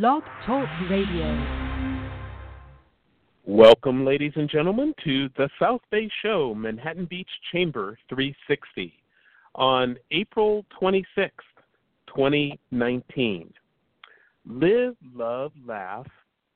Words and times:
Blog 0.00 0.22
Talk 0.46 0.66
Radio. 0.88 1.36
Welcome, 3.44 4.06
ladies 4.06 4.32
and 4.36 4.48
gentlemen, 4.48 4.94
to 5.04 5.28
the 5.36 5.50
South 5.60 5.82
Bay 5.90 6.08
Show, 6.22 6.54
Manhattan 6.54 7.04
Beach 7.04 7.28
Chamber 7.52 7.98
360, 8.08 8.90
on 9.54 9.98
April 10.10 10.64
26, 10.80 11.34
2019. 12.06 13.52
Live, 14.46 14.96
love, 15.14 15.52
laugh, 15.66 16.06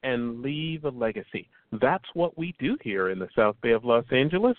and 0.03 0.41
leave 0.41 0.87
a 0.87 0.91
legacy. 0.91 1.47
That's 1.73 2.09
what 2.15 2.39
we 2.39 2.55
do 2.59 2.79
here 2.81 3.11
in 3.11 3.19
the 3.19 3.29
South 3.37 3.57
Bay 3.63 3.73
of 3.73 3.85
Los 3.85 4.07
Angeles, 4.13 4.57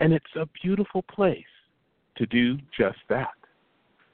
and 0.00 0.12
it's 0.12 0.36
a 0.36 0.46
beautiful 0.62 1.00
place 1.00 1.42
to 2.16 2.26
do 2.26 2.58
just 2.78 2.98
that. 3.08 3.41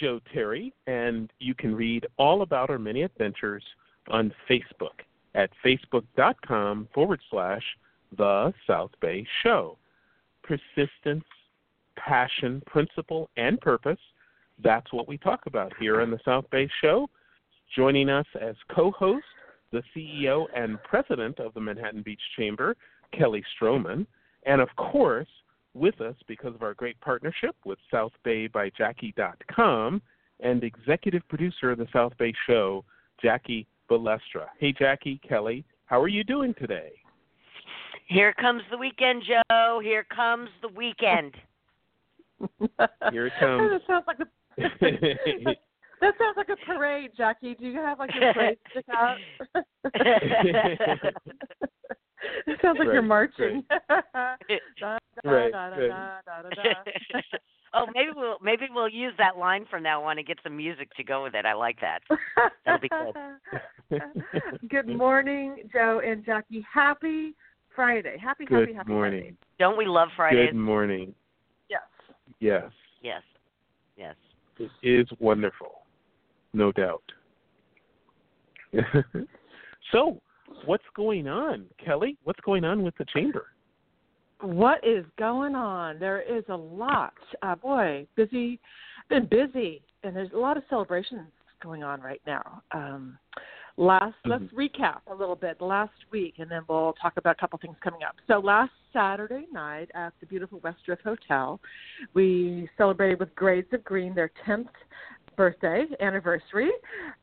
Joe 0.00 0.20
Terry, 0.32 0.72
and 0.86 1.30
you 1.38 1.54
can 1.54 1.74
read 1.74 2.06
all 2.18 2.42
about 2.42 2.70
our 2.70 2.78
many 2.78 3.02
adventures 3.02 3.62
on 4.08 4.32
Facebook 4.48 5.00
at 5.34 5.50
facebook.com 5.64 6.88
forward 6.94 7.20
slash 7.30 7.62
The 8.16 8.52
South 8.66 8.90
Bay 9.00 9.26
Show. 9.42 9.78
Persistence, 10.42 11.24
passion, 11.96 12.62
principle, 12.66 13.30
and 13.36 13.60
purpose. 13.60 14.00
That's 14.62 14.92
what 14.92 15.08
we 15.08 15.18
talk 15.18 15.40
about 15.46 15.72
here 15.78 16.00
on 16.00 16.10
The 16.10 16.20
South 16.24 16.44
Bay 16.50 16.68
Show. 16.80 17.08
Joining 17.74 18.10
us 18.10 18.26
as 18.40 18.54
co 18.74 18.90
host, 18.90 19.24
the 19.70 19.82
CEO 19.96 20.46
and 20.54 20.82
president 20.82 21.38
of 21.38 21.54
the 21.54 21.60
Manhattan 21.60 22.02
Beach 22.02 22.20
Chamber, 22.36 22.76
Kelly 23.16 23.42
Stroman. 23.56 24.06
And 24.44 24.60
of 24.60 24.68
course, 24.76 25.28
with 25.74 26.00
us 26.00 26.14
because 26.26 26.54
of 26.54 26.62
our 26.62 26.72
great 26.74 27.00
partnership 27.00 27.54
with 27.64 27.78
SouthBayByJackie.com 27.92 30.02
and 30.40 30.64
executive 30.64 31.22
producer 31.28 31.70
of 31.70 31.78
the 31.78 31.86
South 31.92 32.12
Bay 32.18 32.32
Show, 32.46 32.84
Jackie 33.22 33.66
Balestra. 33.90 34.46
Hey, 34.58 34.72
Jackie, 34.72 35.20
Kelly, 35.26 35.64
how 35.86 36.00
are 36.00 36.08
you 36.08 36.24
doing 36.24 36.54
today? 36.58 36.92
Here 38.08 38.32
comes 38.34 38.62
the 38.70 38.76
weekend, 38.76 39.22
Joe. 39.26 39.80
Here 39.82 40.04
comes 40.14 40.50
the 40.60 40.68
weekend. 40.68 41.34
Here 43.12 43.26
it 43.26 43.32
comes. 43.38 43.70
that 43.70 43.80
sounds 43.86 44.04
like 44.06 44.18
a 44.18 44.26
that 46.00 46.14
sounds 46.18 46.36
like 46.36 46.48
a 46.48 46.56
parade, 46.66 47.10
Jackie. 47.16 47.54
Do 47.54 47.66
you 47.66 47.78
have 47.78 47.98
like 47.98 48.10
your 48.14 48.34
parade 48.34 48.58
stick 48.70 48.84
out? 48.90 49.16
it 52.46 52.58
sounds 52.62 52.78
like 52.78 52.88
Right, 52.88 52.94
you're 52.94 53.02
marching. 53.02 53.64
Right, 55.24 55.52
oh, 57.74 57.86
maybe 57.94 58.10
we'll 58.16 58.38
maybe 58.42 58.64
we'll 58.70 58.88
use 58.88 59.12
that 59.18 59.36
line 59.36 59.66
from 59.70 59.82
that 59.82 60.00
one 60.00 60.16
and 60.16 60.26
get 60.26 60.38
some 60.42 60.56
music 60.56 60.88
to 60.96 61.04
go 61.04 61.22
with 61.22 61.34
it. 61.34 61.44
I 61.44 61.52
like 61.52 61.76
that. 61.82 62.00
That'll 62.64 62.80
be 62.80 62.88
good. 63.90 64.00
Good 64.70 64.88
morning, 64.88 65.56
Joe 65.70 66.00
and 66.04 66.24
Jackie. 66.24 66.64
Happy 66.72 67.34
Friday. 67.76 68.16
Happy, 68.20 68.44
happy, 68.44 68.66
Good 68.66 68.74
happy 68.74 68.90
morning. 68.90 69.20
Friday. 69.20 69.36
Don't 69.58 69.76
we 69.76 69.84
love 69.84 70.08
Fridays? 70.16 70.48
Good 70.48 70.56
morning. 70.56 71.14
Yes. 71.68 71.82
Yes, 72.40 72.72
Yes. 73.02 73.22
Yes. 73.96 74.16
it 74.58 74.70
is 74.82 75.06
wonderful, 75.20 75.82
no 76.54 76.72
doubt. 76.72 77.02
so, 79.92 80.18
what's 80.64 80.84
going 80.94 81.28
on, 81.28 81.66
Kelly? 81.84 82.16
What's 82.24 82.40
going 82.40 82.64
on 82.64 82.82
with 82.82 82.96
the 82.98 83.04
chamber? 83.12 83.46
What 84.40 84.84
is 84.84 85.04
going 85.18 85.54
on? 85.54 85.98
There 85.98 86.20
is 86.20 86.44
a 86.48 86.56
lot. 86.56 87.14
Uh, 87.42 87.54
boy, 87.54 88.06
busy, 88.16 88.58
been 89.08 89.26
busy, 89.26 89.82
and 90.02 90.16
there's 90.16 90.32
a 90.34 90.38
lot 90.38 90.56
of 90.56 90.64
celebrations 90.68 91.28
going 91.62 91.84
on 91.84 92.00
right 92.00 92.20
now. 92.26 92.62
Um, 92.72 93.16
last, 93.76 94.16
let's 94.24 94.44
recap 94.52 94.98
a 95.10 95.14
little 95.14 95.36
bit. 95.36 95.60
Last 95.60 95.92
week, 96.10 96.34
and 96.38 96.50
then 96.50 96.62
we'll 96.68 96.94
talk 97.00 97.12
about 97.16 97.36
a 97.36 97.40
couple 97.40 97.58
things 97.60 97.76
coming 97.84 98.02
up. 98.02 98.16
So 98.26 98.40
last 98.40 98.72
Saturday 98.92 99.46
night 99.52 99.90
at 99.94 100.12
the 100.20 100.26
beautiful 100.26 100.60
Westdrift 100.60 101.02
Hotel, 101.04 101.60
we 102.14 102.68
celebrated 102.76 103.20
with 103.20 103.32
Grades 103.36 103.72
of 103.72 103.84
Green 103.84 104.12
their 104.12 104.32
10th 104.46 104.66
birthday 105.36 105.84
anniversary. 106.00 106.70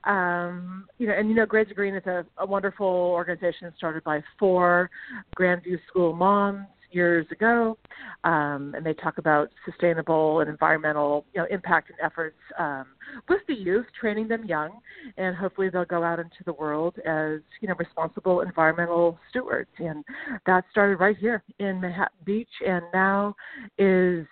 Um, 0.06 0.88
you 0.98 1.08
know, 1.08 1.14
and 1.14 1.30
you 1.30 1.36
know, 1.36 1.46
Grades 1.46 1.70
of 1.72 1.76
Green 1.76 1.96
is 1.96 2.06
a, 2.06 2.26
a 2.38 2.46
wonderful 2.46 2.86
organization 2.86 3.72
started 3.78 4.04
by 4.04 4.24
four 4.38 4.90
Grandview 5.38 5.78
School 5.88 6.14
moms 6.14 6.68
years 6.92 7.26
ago, 7.32 7.78
um, 8.24 8.74
and 8.76 8.86
they 8.86 8.94
talk 8.94 9.18
about 9.18 9.50
sustainable 9.66 10.40
and 10.40 10.50
environmental 10.50 11.26
you 11.34 11.42
know 11.42 11.48
impact 11.50 11.90
and 11.90 12.00
efforts 12.02 12.38
um, 12.58 12.86
with 13.28 13.42
the 13.48 13.54
youth, 13.54 13.86
training 14.00 14.28
them 14.28 14.46
young, 14.46 14.80
and 15.18 15.36
hopefully 15.36 15.70
they'll 15.70 15.86
go 15.86 16.04
out 16.04 16.20
into 16.20 16.44
the 16.46 16.54
world 16.54 16.96
as 17.06 17.40
you 17.62 17.68
know 17.68 17.76
responsible 17.78 18.42
environmental 18.42 19.18
stewards. 19.30 19.70
And 19.78 20.04
that 20.46 20.66
started 20.72 21.00
right 21.00 21.18
here 21.18 21.44
in 21.60 21.80
Manhattan 21.80 22.18
Beach, 22.26 22.48
and 22.66 22.84
now 22.94 23.36
is 23.78 24.26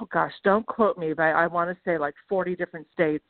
oh 0.00 0.06
gosh, 0.12 0.32
don't 0.44 0.66
quote 0.66 0.98
me, 0.98 1.12
but 1.12 1.24
I 1.24 1.46
want 1.46 1.70
to 1.70 1.76
say 1.84 1.98
like 1.98 2.14
40 2.28 2.56
different 2.56 2.86
states 2.92 3.24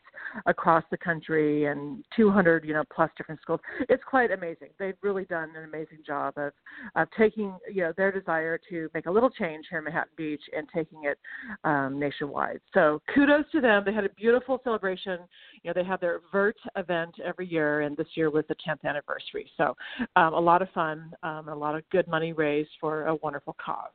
across 0.47 0.85
the 0.91 0.97
country 0.97 1.67
and 1.67 2.05
200, 2.17 2.65
you 2.65 2.73
know, 2.73 2.85
plus 2.95 3.11
different 3.17 3.41
schools. 3.41 3.61
It's 3.89 4.03
quite 4.05 4.31
amazing. 4.31 4.69
They've 4.79 4.97
really 5.03 5.25
done 5.25 5.51
an 5.57 5.65
amazing 5.65 5.99
job 6.07 6.35
of 6.37 6.53
of 6.97 7.09
taking, 7.19 7.57
you 7.73 7.83
know, 7.83 7.93
their 7.97 8.13
desire 8.13 8.59
to 8.71 8.89
make 8.95 9.07
a 9.07 9.11
little 9.11 9.31
change 9.31 9.67
here 9.69 9.79
in 9.79 9.85
Manhattan 9.85 10.13
Beach 10.17 10.43
and 10.57 10.67
taking 10.75 11.05
it 11.05 11.19
um, 11.65 11.99
nationwide. 11.99 12.61
So 12.75 13.01
kudos 13.15 13.45
to 13.53 13.61
them. 13.61 13.83
They 13.85 13.93
had 13.93 14.05
a 14.05 14.11
beautiful 14.11 14.61
celebration. 14.65 15.21
You 15.63 15.71
know, 15.71 15.75
they 15.75 15.87
have 15.87 16.01
their 16.01 16.21
Vert 16.31 16.57
event 16.77 17.15
every 17.25 17.47
year, 17.47 17.83
and 17.83 17.97
this 17.97 18.09
year 18.15 18.31
was 18.31 18.45
the 18.49 18.57
10th 18.67 18.85
anniversary. 18.85 19.51
So 19.57 19.77
um, 20.17 20.35
a 20.35 20.41
lot 20.41 20.63
of 20.63 20.69
fun, 20.71 21.13
um, 21.23 21.49
a 21.49 21.55
lot 21.55 21.75
of 21.75 21.89
good 21.91 22.09
money 22.09 22.33
raised 22.33 22.71
for 22.81 23.07
a 23.07 23.15
wonderful 23.17 23.57
cause. 23.65 23.91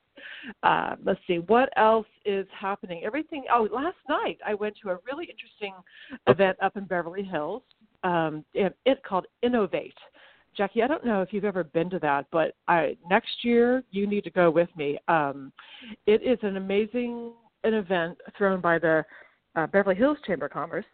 Uh, 0.63 0.95
let's 1.03 1.19
see 1.27 1.39
what 1.39 1.69
else 1.77 2.07
is 2.25 2.47
happening. 2.57 3.03
Everything. 3.05 3.45
Oh, 3.51 3.67
last 3.73 3.97
night 4.09 4.37
I 4.45 4.53
went 4.53 4.75
to 4.83 4.89
a 4.89 4.97
really 5.05 5.25
interesting 5.25 5.73
event 6.27 6.57
up 6.61 6.77
in 6.77 6.85
Beverly 6.85 7.23
Hills. 7.23 7.63
Um, 8.03 8.45
it, 8.53 8.75
it 8.85 9.03
called 9.03 9.25
Innovate. 9.41 9.93
Jackie, 10.55 10.81
I 10.81 10.87
don't 10.87 11.05
know 11.05 11.21
if 11.21 11.31
you've 11.31 11.45
ever 11.45 11.63
been 11.63 11.89
to 11.91 11.99
that, 11.99 12.25
but 12.31 12.55
I, 12.67 12.97
next 13.09 13.43
year 13.43 13.83
you 13.91 14.07
need 14.07 14.23
to 14.23 14.31
go 14.31 14.49
with 14.49 14.69
me. 14.75 14.97
Um, 15.07 15.51
it 16.07 16.23
is 16.23 16.39
an 16.41 16.57
amazing 16.57 17.33
an 17.63 17.73
event 17.73 18.17
thrown 18.37 18.61
by 18.61 18.79
the 18.79 19.03
uh, 19.55 19.67
Beverly 19.67 19.95
Hills 19.95 20.17
Chamber 20.25 20.45
of 20.45 20.51
Commerce, 20.51 20.85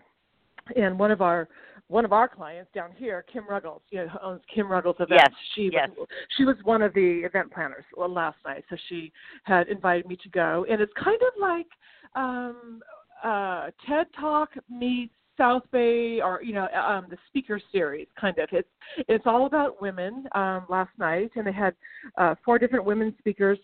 and 0.75 0.97
one 0.97 1.11
of 1.11 1.21
our 1.21 1.47
one 1.93 2.05
of 2.05 2.11
our 2.11 2.27
clients 2.27 2.71
down 2.73 2.89
here, 2.97 3.23
Kim 3.31 3.47
Ruggles, 3.47 3.83
you 3.91 3.99
know, 3.99 4.07
who 4.07 4.19
owns 4.27 4.41
Kim 4.53 4.69
Ruggles 4.69 4.95
Events. 4.95 5.15
Yes, 5.15 5.31
she 5.53 5.69
yes. 5.71 5.89
was 5.95 6.07
she 6.35 6.43
was 6.43 6.55
one 6.63 6.81
of 6.81 6.91
the 6.95 7.21
event 7.23 7.53
planners 7.53 7.85
last 7.95 8.37
night, 8.43 8.65
so 8.67 8.75
she 8.89 9.11
had 9.43 9.67
invited 9.67 10.07
me 10.07 10.17
to 10.23 10.29
go, 10.29 10.65
and 10.67 10.81
it's 10.81 10.91
kind 11.01 11.21
of 11.21 11.39
like 11.39 11.67
um, 12.15 12.81
uh, 13.23 13.69
TED 13.87 14.07
Talk 14.19 14.49
meets 14.71 15.13
South 15.37 15.61
Bay, 15.71 16.19
or 16.19 16.41
you 16.41 16.53
know, 16.53 16.67
um, 16.69 17.05
the 17.11 17.17
speaker 17.27 17.61
series, 17.71 18.07
kind 18.19 18.39
of. 18.39 18.49
It's 18.51 18.67
it's 19.07 19.25
all 19.27 19.45
about 19.45 19.79
women. 19.79 20.25
Um, 20.33 20.65
last 20.69 20.91
night, 20.97 21.29
and 21.35 21.45
they 21.45 21.53
had 21.53 21.75
uh, 22.17 22.33
four 22.43 22.57
different 22.57 22.85
women 22.85 23.13
speakers 23.19 23.59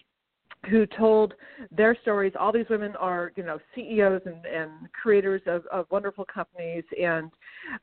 who 0.69 0.85
told 0.85 1.33
their 1.71 1.95
stories. 2.01 2.33
All 2.39 2.51
these 2.51 2.65
women 2.69 2.95
are, 2.97 3.31
you 3.35 3.43
know, 3.43 3.59
CEOs 3.75 4.21
and, 4.25 4.45
and 4.45 4.71
creators 4.91 5.41
of, 5.45 5.65
of 5.67 5.85
wonderful 5.89 6.25
companies, 6.25 6.83
and 7.01 7.31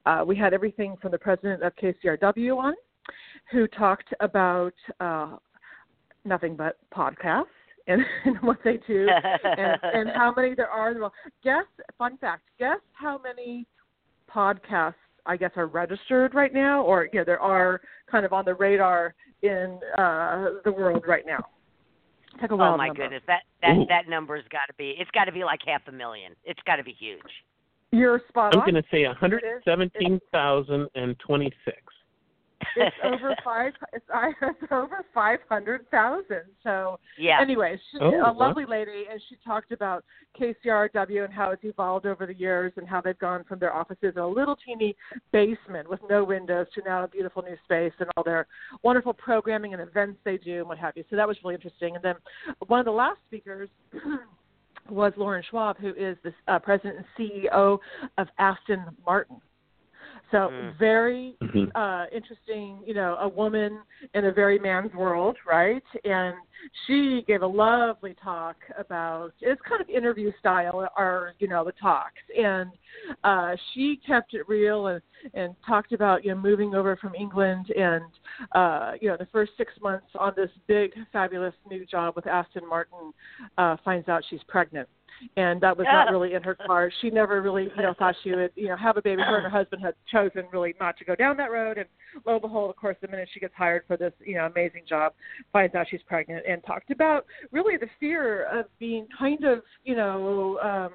uh, 0.04 0.22
we 0.26 0.36
had 0.36 0.52
everything 0.52 0.96
from 1.00 1.10
the 1.10 1.18
president 1.18 1.62
of 1.62 1.72
KCRW 1.76 2.56
on, 2.58 2.74
who 3.50 3.66
talked 3.68 4.12
about 4.20 4.74
uh, 5.00 5.36
nothing 6.24 6.56
but 6.56 6.76
podcasts 6.94 7.44
and, 7.86 8.02
and 8.24 8.36
what 8.42 8.58
they 8.64 8.78
do 8.86 9.08
and, 9.44 9.78
and 9.82 10.10
how 10.14 10.32
many 10.36 10.54
there 10.54 10.68
are. 10.68 10.94
Well, 10.98 11.12
guess 11.42 11.64
fun 11.98 12.18
fact. 12.18 12.42
Guess 12.58 12.80
how 12.92 13.18
many 13.22 13.66
podcasts 14.32 14.94
I 15.24 15.36
guess 15.36 15.50
are 15.56 15.66
registered 15.66 16.34
right 16.34 16.52
now, 16.52 16.82
or 16.82 17.08
you 17.12 17.20
know, 17.20 17.24
there 17.24 17.40
are 17.40 17.80
kind 18.10 18.24
of 18.24 18.32
on 18.32 18.44
the 18.44 18.54
radar 18.54 19.14
in 19.42 19.78
uh, 19.98 20.46
the 20.64 20.72
world 20.72 21.04
right 21.06 21.24
now. 21.26 21.44
Take 22.40 22.50
a 22.50 22.54
oh 22.54 22.76
my 22.76 22.88
number. 22.88 23.02
goodness, 23.02 23.22
that 23.26 23.42
that 23.62 23.76
Ooh. 23.76 23.86
that 23.88 24.08
number's 24.08 24.44
got 24.50 24.66
to 24.68 24.74
be. 24.74 24.94
It's 24.98 25.10
got 25.12 25.24
to 25.24 25.32
be 25.32 25.42
like 25.44 25.60
half 25.66 25.82
a 25.88 25.92
million. 25.92 26.34
It's 26.44 26.60
got 26.66 26.76
to 26.76 26.84
be 26.84 26.92
huge. 26.92 27.20
You're 27.92 28.20
spot 28.28 28.54
I'm 28.54 28.60
on. 28.60 28.70
going 28.70 28.82
to 28.82 28.88
say 28.90 29.06
117,026. 29.06 31.76
It's 32.76 32.96
over 33.04 33.34
five. 33.44 33.72
It's, 33.92 34.04
I- 34.12 34.32
it's 34.42 34.72
over 34.72 35.04
five 35.14 35.40
hundred 35.48 35.88
thousand. 35.90 36.42
So 36.62 36.98
Yeah. 37.18 37.38
Anyway, 37.40 37.78
she's 37.90 38.00
Oh, 38.02 38.08
a 38.14 38.32
wow. 38.32 38.48
lovely 38.48 38.64
lady, 38.66 39.04
and 39.10 39.20
she 39.28 39.36
talked 39.44 39.72
about 39.72 40.04
KCRW 40.40 41.24
and 41.24 41.32
how 41.32 41.50
it's 41.50 41.64
evolved 41.64 42.06
over 42.06 42.26
the 42.26 42.34
years, 42.34 42.72
and 42.76 42.86
how 42.88 43.00
they've 43.00 43.18
gone 43.18 43.44
from 43.44 43.58
their 43.58 43.74
offices 43.74 44.14
in 44.16 44.18
a 44.22 44.28
little 44.28 44.56
teeny 44.56 44.94
basement 45.32 45.88
with 45.88 46.00
no 46.08 46.24
windows 46.24 46.66
to 46.74 46.82
now 46.84 47.04
a 47.04 47.08
beautiful 47.08 47.42
new 47.42 47.56
space, 47.64 47.92
and 48.00 48.08
all 48.16 48.24
their 48.24 48.46
wonderful 48.82 49.12
programming 49.14 49.72
and 49.72 49.82
events 49.82 50.18
they 50.24 50.36
do, 50.38 50.58
and 50.60 50.68
what 50.68 50.78
have 50.78 50.96
you. 50.96 51.04
So 51.10 51.16
that 51.16 51.26
was 51.28 51.36
really 51.44 51.54
interesting. 51.54 51.94
And 51.94 52.04
then 52.04 52.14
one 52.66 52.80
of 52.80 52.86
the 52.86 52.92
last 52.92 53.18
speakers. 53.26 53.68
Was 54.88 55.12
Lauren 55.16 55.42
Schwab, 55.50 55.78
who 55.78 55.88
is 55.96 56.16
the 56.22 56.32
uh, 56.46 56.60
president 56.60 56.98
and 56.98 57.06
CEO 57.18 57.78
of 58.18 58.28
Aston 58.38 58.84
Martin. 59.04 59.38
So 60.30 60.50
Mm. 60.50 60.72
very 60.78 61.36
Mhm. 61.40 61.70
uh 61.74 62.06
interesting, 62.10 62.82
you 62.84 62.94
know, 62.94 63.16
a 63.20 63.28
woman 63.28 63.80
in 64.14 64.24
a 64.24 64.32
very 64.32 64.58
man's 64.58 64.92
world, 64.94 65.36
right? 65.46 65.84
And 66.04 66.34
she 66.86 67.22
gave 67.22 67.42
a 67.42 67.46
lovely 67.46 68.14
talk 68.14 68.56
about 68.76 69.32
it's 69.40 69.60
kind 69.62 69.80
of 69.80 69.88
interview 69.88 70.32
style 70.38 70.88
are, 70.96 71.34
you 71.38 71.48
know, 71.48 71.64
the 71.64 71.72
talks. 71.72 72.22
And 72.36 72.72
uh 73.24 73.56
she 73.72 73.96
kept 73.98 74.34
it 74.34 74.48
real 74.48 74.88
and 74.88 75.02
and 75.34 75.54
talked 75.64 75.92
about, 75.92 76.24
you 76.24 76.34
know, 76.34 76.40
moving 76.40 76.74
over 76.74 76.96
from 76.96 77.14
England 77.14 77.70
and 77.70 78.04
uh, 78.52 78.92
you 79.00 79.08
know, 79.08 79.16
the 79.16 79.26
first 79.26 79.52
six 79.56 79.72
months 79.80 80.06
on 80.18 80.32
this 80.36 80.50
big 80.66 80.92
fabulous 81.12 81.54
new 81.68 81.84
job 81.86 82.16
with 82.16 82.26
Aston 82.26 82.68
Martin, 82.68 83.12
uh, 83.58 83.76
finds 83.84 84.08
out 84.08 84.24
she's 84.28 84.42
pregnant 84.48 84.88
and 85.36 85.60
that 85.60 85.76
was 85.76 85.86
not 85.90 86.10
really 86.10 86.34
in 86.34 86.42
her 86.42 86.54
cards. 86.54 86.94
She 87.00 87.10
never 87.10 87.40
really, 87.42 87.70
you 87.76 87.82
know, 87.82 87.94
thought 87.98 88.14
she 88.22 88.34
would, 88.34 88.50
you 88.54 88.68
know, 88.68 88.76
have 88.76 88.96
a 88.96 89.02
baby. 89.02 89.22
Her 89.22 89.36
and 89.36 89.44
her 89.44 89.50
husband 89.50 89.82
had 89.82 89.94
chosen 90.10 90.44
really 90.52 90.74
not 90.80 90.96
to 90.98 91.04
go 91.04 91.14
down 91.14 91.36
that 91.38 91.50
road, 91.50 91.78
and 91.78 91.86
lo 92.24 92.34
and 92.34 92.42
behold, 92.42 92.70
of 92.70 92.76
course, 92.76 92.96
the 93.00 93.08
minute 93.08 93.28
she 93.32 93.40
gets 93.40 93.54
hired 93.54 93.82
for 93.86 93.96
this, 93.96 94.12
you 94.24 94.34
know, 94.34 94.46
amazing 94.46 94.82
job, 94.88 95.12
finds 95.52 95.74
out 95.74 95.86
she's 95.90 96.02
pregnant, 96.06 96.44
and 96.48 96.62
talked 96.64 96.90
about 96.90 97.26
really 97.52 97.76
the 97.76 97.88
fear 97.98 98.44
of 98.44 98.66
being 98.78 99.06
kind 99.18 99.44
of, 99.44 99.62
you 99.84 99.96
know, 99.96 100.58
um, 100.62 100.92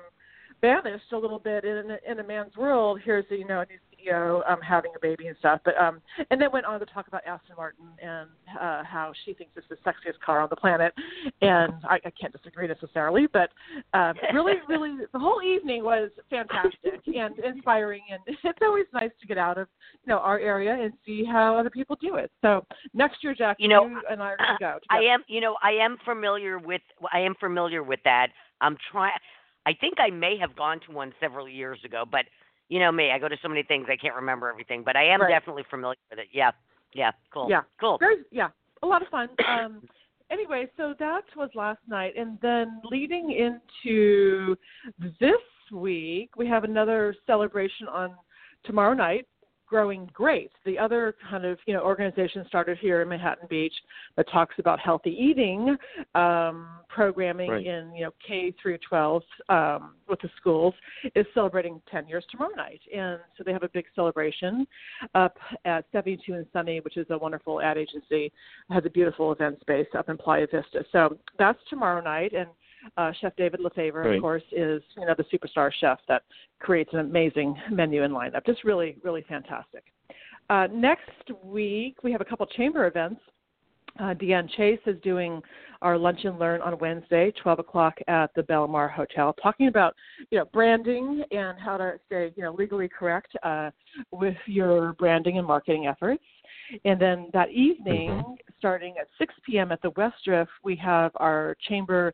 banished 0.61 1.11
a 1.11 1.17
little 1.17 1.39
bit 1.39 1.65
in 1.65 1.91
a, 1.91 2.11
in 2.11 2.19
a 2.19 2.23
man's 2.23 2.55
world. 2.55 2.99
Here's, 3.03 3.25
a, 3.31 3.35
you 3.35 3.47
know, 3.47 3.63
new 4.03 4.11
CEO 4.11 4.49
um, 4.49 4.59
having 4.61 4.91
a 4.95 4.99
baby 4.99 5.27
and 5.27 5.37
stuff, 5.39 5.61
but 5.65 5.77
um, 5.77 6.01
and 6.29 6.41
then 6.41 6.49
went 6.51 6.65
on 6.65 6.79
to 6.79 6.85
talk 6.85 7.07
about 7.07 7.25
Aston 7.25 7.55
Martin 7.57 7.85
and 8.01 8.29
uh, 8.59 8.83
how 8.83 9.13
she 9.25 9.33
thinks 9.33 9.53
it's 9.55 9.67
the 9.69 9.75
sexiest 9.77 10.19
car 10.23 10.41
on 10.41 10.47
the 10.49 10.55
planet, 10.55 10.93
and 11.41 11.73
I, 11.83 11.99
I 12.05 12.11
can't 12.19 12.33
disagree 12.33 12.67
necessarily, 12.67 13.27
but 13.31 13.49
um, 13.93 14.13
really, 14.33 14.53
really, 14.69 15.05
the 15.11 15.19
whole 15.19 15.41
evening 15.41 15.83
was 15.83 16.09
fantastic 16.29 17.01
and 17.07 17.37
inspiring, 17.39 18.01
and 18.11 18.37
it's 18.43 18.59
always 18.61 18.85
nice 18.93 19.11
to 19.19 19.27
get 19.27 19.37
out 19.37 19.57
of 19.57 19.67
you 20.05 20.11
know 20.13 20.19
our 20.19 20.39
area 20.39 20.73
and 20.73 20.93
see 21.05 21.23
how 21.23 21.57
other 21.57 21.69
people 21.69 21.97
do 22.01 22.15
it. 22.15 22.31
So 22.41 22.65
next 22.93 23.23
year, 23.23 23.35
Jackie, 23.35 23.63
You 23.63 23.69
know, 23.69 24.01
and 24.09 24.21
I 24.21 24.31
are 24.31 24.37
going 24.37 24.49
to 24.49 24.57
go. 24.59 24.79
I 24.89 24.99
am, 24.99 25.23
you 25.27 25.41
know, 25.41 25.55
I 25.63 25.71
am 25.71 25.97
familiar 26.05 26.57
with. 26.59 26.81
I 27.13 27.19
am 27.19 27.35
familiar 27.39 27.83
with 27.83 27.99
that. 28.05 28.27
I'm 28.61 28.77
trying. 28.91 29.13
I 29.65 29.73
think 29.79 29.95
I 29.99 30.09
may 30.09 30.37
have 30.39 30.55
gone 30.55 30.79
to 30.87 30.91
one 30.91 31.13
several 31.19 31.47
years 31.47 31.79
ago, 31.85 32.03
but 32.09 32.25
you 32.71 32.79
know 32.79 32.91
me, 32.91 33.11
I 33.11 33.19
go 33.19 33.27
to 33.27 33.35
so 33.41 33.49
many 33.49 33.63
things 33.63 33.87
I 33.91 33.97
can't 33.97 34.15
remember 34.15 34.49
everything. 34.49 34.81
But 34.83 34.95
I 34.95 35.03
am 35.03 35.21
Right. 35.21 35.29
definitely 35.29 35.63
familiar 35.69 35.97
with 36.09 36.19
it. 36.19 36.29
Yeah, 36.31 36.51
yeah, 36.93 37.11
cool. 37.29 37.49
Yeah. 37.49 37.63
cool. 37.81 37.97
Very, 37.97 38.23
yeah, 38.31 38.47
a 38.81 38.87
lot 38.87 39.01
of 39.01 39.09
fun. 39.09 39.29
Um, 39.45 39.85
anyway, 40.29 40.71
so 40.77 40.93
that 40.97 41.25
was 41.35 41.49
last 41.53 41.81
night, 41.85 42.13
and 42.15 42.39
then 42.39 42.79
leading 42.85 43.31
into 43.31 44.55
this 45.19 45.41
week, 45.73 46.29
we 46.37 46.47
have 46.47 46.63
another 46.63 47.13
celebration 47.27 47.89
on 47.89 48.15
tomorrow 48.63 48.93
night. 48.93 49.27
Growing 49.71 50.09
Great, 50.13 50.51
the 50.65 50.77
other 50.77 51.15
kind 51.29 51.45
of 51.45 51.57
you 51.65 51.73
know 51.73 51.79
organization 51.79 52.43
started 52.49 52.77
here 52.79 53.01
in 53.01 53.07
Manhattan 53.07 53.47
Beach 53.49 53.73
that 54.17 54.29
talks 54.29 54.55
about 54.59 54.81
healthy 54.81 55.11
eating 55.17 55.77
um, 56.13 56.67
programming 56.89 57.49
Right. 57.49 57.65
in 57.65 57.95
you 57.95 58.03
know 58.03 58.11
K 58.27 58.53
through 58.61 58.79
12 58.89 59.23
um, 59.47 59.93
with 60.09 60.19
the 60.19 60.29
schools 60.35 60.73
is 61.15 61.25
celebrating 61.33 61.81
10 61.89 62.05
years 62.09 62.25
tomorrow 62.29 62.53
night, 62.53 62.81
and 62.93 63.21
so 63.37 63.45
they 63.45 63.53
have 63.53 63.63
a 63.63 63.69
big 63.69 63.85
celebration 63.95 64.67
up 65.15 65.37
at 65.63 65.85
72 65.93 66.33
and 66.33 66.45
Sunny, 66.51 66.81
which 66.81 66.97
is 66.97 67.07
a 67.09 67.17
wonderful 67.17 67.61
ad 67.61 67.77
agency, 67.77 68.29
has 68.69 68.83
a 68.85 68.89
beautiful 68.89 69.31
event 69.31 69.57
space 69.61 69.87
up 69.97 70.09
in 70.09 70.17
Playa 70.17 70.47
Vista. 70.51 70.83
So 70.91 71.17
that's 71.39 71.59
tomorrow 71.69 72.01
night, 72.01 72.33
and 72.33 72.49
uh, 72.97 73.11
Chef 73.19 73.35
David 73.35 73.59
Lefevre, 73.59 74.01
Right. 74.01 74.15
of 74.15 74.21
course, 74.21 74.43
is 74.51 74.81
you 74.97 75.05
know 75.05 75.15
the 75.17 75.25
superstar 75.25 75.71
chef 75.79 75.99
that 76.07 76.23
creates 76.59 76.91
an 76.93 76.99
amazing 76.99 77.55
menu 77.71 78.03
and 78.03 78.13
lineup. 78.13 78.45
Just 78.45 78.63
really, 78.63 78.97
really 79.03 79.23
fantastic. 79.27 79.83
Uh, 80.49 80.67
next 80.73 81.31
week 81.43 82.03
we 82.03 82.11
have 82.11 82.21
a 82.21 82.25
couple 82.25 82.45
chamber 82.45 82.87
events. 82.87 83.21
Uh, 83.99 84.13
Deanne 84.13 84.49
Chase 84.55 84.79
is 84.85 84.95
doing 85.01 85.41
our 85.81 85.97
lunch 85.97 86.19
and 86.23 86.39
learn 86.39 86.61
on 86.61 86.77
Wednesday, 86.79 87.31
12 87.41 87.59
o'clock 87.59 87.95
at 88.07 88.33
the 88.35 88.41
Belamar 88.43 88.89
Hotel, 88.89 89.33
talking 89.41 89.67
about 89.67 89.95
you 90.29 90.37
know 90.37 90.45
branding 90.53 91.23
and 91.31 91.59
how 91.59 91.77
to 91.77 91.99
stay 92.07 92.31
you 92.35 92.43
know 92.43 92.53
legally 92.53 92.87
correct 92.89 93.35
uh, 93.43 93.69
with 94.11 94.37
your 94.45 94.93
branding 94.93 95.37
and 95.37 95.47
marketing 95.47 95.87
efforts. 95.87 96.23
And 96.85 96.99
then 97.01 97.27
that 97.33 97.49
evening, 97.49 98.37
starting 98.57 98.95
at 98.99 99.07
6 99.17 99.33
p.m. 99.45 99.73
at 99.73 99.81
the 99.81 99.91
Westdrift, 99.91 100.47
we 100.63 100.75
have 100.77 101.11
our 101.17 101.57
chamber 101.67 102.13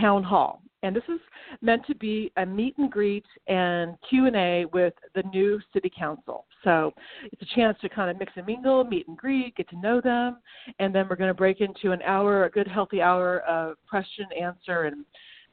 town 0.00 0.22
hall, 0.22 0.62
and 0.82 0.94
this 0.94 1.04
is 1.08 1.20
meant 1.62 1.86
to 1.86 1.94
be 1.94 2.32
a 2.36 2.46
meet 2.46 2.76
and 2.78 2.90
greet 2.90 3.24
and 3.46 3.96
Q 4.08 4.26
and 4.26 4.36
A 4.36 4.64
with 4.72 4.94
the 5.14 5.22
new 5.32 5.60
city 5.72 5.90
council. 5.96 6.46
So 6.64 6.92
it's 7.24 7.42
a 7.42 7.54
chance 7.54 7.78
to 7.80 7.88
kind 7.88 8.10
of 8.10 8.18
mix 8.18 8.32
and 8.36 8.46
mingle, 8.46 8.84
meet 8.84 9.08
and 9.08 9.16
greet, 9.16 9.56
get 9.56 9.68
to 9.70 9.78
know 9.80 10.00
them, 10.00 10.38
and 10.78 10.94
then 10.94 11.06
we're 11.08 11.16
going 11.16 11.30
to 11.30 11.34
break 11.34 11.60
into 11.60 11.92
an 11.92 12.02
hour, 12.02 12.44
a 12.44 12.50
good 12.50 12.68
healthy 12.68 13.00
hour 13.00 13.40
of 13.40 13.76
question 13.88 14.26
answer. 14.40 14.84
And 14.84 15.04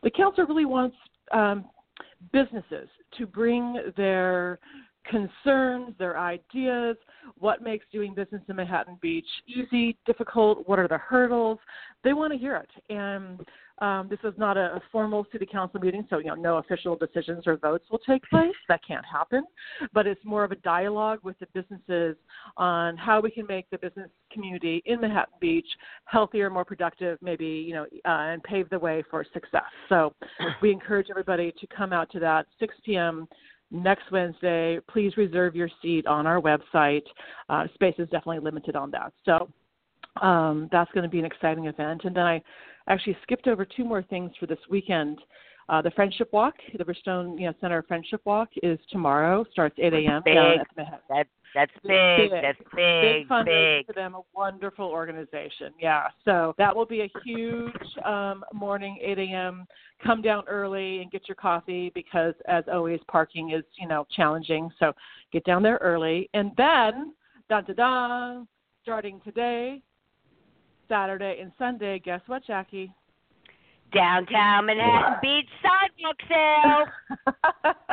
the 0.02 0.12
council 0.12 0.46
really 0.46 0.66
wants 0.66 0.96
um, 1.32 1.66
businesses 2.32 2.90
to 3.18 3.26
bring 3.26 3.82
their 3.96 4.60
concerns, 5.06 5.94
their 5.98 6.18
ideas, 6.18 6.98
what 7.38 7.62
makes 7.62 7.86
doing 7.92 8.14
business 8.14 8.42
in 8.48 8.56
Manhattan 8.56 8.98
Beach 9.02 9.28
easy, 9.48 9.98
difficult, 10.06 10.68
what 10.68 10.80
are 10.80 10.88
the 10.88 10.98
hurdles. 10.98 11.60
They 12.04 12.14
want 12.14 12.34
to 12.34 12.40
hear 12.40 12.56
it. 12.58 12.94
And 12.94 13.40
um, 13.80 14.08
this 14.10 14.20
is 14.24 14.34
not 14.38 14.56
a, 14.56 14.82
formal 14.92 15.26
city 15.32 15.48
council 15.52 15.80
meeting, 15.80 16.06
so 16.10 16.20
you 16.20 16.26
know 16.26 16.36
no 16.36 16.58
official 16.58 16.96
decisions 16.96 17.48
or 17.48 17.58
votes 17.58 17.86
will 17.90 18.00
take 18.00 18.24
place. 18.30 18.54
That 18.70 18.82
can't 18.88 19.06
happen. 19.06 19.44
But 19.94 20.06
it's 20.06 20.24
more 20.24 20.44
of 20.44 20.52
a 20.52 20.56
dialogue 20.58 21.20
with 21.24 21.38
the 21.40 21.48
businesses 21.54 22.16
on 22.58 22.96
how 22.98 23.20
we 23.20 23.32
can 23.32 23.48
make 23.48 23.70
the 23.72 23.78
business 23.78 24.10
community 24.32 24.84
in 24.86 25.02
Manhattan 25.02 25.34
Beach 25.42 25.68
healthier, 26.06 26.50
more 26.50 26.66
productive, 26.66 27.18
maybe 27.22 27.46
you 27.46 27.74
know, 27.74 27.84
uh, 28.06 28.34
and 28.34 28.44
pave 28.44 28.70
the 28.70 28.78
way 28.80 29.04
for 29.10 29.26
success. 29.34 29.64
So 29.90 30.14
we 30.62 30.72
encourage 30.72 31.08
everybody 31.10 31.52
to 31.60 31.68
come 31.76 31.94
out 31.94 32.12
to 32.12 32.20
that 32.20 32.46
6 32.60 32.76
p.m 32.86 33.28
next 33.74 34.12
Wednesday. 34.12 34.80
Please 34.90 35.18
reserve 35.18 35.56
your 35.56 35.70
seat 35.82 36.06
on 36.08 36.26
our 36.26 36.40
website. 36.40 37.04
Uh, 37.50 37.66
space 37.74 37.96
is 37.98 38.08
definitely 38.10 38.40
limited 38.40 38.76
on 38.76 38.92
that. 38.92 39.12
So 39.26 39.50
um, 40.22 40.70
that's 40.72 40.92
going 40.92 41.04
to 41.04 41.10
be 41.10 41.20
an 41.20 41.26
exciting 41.26 41.66
event. 41.66 42.02
And 42.06 42.16
then 42.16 42.26
I 42.26 42.42
actually 42.88 43.18
skipped 43.24 43.48
over 43.48 43.66
two 43.66 43.84
more 43.84 44.04
things 44.04 44.32
for 44.40 44.46
this 44.46 44.60
weekend. 44.70 45.20
Uh, 45.70 45.82
the 45.82 45.92
Friendship 45.92 46.32
Walk, 46.34 46.56
the 46.78 46.84
Bridgestone 46.84 47.40
you 47.40 47.48
know, 47.48 47.54
Center 47.62 47.84
Friendship 47.84 48.22
Walk, 48.26 48.50
is 48.62 48.78
tomorrow. 48.90 49.46
Starts 49.52 49.76
8 49.80 49.94
a.m. 49.94 50.22
Big. 50.26 50.36
down 50.36 50.60
at 50.60 50.68
the 50.76 50.84
Manhattan. 50.84 51.26
That's 51.56 51.72
big. 51.84 52.32
Big. 52.32 52.32
That's 52.32 52.58
Big 52.58 52.68
big. 52.76 53.30
fundraiser 53.30 53.80
Big. 53.80 53.86
for 53.86 53.94
them, 53.94 54.16
a 54.16 54.22
wonderful 54.36 54.88
organization. 54.88 55.72
Yeah, 55.80 56.08
so 56.26 56.56
that 56.58 56.76
will 56.76 56.86
be 56.86 57.02
a 57.02 57.10
huge 57.24 57.72
um, 58.04 58.44
morning, 58.54 58.98
8 59.02 59.20
a.m. 59.20 59.68
Come 60.04 60.22
down 60.22 60.44
early 60.48 61.02
and 61.02 61.12
get 61.12 61.28
your 61.28 61.36
coffee 61.36 61.92
because, 61.94 62.34
as 62.48 62.64
always, 62.72 63.00
parking 63.08 63.52
is 63.52 63.64
you 63.80 63.88
know 63.88 64.08
challenging. 64.16 64.70
So 64.80 64.94
get 65.32 65.46
down 65.46 65.62
there 65.64 65.78
early, 65.82 66.30
and 66.34 66.52
then 66.58 67.14
da 67.50 67.62
da 67.62 67.74
da, 67.74 68.44
starting 68.82 69.22
today, 69.24 69.82
Saturday 70.90 71.38
and 71.40 71.52
Sunday. 71.60 72.00
Guess 72.00 72.22
what, 72.28 72.44
Jackie? 72.46 72.92
Downtown 73.94 74.66
Manhattan 74.66 75.18
Beach 75.22 75.48
sidewalk 75.62 76.18
sale. 76.30 77.86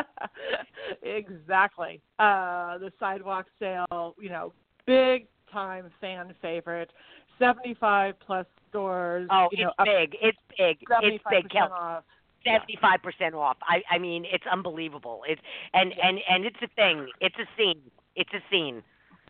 exactly. 1.03 2.01
Uh, 2.19 2.79
the 2.79 2.93
sidewalk 2.99 3.47
sale, 3.59 4.15
you 4.19 4.29
know, 4.29 4.53
big 4.87 5.27
time 5.53 5.91
fan 6.01 6.35
favorite. 6.41 6.91
75 7.39 8.15
plus 8.25 8.47
stores. 8.69 9.29
Oh, 9.31 9.49
you 9.53 9.65
know, 9.65 9.73
it's 9.81 9.89
big. 9.89 10.17
It's 10.23 10.39
big. 10.57 10.79
It's 11.03 11.25
big, 11.31 11.49
75% 11.49 11.51
Kel. 11.51 11.73
off. 11.73 12.05
Seventy-five 12.43 13.03
percent 13.03 13.35
off. 13.35 13.59
I, 13.69 13.83
I 13.95 13.99
mean, 13.99 14.25
it's 14.25 14.45
unbelievable. 14.51 15.21
It's 15.29 15.43
and 15.75 15.93
and 16.03 16.21
and 16.27 16.47
it's 16.47 16.57
a 16.63 16.69
thing. 16.75 17.07
It's 17.21 17.37
a 17.37 17.45
scene. 17.55 17.83
It's 18.17 18.31
a 18.33 18.41
scene. 18.51 18.83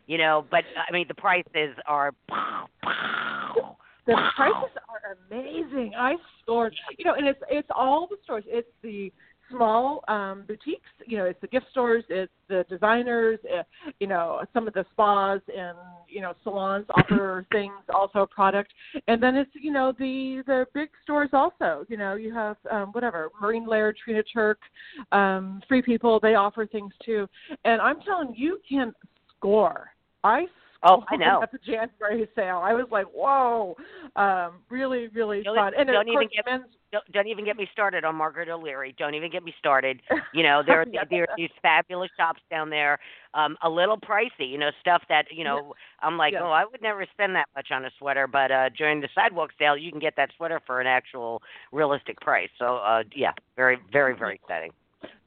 You 0.07 0.17
know, 0.17 0.45
but 0.49 0.63
I 0.87 0.93
mean, 0.93 1.07
the 1.09 1.13
prices 1.13 1.75
are. 1.87 2.13
The 4.07 4.15
prices 4.35 4.77
are 4.89 5.17
amazing. 5.29 5.93
I 5.97 6.15
scored, 6.41 6.73
you 6.97 7.05
know, 7.05 7.13
and 7.13 7.27
it's 7.27 7.39
it's 7.49 7.67
all 7.75 8.07
the 8.09 8.17
stores. 8.23 8.43
It's 8.47 8.67
the 8.81 9.11
small 9.51 10.03
um 10.07 10.43
boutiques, 10.47 10.89
you 11.05 11.17
know, 11.17 11.25
it's 11.25 11.39
the 11.41 11.47
gift 11.47 11.65
stores, 11.71 12.03
it's 12.09 12.31
the 12.47 12.65
designers, 12.69 13.39
uh, 13.53 13.63
you 13.99 14.07
know, 14.07 14.41
some 14.53 14.67
of 14.67 14.73
the 14.73 14.85
spas 14.91 15.41
and 15.55 15.77
you 16.07 16.21
know 16.21 16.33
salons 16.43 16.85
offer 16.95 17.45
things, 17.51 17.73
also 17.93 18.25
product, 18.25 18.71
and 19.07 19.21
then 19.21 19.35
it's 19.35 19.51
you 19.53 19.71
know 19.71 19.93
the 19.97 20.41
the 20.47 20.65
big 20.73 20.89
stores 21.03 21.29
also. 21.33 21.85
You 21.89 21.97
know, 21.97 22.15
you 22.15 22.33
have 22.33 22.57
um 22.71 22.89
whatever 22.93 23.29
Marine 23.41 23.67
Layer, 23.67 23.93
Trina 24.03 24.23
Turk, 24.23 24.59
um, 25.11 25.61
Free 25.67 25.81
People. 25.81 26.19
They 26.19 26.35
offer 26.35 26.65
things 26.65 26.93
too, 27.05 27.27
and 27.65 27.81
I'm 27.81 28.01
telling 28.01 28.33
you, 28.35 28.41
you 28.41 28.59
can 28.67 28.93
score. 29.37 29.91
I 30.23 30.45
Oh, 30.83 31.03
I 31.09 31.15
know. 31.15 31.41
At 31.43 31.51
the 31.51 31.59
January 31.59 32.27
sale, 32.35 32.59
I 32.63 32.73
was 32.73 32.85
like, 32.91 33.05
"Whoa!" 33.13 33.75
Um, 34.15 34.59
really, 34.69 35.07
really 35.09 35.43
Don't- 35.43 35.55
fun. 35.55 35.73
And 35.77 35.87
don't 35.87 35.97
of 36.01 36.07
even 36.07 36.13
course, 36.13 36.27
get- 36.35 36.45
men's 36.45 36.65
Don't, 36.91 37.09
don't 37.13 37.27
even 37.27 37.45
get 37.45 37.55
me 37.55 37.67
started 37.71 38.03
on 38.03 38.15
Margaret 38.15 38.49
O'Leary. 38.49 38.93
Don't 38.97 39.13
even 39.15 39.31
get 39.31 39.43
me 39.43 39.53
started. 39.59 40.01
You 40.33 40.43
know, 40.43 40.61
there 40.65 40.85
Yeah. 40.91 41.03
there 41.09 41.23
are 41.23 41.35
these 41.37 41.49
fabulous 41.61 42.09
shops 42.17 42.41
down 42.49 42.69
there. 42.69 42.97
Um, 43.33 43.57
a 43.63 43.69
little 43.69 43.97
pricey, 43.97 44.49
you 44.49 44.57
know, 44.57 44.71
stuff 44.81 45.01
that 45.09 45.25
you 45.31 45.43
know. 45.43 45.73
I'm 46.01 46.17
like, 46.17 46.33
Yeah. 46.33 46.43
oh, 46.43 46.51
I 46.51 46.65
would 46.65 46.81
never 46.81 47.05
spend 47.13 47.35
that 47.35 47.47
much 47.55 47.67
on 47.71 47.85
a 47.85 47.91
sweater, 47.99 48.27
but 48.27 48.51
uh 48.51 48.69
during 48.77 49.01
the 49.01 49.09
sidewalk 49.13 49.51
sale, 49.59 49.77
you 49.77 49.91
can 49.91 49.99
get 49.99 50.15
that 50.17 50.29
sweater 50.37 50.59
for 50.65 50.81
an 50.81 50.87
actual 50.87 51.41
realistic 51.71 52.19
price. 52.21 52.49
So, 52.57 52.77
uh, 52.77 53.03
yeah, 53.15 53.31
very, 53.55 53.77
very, 53.91 54.15
very 54.17 54.35
exciting. 54.35 54.71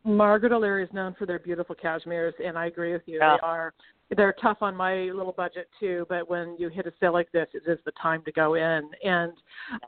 Margaret 0.07 0.53
O'Leary 0.53 0.85
is 0.85 0.93
known 0.93 1.15
for 1.19 1.25
their 1.25 1.39
beautiful 1.39 1.75
cashmeres, 1.75 2.33
and 2.45 2.59
I 2.59 2.67
agree 2.67 2.93
with 2.93 3.03
you. 3.07 3.19
Yeah. 3.21 3.37
They 3.41 3.47
are 3.47 3.73
they're 4.17 4.35
tough 4.41 4.59
on 4.61 4.77
my 4.77 5.05
little 5.05 5.33
budget 5.33 5.69
too, 5.81 6.07
but 6.09 6.29
when 6.29 6.57
you 6.59 6.69
hit 6.69 6.87
a 6.87 6.93
sale 7.01 7.13
like 7.13 7.33
this, 7.33 7.49
it 7.55 7.63
is 7.67 7.79
the 7.85 7.93
time 8.01 8.23
to 8.25 8.33
go 8.33 8.55
in. 8.55 8.91
And 9.03 9.33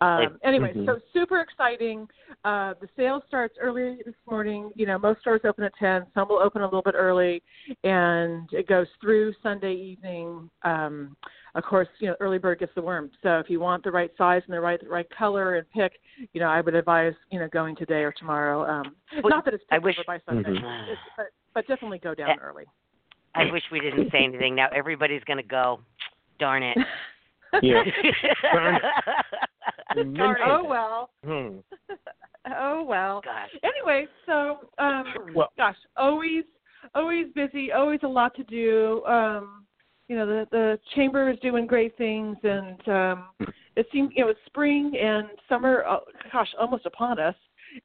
um, 0.01 0.39
anyway, 0.43 0.73
Mhm. 0.75 0.87
so 0.87 0.99
super 1.13 1.41
exciting. 1.41 2.09
Uh, 2.45 2.75
the 2.81 2.89
sale 2.97 3.23
starts 3.29 3.57
early 3.61 4.03
this 4.05 4.15
morning. 4.29 4.73
You 4.75 4.87
know, 4.87 4.99
most 4.99 5.21
stores 5.21 5.43
open 5.45 5.65
at 5.65 5.75
ten. 5.77 6.07
Some 6.15 6.29
will 6.29 6.39
open 6.39 6.63
a 6.63 6.65
little 6.65 6.83
bit 6.83 6.95
early, 6.97 7.43
and 7.85 8.49
it 8.53 8.67
goes 8.67 8.89
through 9.01 9.33
Sunday 9.43 9.75
evening. 9.75 10.51
Um, 10.63 11.17
of 11.55 11.65
course, 11.65 11.89
you 12.01 12.09
know, 12.09 12.17
early 12.21 12.39
bird 12.39 12.59
gets 12.59 12.75
the 12.75 12.83
worm. 12.83 13.11
So 13.23 13.39
if 13.39 13.49
you 13.49 13.61
want 13.61 13.85
the 13.85 13.91
right 13.91 14.11
size 14.19 14.43
and 14.47 14.55
the 14.55 14.61
right 14.61 14.81
the 14.81 14.89
right 14.89 15.09
color 15.11 15.57
and 15.57 15.71
pick, 15.71 16.01
you 16.33 16.41
know, 16.41 16.49
I 16.49 16.61
would 16.63 16.75
advise 16.75 17.15
you 17.31 17.39
know 17.39 17.49
going 17.49 17.77
today 17.77 18.03
or 18.03 18.13
tomorrow. 18.13 18.65
Um, 18.69 18.97
Well, 19.23 19.31
not 19.31 19.45
that 19.45 19.55
it's 19.55 19.65
I 19.71 19.77
picked 19.77 19.85
wish- 19.85 19.99
over 19.99 20.05
by 20.07 20.19
Sunday, 20.33 20.51
Mhm. 20.59 20.97
but 21.17 21.27
but 21.55 21.67
definitely 21.67 21.99
go 21.99 22.15
down 22.15 22.39
early. 22.41 22.67
I 23.37 23.51
wish 23.53 23.63
we 23.71 23.81
didn't 23.81 24.11
say 24.11 24.25
anything. 24.25 24.55
Now 24.55 24.69
everybody's 24.75 25.23
gonna 25.25 25.43
go. 25.43 25.81
Darn 26.39 26.63
it. 26.63 26.79
Yeah. 27.63 27.85
Darn 28.53 28.81
Darn 30.15 30.37
it. 30.37 30.43
oh 30.45 30.65
well. 30.65 31.11
Hmm. 31.25 31.59
Oh 32.59 32.85
well. 32.85 33.23
Gosh. 33.25 33.51
Anyway, 33.65 34.07
so 34.27 34.59
um 34.79 35.05
Well- 35.35 35.53
gosh, 35.57 35.77
always 35.97 36.45
always 36.95 37.27
busy, 37.35 37.73
always 37.73 38.01
a 38.03 38.09
lot 38.09 38.35
to 38.37 38.45
do. 38.45 39.03
Um 39.07 39.65
you 40.09 40.17
know, 40.17 40.27
the 40.27 40.47
the 40.51 40.79
chamber 40.95 41.31
is 41.31 41.39
doing 41.41 41.67
great 41.67 41.97
things 41.97 42.37
and 42.43 42.89
um 42.89 43.29
it 43.77 43.87
seems 43.93 44.11
you 44.15 44.25
know, 44.25 44.31
it's 44.31 44.41
spring 44.47 44.93
and 45.01 45.29
summer 45.49 45.85
uh, 45.89 45.99
gosh, 46.33 46.49
almost 46.61 46.85
upon 46.87 47.19
us. 47.19 47.35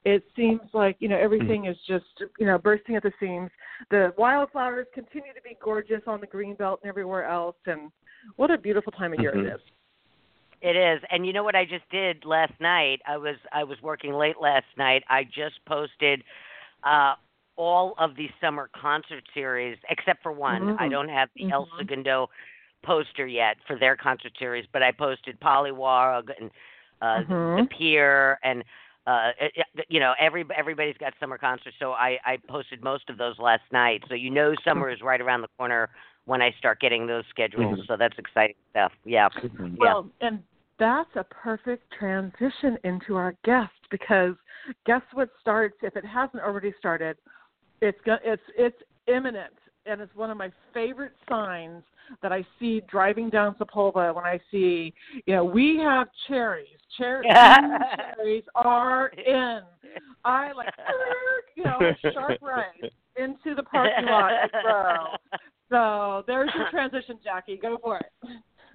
It 0.03 0.23
seems 0.35 0.61
like, 0.73 0.97
you 0.99 1.07
know, 1.07 1.17
everything 1.17 1.65
is 1.65 1.77
just, 1.87 2.05
you 2.39 2.45
know, 2.45 2.57
bursting 2.57 2.95
at 2.95 3.03
the 3.03 3.11
seams. 3.19 3.49
The 3.89 4.13
wildflowers 4.17 4.87
continue 4.93 5.33
to 5.33 5.41
be 5.41 5.57
gorgeous 5.63 6.01
on 6.07 6.21
the 6.21 6.27
green 6.27 6.55
belt 6.55 6.79
and 6.83 6.89
everywhere 6.89 7.25
else 7.25 7.55
and 7.65 7.91
what 8.35 8.51
a 8.51 8.57
beautiful 8.57 8.91
time 8.91 9.13
of 9.13 9.19
year 9.19 9.31
Mhm. 9.31 9.45
it 9.47 9.53
is. 9.55 9.61
It 10.61 10.75
is. 10.75 11.01
And 11.09 11.25
you 11.25 11.33
know 11.33 11.43
what 11.43 11.55
I 11.55 11.65
just 11.65 11.89
did 11.89 12.23
last 12.23 12.53
night? 12.59 13.01
I 13.07 13.17
was 13.17 13.37
I 13.51 13.63
was 13.63 13.81
working 13.81 14.13
late 14.13 14.39
last 14.39 14.67
night. 14.77 15.03
I 15.09 15.23
just 15.23 15.63
posted 15.65 16.23
uh 16.83 17.15
all 17.55 17.95
of 17.97 18.15
the 18.15 18.29
summer 18.39 18.69
concert 18.79 19.23
series 19.33 19.77
except 19.89 20.21
for 20.21 20.31
one. 20.31 20.69
I 20.77 20.87
Mhm. 20.87 20.91
don't 20.91 21.09
have 21.09 21.29
the 21.35 21.49
El 21.49 21.65
Mhm. 21.65 21.77
Segundo 21.77 22.29
poster 22.83 23.27
yet 23.27 23.57
for 23.67 23.77
their 23.77 23.95
concert 23.95 24.37
series, 24.37 24.67
but 24.71 24.83
I 24.83 24.91
posted 24.91 25.39
Polliwog 25.39 26.29
and 26.39 26.51
uh 27.01 27.21
Mhm. 27.21 27.57
The 27.57 27.65
Pier 27.75 28.39
and 28.43 28.63
uh 29.07 29.29
it, 29.39 29.51
it- 29.55 29.85
you 29.89 29.99
know 29.99 30.13
every 30.19 30.45
everybody's 30.55 30.97
got 30.97 31.13
summer 31.19 31.37
concerts 31.37 31.75
so 31.79 31.91
I 31.91 32.17
I 32.25 32.37
posted 32.47 32.83
most 32.83 33.09
of 33.09 33.17
those 33.17 33.37
last 33.39 33.63
night. 33.71 34.03
So 34.07 34.13
you 34.13 34.29
know 34.29 34.53
summer 34.63 34.89
is 34.89 35.01
right 35.01 35.21
around 35.21 35.41
the 35.41 35.49
corner 35.57 35.89
when 36.25 36.41
I 36.41 36.51
start 36.59 36.79
getting 36.79 37.07
those 37.07 37.23
schedules. 37.29 37.79
Mhm. 37.79 37.87
So 37.87 37.97
that's 37.97 38.17
exciting 38.19 38.55
stuff. 38.69 38.93
Yeah. 39.05 39.29
Mhm. 39.29 39.77
Well, 39.79 40.09
and 40.21 40.43
that's 40.77 41.15
a 41.15 41.23
perfect 41.23 41.91
transition 41.91 42.77
into 42.83 43.15
our 43.15 43.33
guest 43.43 43.73
because 43.89 44.35
guess 44.85 45.01
what 45.13 45.29
starts 45.39 45.77
if 45.81 45.95
it 45.95 46.05
hasn't 46.05 46.43
already 46.43 46.73
started? 46.77 47.17
It's 47.81 47.99
go- 48.01 48.19
it's 48.23 48.43
it's 48.55 48.81
imminent 49.07 49.53
and 49.85 50.01
it's 50.01 50.15
one 50.15 50.29
of 50.29 50.37
my 50.37 50.51
favorite 50.73 51.13
signs 51.29 51.83
that 52.21 52.31
I 52.31 52.45
see 52.59 52.81
driving 52.89 53.29
down 53.29 53.55
Sepulveda 53.55 54.13
when 54.13 54.25
I 54.25 54.39
see, 54.51 54.93
you 55.25 55.35
know, 55.35 55.45
we 55.45 55.77
have 55.77 56.07
cherries. 56.27 56.67
Cher- 56.97 57.23
cherries 58.15 58.43
are 58.55 59.07
in. 59.09 59.61
I 60.25 60.51
like, 60.53 60.69
you 61.55 61.63
know, 61.63 61.79
sharp 62.13 62.39
right 62.41 62.91
into 63.17 63.55
the 63.55 63.63
parking 63.63 64.05
lot 64.05 64.31
and 64.31 64.51
go. 64.51 65.05
So 65.69 66.23
there's 66.27 66.51
your 66.55 66.69
transition, 66.69 67.17
Jackie. 67.23 67.57
Go 67.57 67.77
for 67.81 67.97
it. 67.97 68.05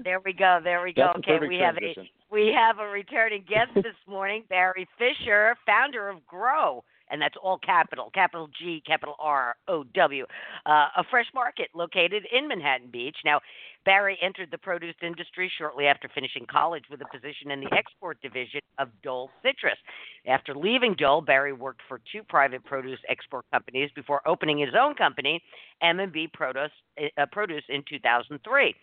There 0.02 0.20
we 0.24 0.32
go. 0.32 0.60
There 0.62 0.82
we 0.82 0.92
go. 0.92 1.12
That's 1.14 1.18
okay, 1.18 1.38
perfect 1.38 1.48
we 1.48 1.58
have 1.58 1.76
a 1.76 1.94
we 2.30 2.54
have 2.54 2.78
a 2.78 2.88
returning 2.88 3.44
guest 3.48 3.70
this 3.74 3.94
morning, 4.06 4.44
Barry 4.48 4.86
Fisher, 4.98 5.56
founder 5.64 6.08
of 6.08 6.24
Grow, 6.26 6.84
and 7.10 7.20
that's 7.20 7.36
all 7.42 7.58
capital, 7.58 8.10
capital 8.14 8.48
G, 8.58 8.82
capital 8.86 9.14
R 9.18 9.56
O 9.68 9.84
W, 9.84 10.24
uh, 10.66 10.88
a 10.96 11.04
fresh 11.10 11.26
market 11.34 11.68
located 11.74 12.24
in 12.32 12.48
Manhattan 12.48 12.90
Beach. 12.90 13.16
Now, 13.24 13.40
Barry 13.84 14.18
entered 14.20 14.50
the 14.50 14.58
produce 14.58 14.96
industry 15.00 15.50
shortly 15.56 15.86
after 15.86 16.08
finishing 16.12 16.44
college 16.50 16.82
with 16.90 17.00
a 17.02 17.16
position 17.16 17.52
in 17.52 17.60
the 17.60 17.72
export 17.72 18.20
division 18.20 18.60
of 18.78 18.88
Dole 19.02 19.30
Citrus. 19.42 19.78
After 20.26 20.54
leaving 20.54 20.94
Dole, 20.94 21.20
Barry 21.20 21.52
worked 21.52 21.82
for 21.88 22.00
two 22.10 22.22
private 22.28 22.64
produce 22.64 22.98
export 23.08 23.44
companies 23.52 23.90
before 23.94 24.26
opening 24.26 24.58
his 24.58 24.74
own 24.78 24.94
company, 24.94 25.40
M&B 25.82 26.28
Produce, 26.32 26.72
uh, 26.98 27.26
Produce 27.30 27.62
in 27.68 27.84
2003. 27.88 28.74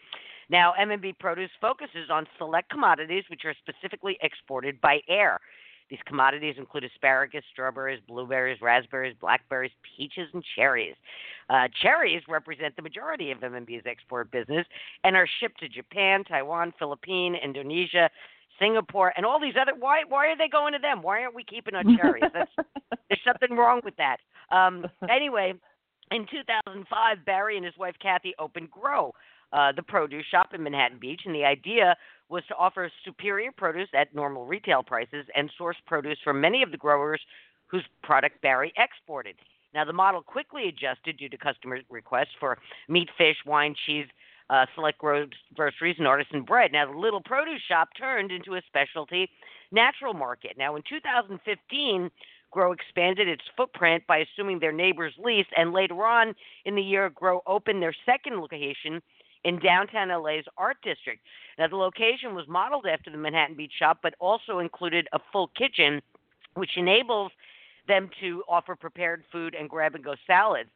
Now, 0.49 0.73
M&B 0.73 1.13
Produce 1.19 1.51
focuses 1.59 2.09
on 2.09 2.25
select 2.37 2.69
commodities 2.69 3.23
which 3.29 3.41
are 3.45 3.55
specifically 3.59 4.17
exported 4.21 4.79
by 4.81 4.99
air. 5.09 5.39
These 5.93 6.01
commodities 6.07 6.55
include 6.57 6.85
asparagus, 6.85 7.43
strawberries, 7.51 8.01
blueberries, 8.07 8.59
raspberries, 8.63 9.15
blackberries, 9.21 9.69
peaches, 9.95 10.27
and 10.33 10.43
cherries. 10.55 10.95
Uh, 11.51 11.67
cherries 11.83 12.23
represent 12.27 12.75
the 12.75 12.81
majority 12.81 13.29
of 13.29 13.43
M&B's 13.43 13.83
export 13.85 14.31
business 14.31 14.65
and 15.03 15.15
are 15.15 15.27
shipped 15.39 15.59
to 15.59 15.69
Japan, 15.69 16.23
Taiwan, 16.23 16.73
Philippines, 16.79 17.37
Indonesia, 17.43 18.09
Singapore, 18.57 19.13
and 19.15 19.23
all 19.23 19.39
these 19.39 19.53
other. 19.61 19.73
Why? 19.77 20.01
Why 20.09 20.29
are 20.29 20.35
they 20.35 20.47
going 20.47 20.73
to 20.73 20.79
them? 20.79 21.03
Why 21.03 21.21
aren't 21.21 21.35
we 21.35 21.43
keeping 21.43 21.75
our 21.75 21.83
cherries? 21.83 22.23
That's 22.33 22.49
there's 23.07 23.21
something 23.23 23.55
wrong 23.55 23.81
with 23.85 23.95
that. 23.97 24.17
Um, 24.49 24.87
anyway, 25.11 25.53
in 26.09 26.25
2005, 26.25 27.17
Barry 27.23 27.55
and 27.55 27.65
his 27.65 27.77
wife 27.77 27.93
Kathy 28.01 28.33
opened 28.39 28.71
Grow, 28.71 29.13
uh, 29.51 29.73
the 29.73 29.83
produce 29.83 30.25
shop 30.25 30.55
in 30.55 30.63
Manhattan 30.63 30.97
Beach, 30.97 31.21
and 31.27 31.35
the 31.35 31.45
idea 31.45 31.95
was 32.33 32.43
to 32.47 32.55
offer 32.55 32.91
superior 33.05 33.51
produce 33.55 33.89
at 33.93 34.13
normal 34.15 34.45
retail 34.45 34.81
prices 34.81 35.25
and 35.35 35.51
source 35.55 35.77
produce 35.85 36.17
from 36.23 36.41
many 36.41 36.63
of 36.63 36.71
the 36.71 36.77
growers 36.77 37.21
whose 37.67 37.83
product 38.01 38.41
Barry 38.41 38.73
exported. 38.75 39.35
Now, 39.75 39.85
the 39.85 39.93
model 39.93 40.23
quickly 40.23 40.67
adjusted 40.67 41.17
due 41.17 41.29
to 41.29 41.37
customer 41.37 41.79
requests 41.91 42.33
for 42.39 42.57
meat, 42.89 43.09
fish, 43.19 43.37
wine, 43.45 43.75
cheese, 43.85 44.07
uh, 44.49 44.65
select 44.73 44.97
gro- 44.97 45.27
groceries, 45.53 45.95
and 45.99 46.07
artisan 46.07 46.41
bread. 46.41 46.71
Now, 46.71 46.91
the 46.91 46.97
little 46.97 47.21
produce 47.21 47.61
shop 47.61 47.89
turned 47.97 48.31
into 48.31 48.55
a 48.55 48.61
specialty 48.67 49.29
natural 49.71 50.15
market. 50.15 50.57
Now, 50.57 50.75
in 50.75 50.81
2015, 50.89 52.09
Grow 52.51 52.71
expanded 52.71 53.27
its 53.27 53.43
footprint 53.57 54.03
by 54.07 54.19
assuming 54.19 54.59
their 54.59 54.71
neighbor's 54.71 55.13
lease, 55.17 55.47
and 55.57 55.73
later 55.73 56.05
on 56.05 56.35
in 56.65 56.75
the 56.75 56.83
year, 56.83 57.09
Grow 57.09 57.41
opened 57.47 57.81
their 57.81 57.95
second 58.05 58.39
location 58.39 59.01
in 59.43 59.59
downtown 59.59 60.09
LA's 60.09 60.45
Art 60.57 60.77
District. 60.83 61.21
Now, 61.57 61.67
the 61.67 61.75
location 61.75 62.35
was 62.35 62.47
modeled 62.47 62.85
after 62.85 63.11
the 63.11 63.17
Manhattan 63.17 63.55
Beach 63.55 63.73
shop, 63.77 63.99
but 64.01 64.15
also 64.19 64.59
included 64.59 65.07
a 65.13 65.19
full 65.31 65.49
kitchen, 65.57 66.01
which 66.55 66.71
enables 66.77 67.31
them 67.87 68.09
to 68.21 68.43
offer 68.47 68.75
prepared 68.75 69.23
food 69.31 69.55
and 69.55 69.69
grab 69.69 69.95
and 69.95 70.03
go 70.03 70.15
salads. 70.25 70.69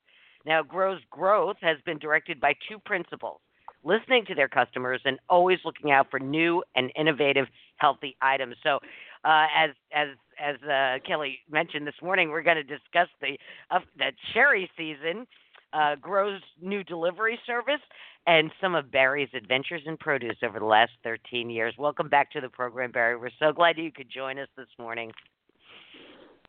Now, 0.45 0.63
Grow's 0.63 1.01
growth 1.09 1.57
has 1.61 1.77
been 1.85 1.99
directed 1.99 2.39
by 2.39 2.53
two 2.69 2.79
principles 2.79 3.39
listening 3.83 4.25
to 4.25 4.35
their 4.35 4.47
customers 4.47 5.01
and 5.05 5.17
always 5.29 5.59
looking 5.63 5.91
out 5.91 6.11
for 6.11 6.19
new 6.19 6.63
and 6.75 6.91
innovative 6.95 7.47
healthy 7.77 8.15
items. 8.21 8.55
So, 8.63 8.79
uh, 9.23 9.47
as 9.55 9.71
as 9.93 10.09
as 10.39 10.55
uh, 10.63 10.99
Kelly 11.07 11.39
mentioned 11.49 11.87
this 11.87 11.95
morning, 12.01 12.29
we're 12.29 12.43
going 12.43 12.57
to 12.57 12.63
discuss 12.63 13.07
the 13.21 13.37
uh, 13.71 13.79
the 13.97 14.11
cherry 14.33 14.69
season, 14.77 15.25
uh, 15.73 15.95
Grow's 15.95 16.41
new 16.61 16.83
delivery 16.83 17.39
service, 17.45 17.81
and 18.25 18.51
some 18.61 18.75
of 18.75 18.91
Barry's 18.91 19.29
adventures 19.35 19.81
in 19.85 19.97
produce 19.97 20.37
over 20.43 20.59
the 20.59 20.65
last 20.65 20.91
13 21.03 21.49
years. 21.49 21.73
Welcome 21.77 22.09
back 22.09 22.31
to 22.31 22.41
the 22.41 22.49
program, 22.49 22.91
Barry. 22.91 23.17
We're 23.17 23.29
so 23.39 23.51
glad 23.53 23.77
you 23.77 23.91
could 23.91 24.09
join 24.09 24.37
us 24.39 24.49
this 24.57 24.67
morning. 24.77 25.11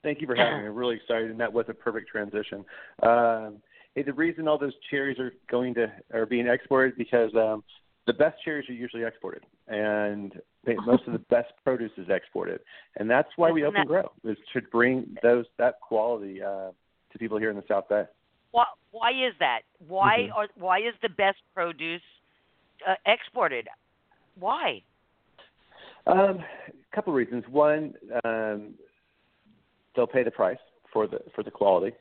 Thank 0.02 0.20
you 0.20 0.26
for 0.26 0.36
having 0.36 0.62
me. 0.62 0.68
I'm 0.68 0.74
really 0.74 0.96
excited, 0.96 1.30
and 1.30 1.40
that 1.40 1.52
was 1.52 1.66
a 1.68 1.74
perfect 1.74 2.08
transition. 2.08 2.64
Um, 3.02 3.56
hey, 3.94 4.02
the 4.02 4.12
reason 4.12 4.46
all 4.46 4.58
those 4.58 4.74
cherries 4.90 5.18
are 5.18 5.32
going 5.50 5.74
to 5.74 5.92
are 6.12 6.26
being 6.26 6.46
exported 6.46 6.96
because 6.96 7.34
um, 7.34 7.64
the 8.06 8.12
best 8.12 8.36
cherries 8.44 8.68
are 8.68 8.74
usually 8.74 9.04
exported, 9.04 9.42
and 9.66 10.40
they, 10.64 10.76
most 10.86 11.02
of 11.06 11.12
the 11.12 11.18
best 11.30 11.52
produce 11.64 11.90
is 11.96 12.06
exported, 12.08 12.60
and 12.96 13.10
that's 13.10 13.28
why 13.36 13.50
we 13.50 13.64
open 13.64 13.86
grow 13.86 14.10
is 14.24 14.36
to 14.52 14.62
bring 14.70 15.16
those 15.22 15.46
that 15.58 15.80
quality 15.80 16.42
uh, 16.42 16.70
to 17.12 17.18
people 17.18 17.38
here 17.38 17.50
in 17.50 17.56
the 17.56 17.64
South 17.68 17.88
Bay. 17.88 18.04
Why, 18.50 18.64
why 18.90 19.10
is 19.10 19.34
that? 19.40 19.60
Why 19.86 20.28
Mhm. 20.28 20.32
are 20.36 20.48
why 20.56 20.78
is 20.78 20.94
the 21.02 21.08
best 21.08 21.38
produce 21.54 22.02
uh, 22.86 22.94
exported? 23.06 23.68
Why? 24.38 24.82
Um, 26.06 26.38
a 26.38 26.94
couple 26.94 27.12
of 27.12 27.16
reasons. 27.16 27.44
One, 27.48 27.94
um, 28.24 28.74
they'll 29.94 30.06
pay 30.06 30.22
the 30.22 30.30
price 30.30 30.58
for 30.92 31.06
the 31.06 31.20
for 31.34 31.42
the 31.42 31.50
quality. 31.50 31.94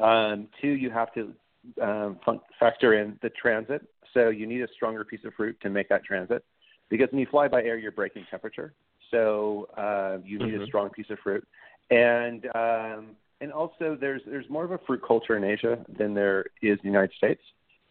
Um, 0.00 0.48
two, 0.60 0.68
you 0.68 0.90
have 0.90 1.12
to 1.14 1.34
um, 1.80 2.18
fun- 2.24 2.40
factor 2.58 2.94
in 2.94 3.18
the 3.22 3.30
transit. 3.30 3.82
So 4.12 4.30
you 4.30 4.46
need 4.46 4.62
a 4.62 4.68
stronger 4.74 5.04
piece 5.04 5.24
of 5.24 5.34
fruit 5.34 5.56
to 5.60 5.70
make 5.70 5.88
that 5.90 6.04
transit, 6.04 6.44
because 6.88 7.08
when 7.10 7.20
you 7.20 7.26
fly 7.30 7.48
by 7.48 7.62
air, 7.62 7.76
you're 7.76 7.92
breaking 7.92 8.24
temperature. 8.30 8.72
So 9.10 9.68
uh, 9.76 10.18
you 10.24 10.38
need 10.38 10.54
a 10.54 10.58
Mhm. 10.58 10.66
strong 10.66 10.90
piece 10.90 11.10
of 11.10 11.18
fruit, 11.20 11.46
and 11.90 12.46
um, 12.54 13.16
and 13.40 13.52
also 13.52 13.96
there's 14.00 14.22
there's 14.26 14.48
more 14.48 14.64
of 14.64 14.72
a 14.72 14.78
fruit 14.86 15.02
culture 15.06 15.36
in 15.36 15.44
Asia 15.44 15.84
than 15.98 16.14
there 16.14 16.46
is 16.62 16.72
in 16.72 16.78
the 16.82 16.88
United 16.88 17.12
States. 17.16 17.40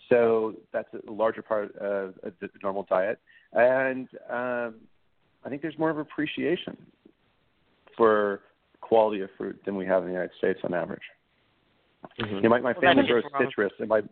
So 0.10 0.54
that's 0.72 0.88
a 0.94 1.12
larger 1.12 1.42
part 1.42 1.76
of, 1.78 2.14
of 2.24 2.34
the 2.40 2.50
normal 2.62 2.86
diet, 2.88 3.20
and 3.54 4.08
um, 4.30 4.76
I 5.44 5.50
think 5.50 5.62
there's 5.62 5.78
more 5.80 5.90
of 5.90 5.98
appreciation 5.98 6.78
for 7.98 8.42
quality 8.82 9.22
of 9.22 9.30
fruit 9.38 9.60
than 9.66 9.76
we 9.76 9.86
have 9.86 10.04
in 10.04 10.10
the 10.10 10.14
United 10.14 10.36
States 10.38 10.60
on 10.64 10.74
average. 10.74 11.02
Mhm. 12.20 12.36
You 12.36 12.42
know, 12.42 12.50
my 12.50 12.60
my 12.60 12.74
Well, 12.74 12.82
family 12.82 13.04
that 13.04 13.06
is 13.06 13.10
grows 13.10 13.24
wrong. 13.34 13.46
citrus, 13.46 13.74
and 13.80 13.90
my 13.90 14.04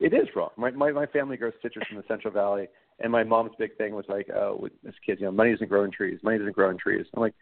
it 0.00 0.12
is 0.12 0.28
wrong. 0.36 0.50
My, 0.56 0.70
my 0.70 0.92
my 0.92 1.06
family 1.06 1.36
grows 1.36 1.54
citrus 1.62 1.86
in 1.90 1.96
the 1.96 2.04
Central 2.08 2.32
Valley, 2.32 2.68
and 2.98 3.10
my 3.10 3.24
mom's 3.24 3.52
big 3.58 3.76
thing 3.78 3.94
was 3.94 4.04
like, 4.08 4.28
oh, 4.34 4.58
with 4.60 4.72
this 4.82 4.94
kid, 5.06 5.18
you 5.20 5.26
know, 5.26 5.32
money 5.32 5.52
doesn't 5.52 5.68
grow 5.68 5.84
in 5.84 5.90
trees. 5.90 6.18
Money 6.22 6.38
doesn't 6.38 6.54
grow 6.54 6.70
in 6.70 6.76
trees. 6.76 7.06
I'm 7.14 7.22
like, 7.22 7.34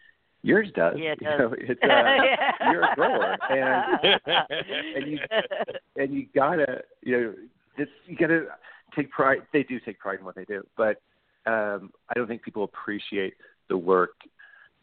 yours 0.42 0.68
does. 0.75 0.97
Yeah, 0.99 1.12
it 1.12 1.18
You 1.20 1.28
does. 1.28 1.38
know, 1.38 1.54
it's, 1.59 1.82
uh, 1.82 2.70
you're 2.70 2.85
a 2.85 2.94
grower, 2.94 3.37
and 3.50 3.85
and 4.97 5.06
you 5.11 5.18
and 5.97 6.14
you 6.14 6.26
gotta 6.35 6.82
you 7.02 7.12
know 7.20 7.35
this 7.78 7.88
you 8.06 8.16
gotta 8.16 8.47
take 8.97 9.11
pride 9.11 9.38
they 9.52 9.62
do 9.62 9.78
take 9.80 9.99
pride 9.99 10.18
in 10.18 10.25
what 10.25 10.35
they 10.35 10.44
do 10.44 10.62
but 10.76 11.00
um 11.47 11.90
i 12.09 12.14
don't 12.14 12.26
think 12.26 12.42
people 12.42 12.64
appreciate 12.64 13.35
the 13.68 13.76
work 13.76 14.14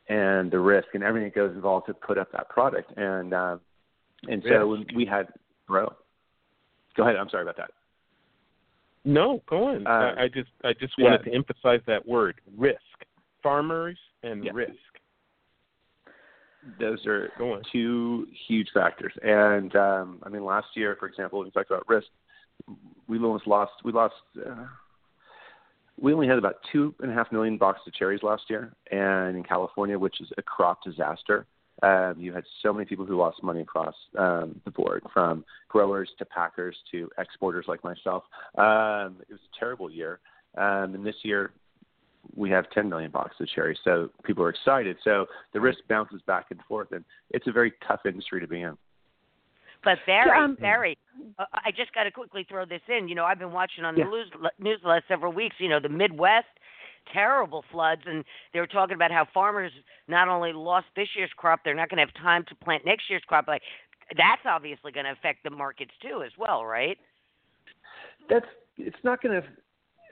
and 0.08 0.50
the 0.50 0.58
risk 0.58 0.88
and 0.94 1.04
everything 1.04 1.28
that 1.28 1.36
goes 1.36 1.54
involved 1.54 1.86
to 1.88 1.94
put 1.94 2.18
up 2.18 2.32
that 2.32 2.48
product 2.48 2.90
and 2.98 3.34
um 3.34 3.60
and 4.30 4.42
so 4.48 4.70
when 4.70 4.86
we 4.96 5.06
had 5.06 5.28
grow 5.68 5.92
go 6.96 7.04
ahead 7.04 7.18
i'm 7.18 7.30
sorry 7.30 7.44
about 7.44 7.58
that 7.58 7.72
No, 9.04 9.42
go 9.50 9.66
on. 9.66 9.86
Uh, 9.88 9.90
I, 10.18 10.24
I 10.24 10.28
just 10.30 10.50
I 10.64 10.74
just 10.74 10.94
yeah. 10.98 11.06
wanted 11.12 11.24
to 11.26 11.34
emphasize 11.34 11.82
that 11.88 12.06
word 12.08 12.36
risk. 12.58 12.80
Farmers 13.44 13.98
and 14.24 14.44
Yeah. 14.44 14.52
risk. 14.54 14.87
Those 16.80 17.06
are 17.06 17.30
two 17.72 18.28
huge 18.48 18.70
factors. 18.74 19.14
And 19.22 19.76
um, 19.76 20.20
I 20.24 20.30
mean, 20.30 20.44
last 20.44 20.68
year, 20.76 20.96
for 21.00 21.08
example, 21.08 21.40
when 21.40 21.48
we 21.48 21.52
talked 21.52 21.72
about 21.72 21.88
risk, 21.88 22.08
we 23.08 23.18
almost 23.18 23.48
lost. 23.48 23.74
We 23.84 23.92
lost. 23.92 24.16
Uh, 24.38 24.66
we 26.00 26.14
only 26.14 26.28
had 26.28 26.38
about 26.38 26.58
two 26.72 26.94
and 27.00 27.12
a 27.12 27.14
half 27.14 27.32
million 27.32 27.58
boxes 27.58 27.88
of 27.88 27.94
cherries 27.94 28.22
last 28.22 28.44
year, 28.50 28.72
and 28.92 29.36
in 29.36 29.44
California, 29.44 29.98
which 29.98 30.22
is 30.22 30.28
a 30.38 30.44
crop 30.44 30.84
disaster, 30.84 31.48
um, 31.82 32.16
you 32.18 32.34
had 32.34 32.44
so 32.62 32.72
many 32.72 32.86
people 32.86 33.06
who 33.06 33.18
lost 33.18 33.42
money 33.42 33.62
across 33.62 33.96
um, 34.18 34.60
the 34.66 34.72
board, 34.72 35.04
from 35.14 35.44
growers 35.70 36.10
to 36.20 36.26
packers 36.26 36.76
to 36.92 37.10
exporters 37.18 37.66
like 37.68 37.84
myself. 37.84 38.24
Um, 38.58 39.18
it 39.22 39.32
was 39.32 39.40
a 39.54 39.60
terrible 39.60 39.90
year, 39.90 40.20
um, 40.58 40.96
and 40.96 41.06
this 41.06 41.16
year 41.24 41.52
we 42.36 42.50
have 42.50 42.70
10 42.72 42.90
million 42.90 43.12
boxes 43.12 43.42
of 43.42 43.48
cherries, 43.50 43.78
so 43.84 44.10
people 44.24 44.44
are 44.44 44.50
excited. 44.50 44.98
So 45.04 45.26
the 45.54 45.60
risk 45.60 45.80
bounces 45.90 46.22
back 46.28 46.48
and 46.52 46.60
forth, 46.68 46.92
and 46.92 47.04
it's 47.32 47.48
a 47.48 47.52
very 47.52 47.74
tough 47.88 48.02
industry 48.06 48.40
to 48.40 48.48
be 48.48 48.62
in. 48.62 48.78
But 49.84 50.00
Barry, 50.06 50.38
Yeah, 50.38 50.44
um, 50.44 50.56
Barry, 50.56 50.98
uh, 51.38 51.46
I 51.54 51.72
just 51.72 51.94
got 51.94 52.04
to 52.04 52.12
quickly 52.12 52.46
throw 52.50 52.66
this 52.66 52.82
in. 52.88 53.08
You 53.08 53.16
know, 53.16 53.26
I've 53.26 53.40
been 53.40 53.52
watching 53.52 53.86
on 53.86 53.96
the 53.96 54.02
Yeah. 54.02 54.10
news, 54.10 54.32
news 54.60 54.82
the 54.82 54.88
last 54.90 55.08
several 55.08 55.32
weeks. 55.32 55.56
You 55.60 55.70
know, 55.70 55.80
the 55.80 55.90
Midwest, 55.90 56.48
terrible 57.14 57.64
floods, 57.72 58.02
and 58.06 58.26
they 58.54 58.60
were 58.60 58.68
talking 58.68 58.96
about 58.96 59.12
how 59.12 59.26
farmers 59.26 59.72
not 60.08 60.28
only 60.28 60.52
lost 60.52 60.88
this 60.96 61.16
year's 61.16 61.32
crop, 61.34 61.64
they're 61.64 61.76
not 61.76 61.90
going 61.90 61.98
to 61.98 62.06
have 62.06 62.14
time 62.16 62.44
to 62.46 62.56
plant 62.56 62.86
next 62.86 63.10
year's 63.10 63.24
crop. 63.26 63.48
Like, 63.48 63.62
that's 64.18 64.42
obviously 64.46 64.92
going 64.92 65.06
to 65.06 65.12
affect 65.12 65.44
the 65.44 65.50
markets 65.50 65.92
too, 66.02 66.24
as 66.24 66.32
well, 66.38 66.66
right? 66.66 66.98
That's 68.30 68.48
it's 68.78 69.04
not 69.04 69.22
going 69.22 69.42
to 69.42 69.48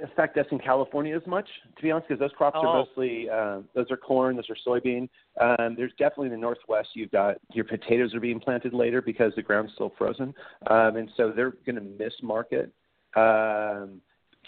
affect 0.04 0.38
us 0.38 0.46
in 0.52 0.60
California 0.60 1.16
as 1.16 1.26
much, 1.26 1.48
to 1.76 1.82
be 1.82 1.92
honest, 1.92 2.08
because 2.08 2.20
those 2.20 2.32
crops 2.34 2.58
Oh. 2.62 2.68
are 2.68 2.74
mostly 2.80 3.30
uh, 3.30 3.62
those 3.74 3.90
are 3.92 3.98
corn, 3.98 4.36
those 4.36 4.50
are 4.50 4.56
soybean. 4.66 5.10
Um, 5.40 5.76
there's 5.76 5.94
definitely 5.98 6.28
in 6.28 6.32
the 6.34 6.38
Northwest 6.38 6.90
you've 6.94 7.12
got 7.12 7.38
your 7.54 7.66
potatoes 7.66 8.14
are 8.14 8.20
being 8.20 8.40
planted 8.40 8.74
later 8.74 9.02
because 9.02 9.34
the 9.36 9.42
ground's 9.42 9.74
still 9.74 9.94
frozen, 9.98 10.34
um, 10.68 10.96
and 10.98 11.10
so 11.16 11.32
they're 11.32 11.52
going 11.66 11.76
to 11.76 11.82
miss 11.82 12.14
market. 12.22 12.72
Um, 13.16 14.02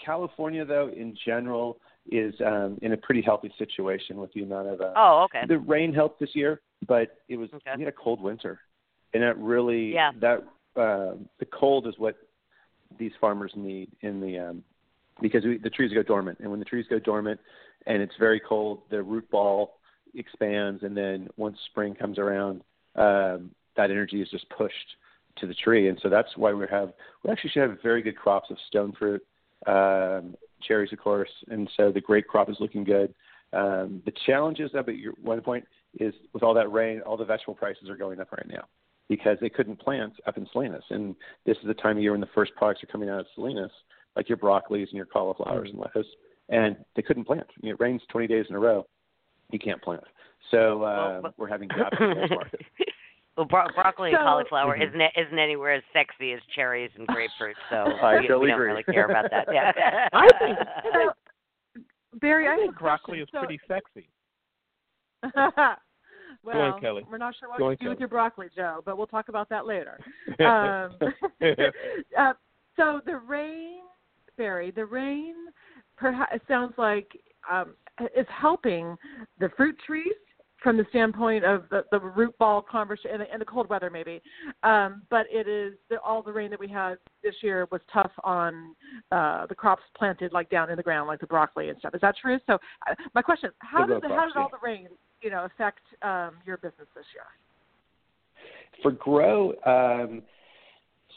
California, 0.04 0.64
though, 0.64 0.88
in 0.88 1.16
general, 1.24 1.80
is 2.10 2.34
um, 2.44 2.78
in 2.82 2.92
a 2.92 2.96
pretty 2.96 3.22
healthy 3.22 3.52
situation 3.58 4.16
with 4.18 4.32
the 4.32 4.42
amount 4.42 4.68
of 4.68 4.80
uh, 4.80 4.92
Oh, 4.96 5.22
okay. 5.24 5.46
the 5.46 5.58
rain 5.58 5.92
helped 5.92 6.20
this 6.20 6.34
year, 6.34 6.60
but 6.86 7.18
it 7.28 7.36
was 7.36 7.50
Okay. 7.52 7.72
we 7.76 7.82
had 7.84 7.92
a 7.92 7.96
cold 7.96 8.20
winter, 8.20 8.60
and 9.14 9.22
it 9.22 9.36
really 9.36 9.94
Yeah. 9.94 10.12
that 10.20 10.44
uh, 10.76 11.14
the 11.38 11.46
cold 11.50 11.86
is 11.86 11.94
what 11.98 12.16
these 12.98 13.12
farmers 13.20 13.52
need 13.56 13.90
in 14.02 14.20
the 14.20 14.38
um, 14.38 14.64
because 15.20 15.44
we, 15.44 15.58
the 15.58 15.70
trees 15.70 15.92
go 15.92 16.02
dormant, 16.02 16.38
and 16.40 16.50
when 16.50 16.58
the 16.58 16.64
trees 16.64 16.86
go 16.88 16.98
dormant 16.98 17.40
and 17.86 18.02
it's 18.02 18.14
very 18.18 18.40
cold, 18.40 18.82
the 18.90 19.02
root 19.02 19.28
ball 19.30 19.78
expands, 20.14 20.82
and 20.82 20.96
then 20.96 21.28
once 21.36 21.56
spring 21.70 21.94
comes 21.94 22.18
around, 22.18 22.62
um, 22.96 23.50
that 23.76 23.90
energy 23.90 24.20
is 24.20 24.28
just 24.30 24.48
pushed 24.50 24.96
to 25.36 25.46
the 25.46 25.54
tree, 25.54 25.88
and 25.88 25.98
so 26.02 26.08
that's 26.08 26.36
why 26.36 26.52
we 26.52 26.66
have 26.70 26.92
we 27.24 27.30
actually 27.30 27.50
should 27.50 27.62
have 27.68 27.78
very 27.82 28.02
good 28.02 28.16
crops 28.16 28.50
of 28.50 28.56
stone 28.66 28.92
fruit, 28.98 29.24
um, 29.66 30.34
cherries, 30.66 30.92
of 30.92 30.98
course, 30.98 31.30
and 31.48 31.70
so 31.76 31.92
the 31.92 32.00
grape 32.00 32.26
crop 32.26 32.50
is 32.50 32.56
looking 32.60 32.84
good. 32.84 33.14
Um, 33.52 34.02
the 34.04 34.12
challenges 34.26 34.72
of 34.74 34.88
it, 34.88 34.96
your 34.96 35.14
one 35.22 35.40
point 35.40 35.64
is 35.98 36.12
with 36.32 36.42
all 36.42 36.54
that 36.54 36.70
rain, 36.72 37.00
all 37.02 37.16
the 37.16 37.24
vegetable 37.24 37.54
prices 37.54 37.88
are 37.88 37.96
going 37.96 38.20
up 38.20 38.32
right 38.32 38.48
now 38.48 38.64
because 39.08 39.38
they 39.40 39.48
couldn't 39.48 39.80
plant 39.80 40.12
up 40.26 40.36
in 40.36 40.46
Salinas, 40.52 40.84
and 40.90 41.14
this 41.46 41.56
is 41.58 41.66
the 41.66 41.74
time 41.74 41.96
of 41.96 42.02
year 42.02 42.12
when 42.12 42.20
the 42.20 42.28
first 42.34 42.52
products 42.56 42.82
are 42.82 42.88
coming 42.88 43.08
out 43.08 43.20
of 43.20 43.26
Salinas, 43.34 43.72
like 44.18 44.28
your 44.28 44.36
broccolis 44.36 44.82
and 44.88 44.92
your 44.94 45.06
cauliflowers 45.06 45.70
and 45.70 45.78
lettuce, 45.78 46.06
and 46.50 46.76
they 46.96 47.02
couldn't 47.02 47.24
plant. 47.24 47.46
I 47.48 47.52
mean, 47.62 47.72
it 47.72 47.80
rains 47.80 48.02
20 48.10 48.26
days 48.26 48.44
in 48.50 48.56
a 48.56 48.58
row, 48.58 48.84
you 49.52 49.58
can't 49.60 49.80
plant. 49.80 50.02
So 50.50 50.82
uh, 50.82 51.10
Well, 51.12 51.20
but- 51.22 51.34
we're 51.38 51.48
having 51.48 51.68
gaps 51.78 51.96
in 52.00 52.10
the 52.10 52.26
market. 52.34 52.60
well, 53.36 53.46
bro- 53.46 53.68
broccoli 53.74 54.10
and 54.10 54.18
So- 54.18 54.24
cauliflower 54.24 54.76
Mhm. 54.76 54.88
isn't 54.88 55.00
isn't 55.26 55.38
anywhere 55.38 55.72
as 55.72 55.82
sexy 55.92 56.32
as 56.32 56.40
cherries 56.54 56.90
and 56.96 57.06
grapefruit. 57.06 57.56
So 57.70 57.76
I 58.02 58.20
we, 58.20 58.26
totally 58.28 58.40
we 58.46 58.48
don't 58.48 58.56
agree. 58.60 58.70
really 58.72 58.82
care 58.84 59.06
about 59.06 59.30
that. 59.30 59.46
Yeah. 59.52 59.72
I 60.12 60.28
think 60.38 60.58
you 60.84 60.92
know, 60.92 61.12
Barry, 62.14 62.48
I, 62.48 62.54
I 62.54 62.56
think 62.56 62.76
broccoli 62.78 63.20
is 63.20 63.28
question. 63.30 63.46
pretty 63.46 63.60
sexy. 63.68 64.08
Well, 66.44 66.60
on, 66.60 66.80
Kelly. 66.80 67.04
we're 67.10 67.18
not 67.18 67.34
sure 67.38 67.48
what 67.48 67.58
Go 67.58 67.64
to 67.66 67.70
on, 67.72 67.76
do 67.80 67.88
with 67.90 67.98
your 67.98 68.08
broccoli, 68.08 68.46
Joe, 68.54 68.80
but 68.84 68.96
we'll 68.96 69.06
talk 69.08 69.28
about 69.28 69.48
that 69.50 69.66
later. 69.66 69.98
um, 70.40 70.96
uh, 72.18 72.32
so 72.76 73.00
the 73.04 73.16
rain, 73.26 73.80
Barry, 74.38 74.70
the 74.70 74.86
rain, 74.86 75.34
perhaps 75.98 76.40
sounds 76.48 76.72
like 76.78 77.08
um, 77.50 77.74
is 78.16 78.26
helping 78.30 78.96
the 79.38 79.50
fruit 79.56 79.76
trees 79.84 80.14
from 80.62 80.76
the 80.76 80.84
standpoint 80.90 81.44
of 81.44 81.64
the, 81.70 81.84
the 81.92 82.00
root 82.00 82.36
ball 82.38 82.60
conversation 82.60 83.12
and, 83.12 83.20
the, 83.20 83.32
and 83.32 83.40
the 83.40 83.44
cold 83.44 83.68
weather 83.68 83.90
maybe. 83.90 84.20
Um, 84.62 85.02
but 85.08 85.26
it 85.30 85.46
is 85.46 85.74
the, 85.88 86.00
all 86.00 86.22
the 86.22 86.32
rain 86.32 86.50
that 86.50 86.58
we 86.58 86.68
had 86.68 86.96
this 87.22 87.34
year 87.42 87.68
was 87.70 87.80
tough 87.92 88.10
on 88.24 88.74
uh, 89.12 89.46
the 89.46 89.54
crops 89.54 89.82
planted 89.96 90.32
like 90.32 90.50
down 90.50 90.70
in 90.70 90.76
the 90.76 90.82
ground, 90.82 91.06
like 91.06 91.20
the 91.20 91.26
broccoli 91.26 91.68
and 91.68 91.78
stuff. 91.78 91.94
Is 91.94 92.00
that 92.00 92.16
true? 92.16 92.38
So 92.46 92.54
uh, 92.54 92.94
my 93.14 93.22
question: 93.22 93.50
How 93.58 93.86
did 93.86 94.02
the, 94.02 94.08
how 94.08 94.26
did 94.26 94.36
all 94.36 94.50
the 94.50 94.58
rain 94.62 94.88
you 95.22 95.30
know 95.30 95.44
affect 95.44 95.80
um, 96.02 96.32
your 96.44 96.56
business 96.56 96.88
this 96.94 97.04
year? 97.14 97.24
For 98.82 98.92
grow. 98.92 99.52
Um, 99.64 100.22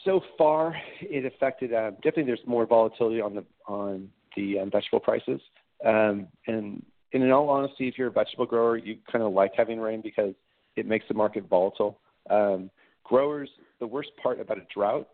so 0.04 0.20
far, 0.36 0.74
it 1.00 1.24
affected. 1.24 1.72
Uh, 1.72 1.90
definitely, 1.96 2.24
there's 2.24 2.40
more 2.46 2.66
volatility 2.66 3.20
on 3.20 3.34
the 3.34 3.44
on 3.66 4.08
the 4.36 4.58
um, 4.58 4.70
vegetable 4.70 5.00
prices. 5.00 5.40
Um, 5.84 6.28
and, 6.46 6.84
and 7.12 7.22
in 7.22 7.30
all 7.30 7.48
honesty, 7.48 7.88
if 7.88 7.98
you're 7.98 8.08
a 8.08 8.12
vegetable 8.12 8.46
grower, 8.46 8.76
you 8.76 8.98
kind 9.10 9.24
of 9.24 9.32
like 9.32 9.52
having 9.56 9.78
rain 9.80 10.00
because 10.02 10.34
it 10.76 10.86
makes 10.86 11.04
the 11.08 11.14
market 11.14 11.48
volatile. 11.48 11.98
Um, 12.30 12.70
growers, 13.04 13.50
the 13.80 13.86
worst 13.86 14.10
part 14.22 14.40
about 14.40 14.58
a 14.58 14.66
drought 14.72 15.08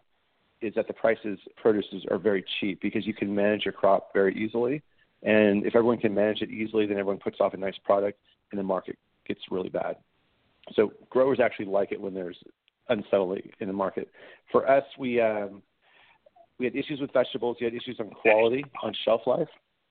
is 0.60 0.74
that 0.74 0.86
the 0.86 0.92
prices 0.92 1.38
produces 1.56 2.04
are 2.10 2.18
very 2.18 2.44
cheap 2.60 2.80
because 2.80 3.06
you 3.06 3.14
can 3.14 3.34
manage 3.34 3.64
your 3.64 3.72
crop 3.72 4.12
very 4.12 4.36
easily. 4.36 4.82
And 5.22 5.66
if 5.66 5.74
everyone 5.74 5.98
can 5.98 6.14
manage 6.14 6.42
it 6.42 6.50
easily, 6.50 6.86
then 6.86 6.98
everyone 6.98 7.18
puts 7.18 7.38
off 7.40 7.54
a 7.54 7.56
nice 7.56 7.78
product, 7.84 8.18
and 8.50 8.58
the 8.58 8.64
market 8.64 8.96
gets 9.26 9.40
really 9.50 9.68
bad. 9.68 9.96
So 10.74 10.92
growers 11.10 11.40
actually 11.40 11.66
like 11.66 11.92
it 11.92 12.00
when 12.00 12.14
there's 12.14 12.38
unsettling 12.88 13.50
in 13.60 13.68
the 13.68 13.74
market. 13.74 14.10
For 14.50 14.68
us, 14.68 14.84
we 14.98 15.20
um, 15.20 15.62
we 16.58 16.64
had 16.64 16.74
issues 16.74 17.00
with 17.00 17.12
vegetables. 17.12 17.56
We 17.60 17.64
had 17.64 17.74
issues 17.74 17.96
on 18.00 18.10
quality, 18.10 18.64
on 18.82 18.92
shelf 19.04 19.22
life. 19.26 19.48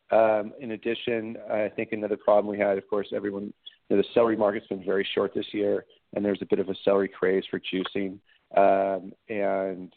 Um, 0.09 0.53
in 0.59 0.71
addition, 0.71 1.37
I 1.51 1.69
think 1.75 1.91
another 1.91 2.17
problem 2.17 2.47
we 2.47 2.59
had, 2.59 2.77
of 2.77 2.87
course, 2.89 3.07
everyone, 3.13 3.53
you 3.89 3.95
know, 3.95 4.01
the 4.01 4.07
celery 4.13 4.37
market's 4.37 4.67
been 4.67 4.83
very 4.83 5.07
short 5.13 5.33
this 5.33 5.45
year, 5.51 5.85
and 6.15 6.23
there's 6.23 6.41
a 6.41 6.45
bit 6.45 6.59
of 6.59 6.69
a 6.69 6.75
celery 6.85 7.09
craze 7.09 7.43
for 7.49 7.59
juicing, 7.59 8.19
um, 8.55 9.11
and 9.27 9.93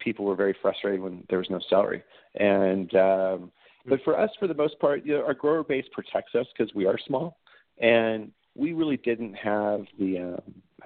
people 0.00 0.24
were 0.24 0.34
very 0.34 0.56
frustrated 0.60 1.00
when 1.00 1.24
there 1.28 1.38
was 1.38 1.48
no 1.48 1.60
celery. 1.70 2.02
And 2.34 2.92
um, 2.96 3.52
but 3.86 4.00
for 4.04 4.18
us, 4.18 4.30
for 4.38 4.48
the 4.48 4.54
most 4.54 4.78
part, 4.80 5.04
you 5.04 5.14
know, 5.14 5.24
our 5.24 5.34
grower 5.34 5.62
base 5.62 5.86
protects 5.92 6.34
us 6.34 6.46
because 6.56 6.74
we 6.74 6.86
are 6.86 6.98
small, 7.06 7.38
and 7.78 8.32
we 8.54 8.72
really 8.72 8.96
didn't 8.98 9.34
have 9.34 9.82
the 9.98 10.18
um, 10.18 10.40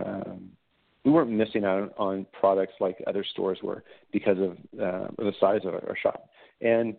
um, 0.05 0.50
we 1.07 1.12
weren't 1.12 1.31
missing 1.31 1.64
out 1.64 1.95
on 1.97 2.27
products 2.38 2.73
like 2.81 3.03
other 3.07 3.25
stores 3.25 3.59
were 3.62 3.85
because 4.12 4.37
of 4.38 4.51
uh, 4.79 5.07
the 5.19 5.33
size 5.38 5.61
of 5.64 5.73
our 5.75 5.97
shop. 6.03 6.29
And 6.61 6.97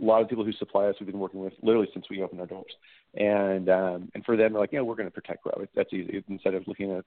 a 0.00 0.04
lot 0.04 0.22
of 0.22 0.28
people 0.28 0.44
who 0.44 0.52
supply 0.52 0.86
us 0.86 0.94
we've 1.00 1.08
been 1.08 1.18
working 1.18 1.40
with 1.40 1.52
literally 1.62 1.88
since 1.92 2.06
we 2.08 2.22
opened 2.22 2.40
our 2.40 2.46
doors. 2.46 2.72
And 3.14 3.68
um, 3.68 4.12
and 4.14 4.24
for 4.24 4.36
them, 4.36 4.52
they're 4.52 4.60
like, 4.60 4.72
yeah, 4.72 4.82
we're 4.82 4.94
going 4.94 5.08
to 5.08 5.12
protect 5.12 5.42
Grow. 5.42 5.66
That's 5.74 5.92
easy 5.92 6.22
instead 6.28 6.54
of 6.54 6.66
looking 6.68 6.92
at 6.92 7.04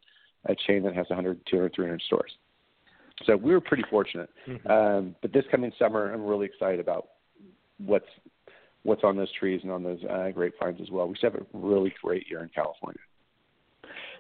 a 0.47 0.55
chain 0.67 0.84
that 0.84 0.93
has 0.93 1.05
100, 1.08 1.39
200, 1.49 1.73
300 1.73 2.01
stores. 2.01 2.31
So 3.25 3.38
we 3.38 3.53
were 3.53 3.62
pretty 3.62 3.86
fortunate. 3.89 4.29
Mm-hmm. 4.45 4.69
Um, 4.69 5.15
but 5.21 5.31
this 5.31 5.45
coming 5.49 5.71
summer, 5.79 6.13
I'm 6.13 6.25
really 6.25 6.45
excited 6.45 6.81
about 6.81 7.08
what's 7.77 8.05
what's 8.84 9.05
on 9.05 9.15
those 9.15 9.31
trees 9.31 9.62
and 9.63 9.71
on 9.71 9.81
those 9.81 10.03
uh, 10.03 10.29
grapevines 10.31 10.81
as 10.81 10.91
well. 10.91 11.08
We 11.08 11.15
should 11.15 11.31
have 11.31 11.41
a 11.41 11.45
really 11.53 11.93
great 12.03 12.29
year 12.29 12.43
in 12.43 12.49
California. 12.49 12.99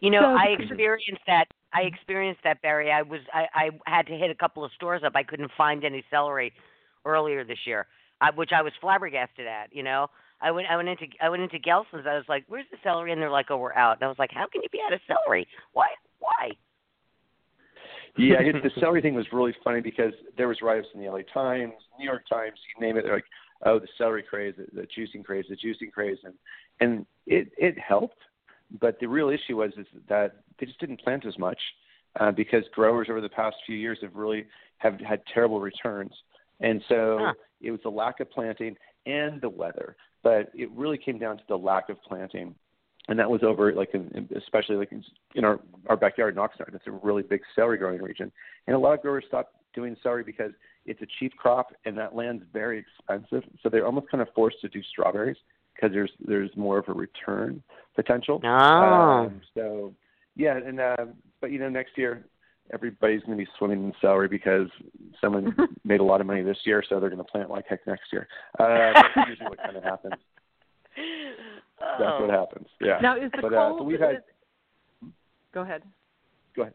You 0.01 0.11
know, 0.11 0.21
so, 0.21 0.37
I 0.37 0.55
experienced 0.59 1.21
that. 1.27 1.45
I 1.75 1.81
mm-hmm. 1.81 1.93
experienced 1.93 2.41
that, 2.43 2.61
Barry. 2.61 2.91
I 2.91 3.01
was 3.01 3.21
I, 3.33 3.45
I 3.53 3.69
had 3.85 4.07
to 4.07 4.13
hit 4.13 4.31
a 4.31 4.35
couple 4.35 4.63
of 4.63 4.71
stores 4.75 5.01
up. 5.05 5.13
I 5.15 5.23
couldn't 5.23 5.51
find 5.57 5.83
any 5.83 6.03
celery 6.09 6.53
earlier 7.05 7.43
this 7.43 7.59
year, 7.65 7.87
I, 8.21 8.31
which 8.31 8.51
I 8.55 8.61
was 8.61 8.73
flabbergasted 8.79 9.45
at. 9.45 9.75
You 9.75 9.83
know, 9.83 10.07
I 10.41 10.51
went 10.51 10.67
I 10.69 10.77
went 10.77 10.89
into 10.89 11.05
I 11.21 11.29
went 11.29 11.43
into 11.43 11.59
Gelson's. 11.59 12.07
I 12.07 12.15
was 12.15 12.25
like, 12.29 12.45
"Where's 12.47 12.65
the 12.71 12.77
celery?" 12.83 13.11
And 13.11 13.21
they're 13.21 13.29
like, 13.29 13.51
"Oh, 13.51 13.57
we're 13.57 13.73
out." 13.73 13.97
And 13.97 14.03
I 14.03 14.07
was 14.07 14.19
like, 14.19 14.31
"How 14.31 14.47
can 14.47 14.61
you 14.63 14.69
be 14.71 14.79
out 14.85 14.93
of 14.93 15.01
celery? 15.07 15.47
Why? 15.73 15.87
Why?" 16.19 16.51
yeah, 18.17 18.39
it, 18.39 18.63
the 18.63 18.71
celery 18.79 19.01
thing 19.01 19.13
was 19.13 19.25
really 19.31 19.55
funny 19.63 19.81
because 19.81 20.13
there 20.37 20.47
was 20.47 20.61
write-ups 20.61 20.87
in 20.93 21.01
the 21.01 21.09
LA 21.09 21.19
Times, 21.33 21.73
New 21.99 22.05
York 22.05 22.23
Times, 22.29 22.57
you 22.75 22.85
name 22.85 22.97
it. 22.97 23.03
They're 23.03 23.15
like, 23.15 23.25
"Oh, 23.65 23.79
the 23.79 23.87
celery 23.97 24.23
craze, 24.23 24.55
the, 24.57 24.67
the 24.73 24.87
juicing 24.87 25.23
craze, 25.23 25.45
the 25.49 25.55
juicing 25.55 25.91
craze," 25.91 26.17
and 26.23 26.33
and 26.79 27.05
it 27.27 27.51
it 27.57 27.77
helped 27.77 28.19
but 28.79 28.99
the 28.99 29.07
real 29.07 29.29
issue 29.29 29.57
was 29.57 29.71
is 29.77 29.87
that 30.09 30.37
they 30.59 30.65
just 30.65 30.79
didn't 30.79 31.01
plant 31.01 31.25
as 31.25 31.37
much 31.37 31.59
uh, 32.19 32.31
because 32.31 32.63
growers 32.73 33.07
over 33.09 33.21
the 33.21 33.29
past 33.29 33.55
few 33.65 33.75
years 33.75 33.97
have 34.01 34.15
really 34.15 34.45
have 34.77 34.99
had 34.99 35.21
terrible 35.33 35.59
returns, 35.59 36.11
and 36.59 36.81
so 36.89 37.17
huh. 37.21 37.33
it 37.61 37.71
was 37.71 37.79
the 37.83 37.89
lack 37.89 38.19
of 38.19 38.29
planting 38.31 38.75
and 39.05 39.41
the 39.41 39.49
weather. 39.49 39.95
But 40.23 40.49
it 40.53 40.69
really 40.71 40.97
came 40.97 41.19
down 41.19 41.37
to 41.37 41.43
the 41.47 41.57
lack 41.57 41.89
of 41.89 42.01
planting, 42.01 42.55
and 43.07 43.19
that 43.19 43.29
was 43.29 43.43
over 43.43 43.73
like 43.73 43.93
in, 43.93 44.27
especially 44.35 44.75
like 44.75 44.91
in, 44.91 45.03
in 45.35 45.45
our 45.45 45.59
our 45.87 45.97
backyard 45.97 46.35
in 46.35 46.41
Oxnard. 46.41 46.73
It's 46.73 46.87
a 46.87 46.91
really 46.91 47.23
big 47.23 47.41
celery 47.55 47.77
growing 47.77 48.01
region, 48.01 48.31
and 48.67 48.75
a 48.75 48.79
lot 48.79 48.93
of 48.93 49.01
growers 49.01 49.25
stopped 49.27 49.55
doing 49.73 49.95
celery 50.01 50.23
because 50.23 50.51
it's 50.85 51.01
a 51.01 51.07
cheap 51.19 51.35
crop 51.35 51.73
and 51.85 51.97
that 51.97 52.15
land's 52.15 52.43
very 52.53 52.79
expensive. 52.79 53.43
So 53.61 53.69
they're 53.69 53.85
almost 53.85 54.09
kind 54.09 54.21
of 54.21 54.29
forced 54.33 54.61
to 54.61 54.69
do 54.69 54.81
strawberries 54.83 55.37
because 55.75 55.91
there's 55.93 56.11
there's 56.25 56.49
more 56.55 56.77
of 56.77 56.87
a 56.87 56.93
return 56.93 57.61
potential. 57.95 58.41
Oh. 58.43 58.47
Um, 58.47 59.41
so 59.53 59.93
yeah, 60.35 60.57
and 60.57 60.79
uh, 60.79 61.05
but 61.41 61.51
you 61.51 61.59
know 61.59 61.69
next 61.69 61.97
year 61.97 62.25
everybody's 62.73 63.21
going 63.21 63.37
to 63.37 63.43
be 63.43 63.49
swimming 63.57 63.83
in 63.83 63.93
celery 64.01 64.27
because 64.27 64.67
someone 65.21 65.55
made 65.83 65.99
a 65.99 66.03
lot 66.03 66.21
of 66.21 66.27
money 66.27 66.41
this 66.41 66.57
year, 66.65 66.83
so 66.87 66.99
they're 66.99 67.09
going 67.09 67.23
to 67.23 67.31
plant 67.31 67.49
like 67.49 67.65
heck 67.67 67.85
next 67.87 68.11
year. 68.11 68.27
Uh, 68.59 68.93
that's 69.15 69.29
usually 69.29 69.49
what 69.49 69.59
kind 69.59 69.77
of 69.77 69.83
happens. 69.83 70.15
Oh. 71.81 71.95
That's 71.99 72.21
what 72.21 72.29
happens. 72.29 72.67
Yeah. 72.81 72.99
Now 73.01 73.17
is 73.17 73.31
the 73.35 73.41
but, 73.41 73.51
cold? 73.51 73.75
Uh, 73.75 73.77
so 73.79 73.83
we've 73.83 73.99
had. 73.99 74.23
Go 75.53 75.61
ahead. 75.61 75.83
Go 76.55 76.63
ahead. 76.63 76.73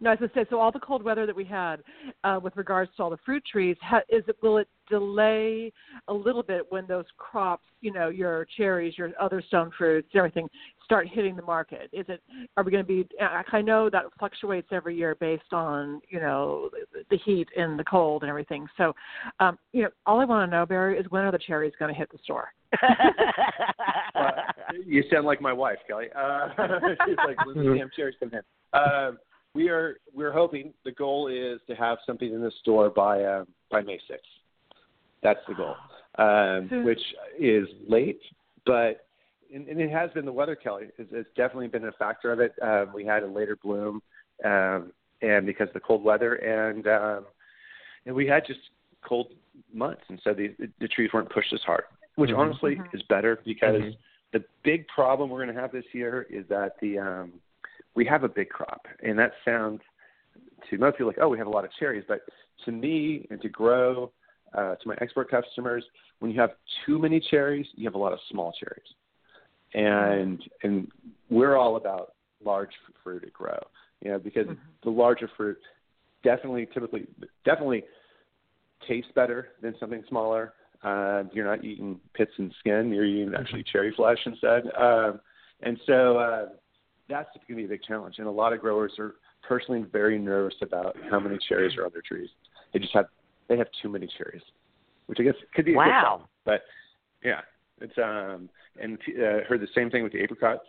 No, 0.00 0.12
as 0.12 0.18
I 0.22 0.28
said, 0.32 0.46
so 0.48 0.58
all 0.58 0.72
the 0.72 0.80
cold 0.80 1.02
weather 1.02 1.26
that 1.26 1.36
we 1.36 1.44
had 1.44 1.82
uh, 2.24 2.40
with 2.42 2.56
regards 2.56 2.90
to 2.96 3.02
all 3.02 3.10
the 3.10 3.18
fruit 3.24 3.44
trees, 3.44 3.76
ha- 3.82 4.00
is 4.08 4.24
it 4.28 4.36
will 4.42 4.58
it 4.58 4.68
delay 4.90 5.72
a 6.08 6.12
little 6.12 6.42
bit 6.42 6.62
when 6.68 6.86
those 6.86 7.06
crops, 7.16 7.64
you 7.80 7.92
know, 7.92 8.08
your 8.08 8.46
cherries, 8.56 8.98
your 8.98 9.10
other 9.18 9.42
stone 9.48 9.70
fruits, 9.78 10.08
everything, 10.14 10.48
start 10.84 11.08
hitting 11.08 11.36
the 11.36 11.42
market? 11.42 11.88
Is 11.92 12.04
it? 12.08 12.20
Are 12.56 12.64
we 12.64 12.72
going 12.72 12.84
to 12.84 12.88
be? 12.88 13.08
I 13.52 13.62
know 13.62 13.88
that 13.90 14.04
fluctuates 14.18 14.68
every 14.72 14.96
year 14.96 15.16
based 15.20 15.52
on 15.52 16.00
you 16.08 16.20
know 16.20 16.68
the 17.10 17.18
heat 17.24 17.48
and 17.56 17.78
the 17.78 17.84
cold 17.84 18.22
and 18.22 18.28
everything. 18.28 18.66
So, 18.76 18.92
um, 19.38 19.58
you 19.72 19.84
know, 19.84 19.90
all 20.04 20.20
I 20.20 20.24
want 20.24 20.50
to 20.50 20.56
know, 20.56 20.66
Barry, 20.66 20.98
is 20.98 21.06
when 21.10 21.22
are 21.22 21.32
the 21.32 21.38
cherries 21.38 21.72
going 21.78 21.92
to 21.92 21.98
hit 21.98 22.10
the 22.10 22.18
store? 22.24 22.48
uh, 22.82 24.30
you 24.84 25.04
sound 25.12 25.26
like 25.26 25.40
my 25.40 25.52
wife, 25.52 25.78
Kelly. 25.86 26.06
Uh, 26.16 26.48
she's 27.06 27.16
like, 27.24 27.44
when 27.46 27.56
the 27.56 27.74
damn 27.76 27.90
cherries 27.94 28.16
come 28.20 28.30
in? 28.32 28.42
Um, 28.72 29.18
we 29.54 29.68
are 29.68 29.96
we're 30.14 30.32
hoping 30.32 30.72
the 30.84 30.92
goal 30.92 31.28
is 31.28 31.60
to 31.68 31.74
have 31.74 31.98
something 32.06 32.32
in 32.32 32.40
the 32.40 32.52
store 32.60 32.90
by 32.90 33.22
uh, 33.22 33.44
by 33.70 33.80
May 33.80 33.98
sixth. 34.08 34.26
That's 35.22 35.40
the 35.48 35.54
goal, 35.54 35.76
um, 36.18 36.84
which 36.84 37.00
is 37.38 37.66
late, 37.88 38.20
but 38.64 39.06
and, 39.52 39.68
and 39.68 39.80
it 39.80 39.90
has 39.90 40.10
been 40.12 40.24
the 40.24 40.32
weather, 40.32 40.56
Kelly. 40.56 40.84
It's, 40.98 41.10
it's 41.12 41.28
definitely 41.36 41.68
been 41.68 41.86
a 41.86 41.92
factor 41.92 42.32
of 42.32 42.40
it. 42.40 42.54
Um, 42.62 42.92
we 42.94 43.04
had 43.04 43.22
a 43.22 43.26
later 43.26 43.56
bloom, 43.56 44.00
um, 44.44 44.92
and 45.22 45.44
because 45.44 45.68
of 45.68 45.74
the 45.74 45.80
cold 45.80 46.02
weather, 46.02 46.34
and 46.34 46.86
um, 46.86 47.26
and 48.06 48.14
we 48.14 48.26
had 48.26 48.46
just 48.46 48.60
cold 49.06 49.32
months, 49.72 50.02
and 50.08 50.20
so 50.24 50.32
the 50.32 50.54
the 50.80 50.88
trees 50.88 51.10
weren't 51.12 51.30
pushed 51.30 51.52
as 51.52 51.60
hard, 51.60 51.84
which 52.16 52.30
mm-hmm. 52.30 52.40
honestly 52.40 52.76
mm-hmm. 52.76 52.96
is 52.96 53.02
better 53.08 53.40
because 53.44 53.80
mm-hmm. 53.80 53.90
the 54.32 54.44
big 54.64 54.86
problem 54.88 55.30
we're 55.30 55.44
going 55.44 55.54
to 55.54 55.60
have 55.60 55.72
this 55.72 55.84
year 55.92 56.26
is 56.30 56.44
that 56.48 56.76
the 56.80 56.98
um, 56.98 57.32
we 57.94 58.04
have 58.04 58.24
a 58.24 58.28
big 58.28 58.48
crop, 58.48 58.86
and 59.02 59.18
that 59.18 59.32
sounds 59.44 59.80
to 60.68 60.78
most 60.78 60.94
people 60.94 61.06
like, 61.06 61.18
oh, 61.20 61.28
we 61.28 61.38
have 61.38 61.46
a 61.46 61.50
lot 61.50 61.64
of 61.64 61.70
cherries, 61.78 62.04
but 62.06 62.20
to 62.64 62.72
me 62.72 63.26
and 63.30 63.40
to 63.40 63.48
grow, 63.48 64.10
uh, 64.54 64.74
to 64.76 64.88
my 64.88 64.94
export 65.00 65.30
customers, 65.30 65.84
when 66.18 66.30
you 66.30 66.40
have 66.40 66.50
too 66.84 66.98
many 66.98 67.20
cherries, 67.30 67.66
you 67.74 67.84
have 67.84 67.94
a 67.94 67.98
lot 67.98 68.12
of 68.12 68.18
small 68.30 68.52
cherries, 68.58 68.88
and 69.74 70.42
and 70.62 70.88
we're 71.28 71.56
all 71.56 71.76
about 71.76 72.14
large 72.44 72.70
fruit 73.02 73.20
to 73.20 73.30
grow, 73.30 73.58
you 74.00 74.10
know, 74.10 74.18
because 74.18 74.46
mm-hmm. 74.46 74.60
the 74.82 74.90
larger 74.90 75.30
fruit 75.36 75.58
definitely, 76.24 76.66
typically, 76.72 77.06
definitely 77.44 77.84
tastes 78.88 79.10
better 79.14 79.48
than 79.62 79.74
something 79.78 80.02
smaller. 80.08 80.54
Uh, 80.82 81.24
you're 81.32 81.44
not 81.44 81.64
eating 81.64 82.00
pits 82.14 82.32
and 82.38 82.52
skin; 82.58 82.90
you're 82.92 83.04
eating 83.04 83.34
actually 83.38 83.60
mm-hmm. 83.60 83.72
cherry 83.72 83.92
flesh 83.94 84.18
instead. 84.26 84.62
Um, 84.78 85.20
and 85.62 85.78
so, 85.86 86.16
uh, 86.18 86.46
that's 87.08 87.28
going 87.34 87.48
to 87.48 87.54
be 87.56 87.64
a 87.64 87.68
big 87.68 87.82
challenge. 87.82 88.16
And 88.18 88.26
a 88.26 88.30
lot 88.30 88.52
of 88.52 88.60
growers 88.60 88.92
are 88.98 89.16
personally 89.46 89.84
very 89.92 90.18
nervous 90.18 90.54
about 90.62 90.96
how 91.10 91.20
many 91.20 91.38
cherries 91.48 91.76
are 91.76 91.84
on 91.84 91.90
their 91.92 92.02
trees. 92.02 92.30
They 92.72 92.78
just 92.78 92.94
have 92.94 93.06
they 93.50 93.58
have 93.58 93.66
too 93.82 93.90
many 93.90 94.08
cherries, 94.16 94.40
which 95.06 95.18
I 95.20 95.24
guess 95.24 95.34
could 95.54 95.66
be 95.66 95.74
a 95.74 95.76
wow. 95.76 96.20
good. 96.20 96.26
But 96.46 96.62
yeah, 97.22 97.40
it's 97.82 97.98
um 97.98 98.48
and 98.80 98.96
uh, 99.08 99.44
heard 99.46 99.60
the 99.60 99.68
same 99.74 99.90
thing 99.90 100.02
with 100.02 100.12
the 100.12 100.22
apricots. 100.22 100.64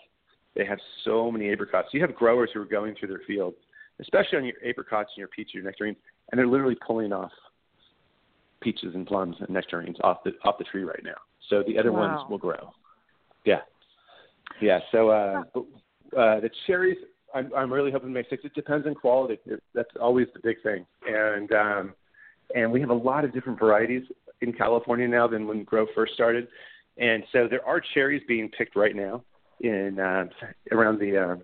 They 0.56 0.66
have 0.66 0.80
so 1.06 1.32
many 1.32 1.50
apricots. 1.54 1.90
You 1.94 2.02
have 2.02 2.14
growers 2.14 2.50
who 2.54 2.62
are 2.62 2.66
going 2.66 2.96
through 3.00 3.08
their 3.10 3.22
field, 3.26 3.54
especially 4.02 4.40
on 4.40 4.46
your 4.46 4.56
apricots 4.66 5.12
and 5.16 5.20
your 5.20 5.30
peaches, 5.30 5.52
and 5.54 5.64
your 5.64 5.72
nectarines, 5.72 5.98
and 6.32 6.40
they're 6.40 6.48
literally 6.48 6.76
pulling 6.86 7.14
off 7.14 7.32
peaches 8.62 8.94
and 8.96 9.08
plums 9.08 9.38
and 9.40 9.50
nectarines 9.50 9.98
off 10.04 10.24
the 10.26 10.32
off 10.44 10.58
the 10.58 10.66
tree 10.66 10.84
right 10.84 11.04
now. 11.04 11.16
So 11.50 11.64
the 11.66 11.78
other 11.78 11.92
wow. 11.92 12.18
ones 12.18 12.30
will 12.30 12.38
grow. 12.38 12.74
Yeah. 13.46 13.62
Yeah. 14.60 14.80
So 14.92 15.10
uh, 15.10 15.44
but, 15.54 15.62
uh, 16.18 16.40
the 16.40 16.50
cherries, 16.66 16.98
I'm, 17.34 17.52
I'm 17.56 17.72
really 17.72 17.92
hoping 17.92 18.10
to 18.10 18.14
make 18.14 18.30
six. 18.30 18.44
It 18.44 18.54
depends 18.56 18.88
on 18.88 18.96
quality. 18.96 19.38
It, 19.46 19.64
that's 19.74 19.90
always 20.02 20.28
the 20.34 20.40
big 20.44 20.62
thing. 20.64 20.86
And 21.08 21.52
um, 21.52 21.94
and 22.56 22.72
we 22.72 22.82
have 22.82 22.90
a 22.90 22.96
lot 22.96 23.26
of 23.26 23.34
different 23.34 23.60
varieties 23.60 24.04
in 24.42 24.54
California 24.54 25.08
now 25.08 25.28
than 25.28 25.48
when 25.48 25.64
Grow 25.64 25.86
first 25.96 26.14
started. 26.14 26.48
And 26.98 27.24
so 27.32 27.48
there 27.48 27.66
are 27.66 27.82
cherries 27.94 28.22
being 28.28 28.50
picked 28.50 28.76
right 28.76 28.96
now 28.96 29.24
in 29.62 30.00
uh, 30.00 30.26
around 30.72 31.00
the 31.00 31.18
uh, 31.18 31.36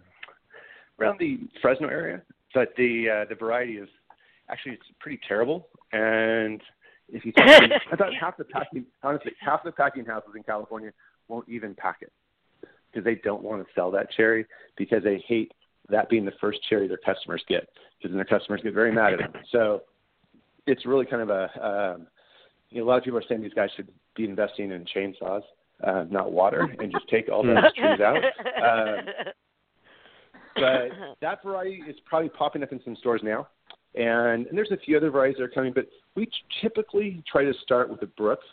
around 0.99 1.19
the 1.19 1.39
Fresno 1.61 1.87
area, 1.87 2.21
but 2.53 2.69
the 2.77 3.09
uh, 3.09 3.25
the 3.29 3.35
variety 3.35 3.77
is 3.77 3.89
actually 4.49 4.73
it's 4.73 4.83
pretty 4.99 5.19
terrible. 5.27 5.67
And 5.93 6.61
if 7.09 7.25
you 7.25 7.31
talk 7.31 7.45
to, 7.45 7.69
about 7.91 8.13
half 8.13 8.37
the 8.37 8.43
packing, 8.45 8.85
honestly, 9.03 9.31
half 9.39 9.63
the 9.63 9.71
packing 9.71 10.05
houses 10.05 10.31
in 10.35 10.43
California 10.43 10.91
won't 11.27 11.47
even 11.47 11.75
pack 11.75 11.97
it 12.01 12.11
because 12.91 13.05
they 13.05 13.15
don't 13.15 13.43
want 13.43 13.65
to 13.65 13.67
sell 13.73 13.91
that 13.91 14.11
cherry 14.11 14.45
because 14.77 15.03
they 15.03 15.23
hate 15.27 15.51
that 15.89 16.09
being 16.09 16.25
the 16.25 16.33
first 16.41 16.59
cherry 16.67 16.87
their 16.87 16.97
customers 16.97 17.43
get 17.47 17.69
because 17.97 18.11
then 18.11 18.17
their 18.17 18.25
customers 18.25 18.61
get 18.63 18.73
very 18.73 18.91
mad 18.91 19.13
at 19.13 19.19
them. 19.19 19.33
So 19.51 19.83
it's 20.67 20.85
really 20.85 21.05
kind 21.05 21.21
of 21.21 21.29
a 21.29 21.95
um, 21.95 22.07
you 22.69 22.79
know, 22.79 22.85
a 22.85 22.87
lot 22.87 22.97
of 22.97 23.03
people 23.03 23.17
are 23.17 23.23
saying 23.27 23.41
these 23.41 23.53
guys 23.53 23.69
should 23.75 23.87
be 24.15 24.25
investing 24.25 24.71
in 24.71 24.85
chainsaws, 24.85 25.41
uh, 25.85 26.05
not 26.09 26.31
water, 26.31 26.67
and 26.79 26.91
just 26.91 27.07
take 27.07 27.29
all 27.29 27.43
those 27.43 27.57
trees 27.77 28.01
out. 28.01 28.17
Uh, 28.61 28.97
but 30.55 31.15
that 31.21 31.43
variety 31.43 31.83
is 31.87 31.95
probably 32.05 32.29
popping 32.29 32.63
up 32.63 32.71
in 32.71 32.81
some 32.83 32.95
stores 32.97 33.21
now, 33.23 33.47
and, 33.95 34.47
and 34.47 34.57
there's 34.57 34.71
a 34.71 34.77
few 34.77 34.97
other 34.97 35.09
varieties 35.09 35.37
that 35.37 35.43
are 35.43 35.49
coming. 35.49 35.71
But 35.73 35.87
we 36.15 36.29
typically 36.61 37.23
try 37.31 37.43
to 37.43 37.53
start 37.63 37.89
with 37.89 38.01
the 38.01 38.07
Brooks 38.07 38.45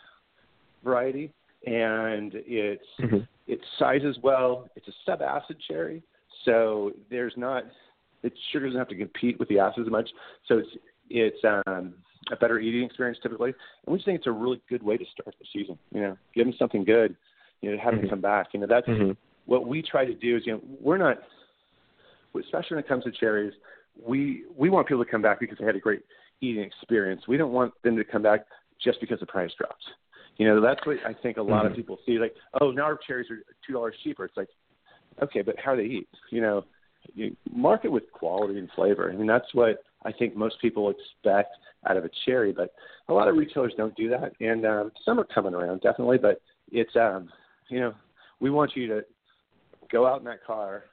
variety, 0.83 1.33
and 1.65 2.31
it's 2.35 2.83
mm-hmm. 3.01 3.17
it 3.47 3.59
sizes 3.77 4.17
well. 4.23 4.69
It's 4.75 4.87
a 4.87 4.93
sub-acid 5.05 5.57
cherry, 5.67 6.03
so 6.45 6.91
there's 7.09 7.33
not 7.35 7.65
it 8.23 8.33
sugar 8.51 8.65
doesn't 8.65 8.79
have 8.79 8.87
to 8.87 8.95
compete 8.95 9.39
with 9.39 9.47
the 9.49 9.59
acids 9.59 9.87
as 9.87 9.91
much. 9.91 10.09
So 10.47 10.57
it's 10.57 10.69
it's 11.09 11.37
um, 11.43 11.93
a 12.31 12.35
better 12.35 12.59
eating 12.59 12.83
experience 12.83 13.19
typically. 13.21 13.53
And 13.85 13.93
we 13.93 13.97
just 13.97 14.05
think 14.05 14.17
it's 14.19 14.27
a 14.27 14.31
really 14.31 14.61
good 14.69 14.83
way 14.83 14.97
to 14.97 15.05
start 15.11 15.35
the 15.39 15.45
season. 15.53 15.77
You 15.91 16.01
know, 16.01 16.17
give 16.33 16.45
them 16.45 16.55
something 16.57 16.83
good. 16.83 17.15
You 17.61 17.71
know, 17.71 17.77
have 17.77 17.93
mm-hmm. 17.93 18.01
them 18.01 18.09
come 18.09 18.21
back. 18.21 18.47
You 18.53 18.59
know, 18.59 18.67
that's 18.67 18.87
mm-hmm. 18.87 19.11
what 19.45 19.67
we 19.67 19.81
try 19.81 20.05
to 20.05 20.13
do. 20.13 20.37
Is 20.37 20.43
you 20.45 20.53
know, 20.53 20.61
we're 20.81 20.97
not, 20.97 21.17
especially 22.39 22.75
when 22.75 22.83
it 22.83 22.87
comes 22.87 23.03
to 23.05 23.11
cherries, 23.11 23.53
we 24.05 24.43
we 24.57 24.69
want 24.69 24.87
people 24.87 25.03
to 25.03 25.09
come 25.09 25.21
back 25.21 25.39
because 25.39 25.57
they 25.59 25.65
had 25.65 25.75
a 25.75 25.79
great 25.79 26.01
eating 26.41 26.63
experience. 26.63 27.23
We 27.27 27.37
don't 27.37 27.53
want 27.53 27.73
them 27.83 27.95
to 27.95 28.03
come 28.03 28.21
back 28.21 28.45
just 28.83 28.99
because 28.99 29.19
the 29.19 29.25
price 29.25 29.51
drops. 29.57 29.85
You 30.37 30.47
know, 30.47 30.59
that's 30.59 30.85
what 30.85 30.97
I 31.05 31.13
think 31.13 31.37
a 31.37 31.41
lot 31.41 31.63
mm-hmm. 31.63 31.71
of 31.71 31.75
people 31.75 31.97
see. 32.05 32.19
Like, 32.19 32.35
oh, 32.59 32.71
now 32.71 32.83
our 32.83 32.99
cherries 33.07 33.29
are 33.31 33.37
two 33.65 33.73
dollars 33.73 33.95
cheaper. 34.03 34.25
It's 34.25 34.35
like, 34.35 34.49
okay, 35.21 35.41
but 35.41 35.55
how 35.63 35.75
do 35.75 35.81
they 35.81 35.93
eat? 35.93 36.09
You 36.29 36.41
know, 36.41 36.65
you 37.13 37.35
market 37.53 37.91
with 37.91 38.11
quality 38.11 38.59
and 38.59 38.69
flavor. 38.75 39.11
I 39.11 39.15
mean, 39.15 39.27
that's 39.27 39.53
what 39.53 39.83
I 40.05 40.11
think 40.11 40.35
most 40.35 40.61
people 40.61 40.91
expect 40.91 41.55
out 41.87 41.97
of 41.97 42.05
a 42.05 42.09
cherry, 42.25 42.51
but 42.51 42.73
a 43.09 43.13
lot 43.13 43.27
of 43.27 43.35
retailers 43.35 43.73
don't 43.75 43.95
do 43.95 44.09
that, 44.09 44.33
and 44.39 44.65
um, 44.65 44.91
some 45.03 45.19
are 45.19 45.25
coming 45.25 45.53
around 45.53 45.81
definitely. 45.81 46.17
But 46.17 46.41
it's 46.71 46.95
um, 46.95 47.29
you 47.69 47.79
know, 47.79 47.93
we 48.39 48.49
want 48.49 48.75
you 48.75 48.87
to 48.87 49.01
go 49.91 50.05
out 50.05 50.19
in 50.19 50.25
that 50.25 50.43
car, 50.45 50.85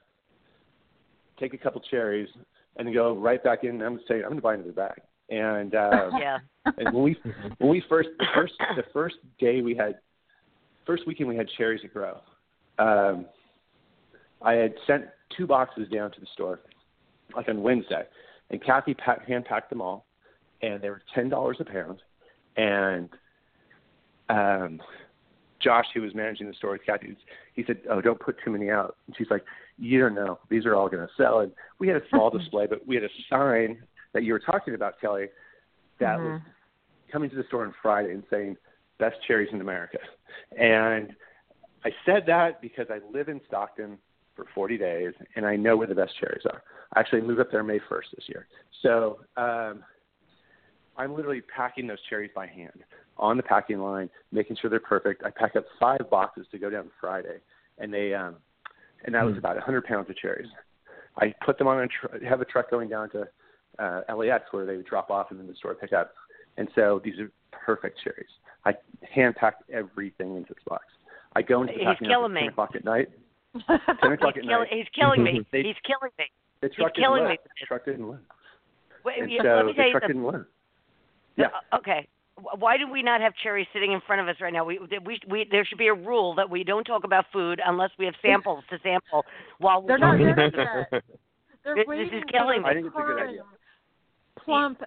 take 1.38 1.54
a 1.54 1.58
couple 1.58 1.80
cherries, 1.90 2.28
and 2.76 2.92
go 2.94 3.14
right 3.14 3.42
back 3.42 3.64
in. 3.64 3.70
And 3.70 3.82
I'm 3.82 3.94
gonna 3.94 4.06
say 4.08 4.14
I'm 4.16 4.22
going 4.30 4.36
to 4.36 4.42
buy 4.42 4.54
another 4.54 4.72
bag. 4.72 5.00
And 5.28 5.74
uh, 5.74 6.10
yeah. 6.18 6.38
and 6.64 6.94
when 6.94 7.02
we 7.02 7.16
when 7.58 7.70
we 7.70 7.82
first 7.88 8.10
the 8.18 8.26
first 8.34 8.54
the 8.76 8.84
first 8.92 9.16
day 9.38 9.62
we 9.62 9.74
had 9.74 9.98
first 10.86 11.06
weekend 11.06 11.28
we 11.28 11.36
had 11.36 11.48
cherries 11.56 11.80
at 11.84 11.92
Grow. 11.92 12.20
Um, 12.78 13.26
I 14.40 14.54
had 14.54 14.74
sent 14.86 15.04
two 15.36 15.46
boxes 15.46 15.88
down 15.88 16.10
to 16.12 16.20
the 16.20 16.26
store, 16.32 16.60
like 17.36 17.48
on 17.48 17.62
Wednesday, 17.62 18.04
and 18.52 18.62
Kathy 18.62 18.94
pack, 18.94 19.26
hand 19.26 19.46
packed 19.46 19.70
them 19.70 19.80
all, 19.80 20.06
and 20.60 20.80
they 20.80 20.90
were 20.90 21.02
ten 21.14 21.28
dollars 21.28 21.56
a 21.58 21.64
pound. 21.64 22.02
And 22.56 23.08
um, 24.28 24.80
Josh, 25.58 25.86
who 25.94 26.02
was 26.02 26.14
managing 26.14 26.46
the 26.46 26.54
store 26.54 26.72
with 26.72 26.84
Kathy, 26.84 27.16
he 27.54 27.64
said, 27.66 27.78
"Oh, 27.90 28.00
don't 28.00 28.20
put 28.20 28.36
too 28.44 28.50
many 28.50 28.70
out." 28.70 28.96
And 29.06 29.16
she's 29.16 29.30
like, 29.30 29.44
"You 29.78 29.98
don't 30.00 30.14
know; 30.14 30.38
these 30.50 30.66
are 30.66 30.76
all 30.76 30.88
going 30.88 31.06
to 31.06 31.12
sell." 31.16 31.40
And 31.40 31.52
we 31.78 31.88
had 31.88 31.96
a 31.96 32.08
small 32.10 32.30
display, 32.38 32.66
but 32.66 32.86
we 32.86 32.94
had 32.94 33.04
a 33.04 33.08
sign 33.28 33.82
that 34.12 34.22
you 34.22 34.34
were 34.34 34.38
talking 34.38 34.74
about, 34.74 35.00
Kelly, 35.00 35.26
that 35.98 36.18
mm-hmm. 36.18 36.34
was 36.34 36.40
coming 37.10 37.30
to 37.30 37.36
the 37.36 37.44
store 37.48 37.64
on 37.64 37.74
Friday 37.80 38.12
and 38.12 38.22
saying, 38.30 38.56
"Best 38.98 39.16
cherries 39.26 39.48
in 39.52 39.62
America." 39.62 39.98
And 40.58 41.14
I 41.84 41.90
said 42.04 42.24
that 42.26 42.60
because 42.60 42.86
I 42.90 43.00
live 43.12 43.28
in 43.28 43.40
Stockton 43.48 43.98
for 44.34 44.46
40 44.54 44.78
days, 44.78 45.12
and 45.36 45.46
I 45.46 45.56
know 45.56 45.76
where 45.76 45.86
the 45.86 45.94
best 45.94 46.12
cherries 46.18 46.44
are. 46.46 46.62
I 46.94 47.00
actually 47.00 47.22
moved 47.22 47.40
up 47.40 47.50
there 47.50 47.62
May 47.62 47.78
1st 47.78 48.10
this 48.16 48.24
year. 48.28 48.46
So 48.82 49.20
um, 49.36 49.82
I'm 50.96 51.14
literally 51.14 51.42
packing 51.54 51.86
those 51.86 51.98
cherries 52.08 52.30
by 52.34 52.46
hand 52.46 52.84
on 53.18 53.36
the 53.36 53.42
packing 53.42 53.78
line, 53.78 54.08
making 54.30 54.56
sure 54.60 54.70
they're 54.70 54.80
perfect. 54.80 55.22
I 55.24 55.30
pack 55.30 55.56
up 55.56 55.64
five 55.78 56.08
boxes 56.10 56.46
to 56.52 56.58
go 56.58 56.70
down 56.70 56.90
Friday, 57.00 57.38
and 57.78 57.92
they 57.92 58.14
um, 58.14 58.36
and 59.04 59.14
that 59.14 59.24
was 59.24 59.32
hmm. 59.32 59.38
about 59.38 59.56
100 59.56 59.84
pounds 59.84 60.08
of 60.08 60.16
cherries. 60.16 60.48
I 61.18 61.34
put 61.44 61.58
them 61.58 61.66
on 61.66 61.82
a 61.82 61.88
tr- 61.88 62.24
have 62.24 62.40
a 62.40 62.44
truck 62.44 62.70
going 62.70 62.88
down 62.88 63.10
to 63.10 63.28
uh, 63.78 64.14
LAX 64.14 64.44
where 64.50 64.64
they 64.64 64.76
would 64.76 64.86
drop 64.86 65.10
off 65.10 65.30
and 65.30 65.38
then 65.38 65.46
the 65.46 65.54
store 65.54 65.74
pick 65.74 65.92
up. 65.92 66.12
And 66.56 66.68
so 66.74 67.00
these 67.04 67.18
are 67.18 67.30
perfect 67.50 68.00
cherries. 68.02 68.30
I 68.64 68.74
hand 69.14 69.34
packed 69.36 69.68
everything 69.70 70.36
into 70.36 70.54
this 70.54 70.62
box. 70.66 70.84
I 71.34 71.42
go 71.42 71.62
into 71.62 71.74
the 71.74 71.80
He's 71.80 72.08
killing 72.08 72.32
me. 72.32 72.40
ten 72.40 72.48
o'clock 72.50 72.70
at 72.74 72.84
night. 72.84 73.08
Ten 73.68 74.12
o'clock 74.12 74.34
he's 74.34 74.42
at 74.44 74.48
kill- 74.48 74.58
night. 74.60 74.68
He's 74.70 74.86
killing 74.94 75.22
me. 75.22 75.40
they, 75.52 75.62
he's 75.62 75.76
killing 75.86 76.12
me. 76.18 76.24
The 76.60 76.68
truck 76.68 76.92
he's 76.94 77.02
killing 77.02 77.22
didn't 77.24 77.30
me. 77.30 77.38
The 77.60 77.66
truck 77.66 77.84
didn't 77.84 78.08
win. 78.08 78.18
Wait, 79.04 79.18
and 79.20 79.30
yeah, 79.30 79.42
so 79.42 79.48
let 79.56 79.66
me 79.66 79.72
tell 79.74 79.82
the 79.82 79.86
you 79.88 79.92
truck 79.92 80.02
something. 80.04 80.16
didn't 80.22 80.32
win. 80.32 80.46
Yeah. 81.36 81.46
uh, 81.72 81.76
Okay. 81.78 82.08
Why 82.58 82.78
do 82.78 82.90
we 82.90 83.02
not 83.02 83.20
have 83.20 83.34
cherries 83.42 83.66
sitting 83.74 83.92
in 83.92 84.00
front 84.06 84.22
of 84.22 84.28
us 84.28 84.36
right 84.40 84.52
now? 84.52 84.64
We, 84.64 84.78
we, 85.04 85.20
we, 85.28 85.46
there 85.50 85.64
should 85.66 85.76
be 85.78 85.88
a 85.88 85.94
rule 85.94 86.34
that 86.36 86.48
we 86.48 86.64
don't 86.64 86.84
talk 86.84 87.04
about 87.04 87.26
food 87.32 87.60
unless 87.64 87.90
we 87.98 88.06
have 88.06 88.14
samples 88.22 88.64
to 88.70 88.78
sample 88.82 89.24
while 89.58 89.82
we're 89.82 89.88
They're 89.88 89.98
not 89.98 90.12
talking 90.12 90.26
ready 90.26 90.48
about 90.48 90.86
yet. 90.92 91.02
They're 91.64 91.74
This- 91.76 91.84
this 91.88 92.18
is 92.18 92.24
killing 92.32 92.62
me. 92.62 92.68
I 92.70 92.74
think 92.74 92.86
it's 92.86 92.96
a 92.96 93.02
good 93.02 93.22
idea. 93.22 93.42
Plump 94.44 94.80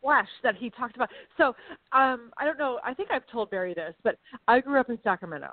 flesh 0.00 0.28
that 0.42 0.54
he 0.56 0.70
talked 0.70 0.96
about. 0.96 1.10
So 1.36 1.48
um, 1.92 2.30
I 2.38 2.44
don't 2.44 2.58
know. 2.58 2.78
I 2.84 2.94
think 2.94 3.10
I've 3.10 3.26
told 3.30 3.50
Barry 3.50 3.74
this, 3.74 3.94
but 4.02 4.16
I 4.48 4.60
grew 4.60 4.80
up 4.80 4.88
in 4.90 4.98
Sacramento, 5.04 5.48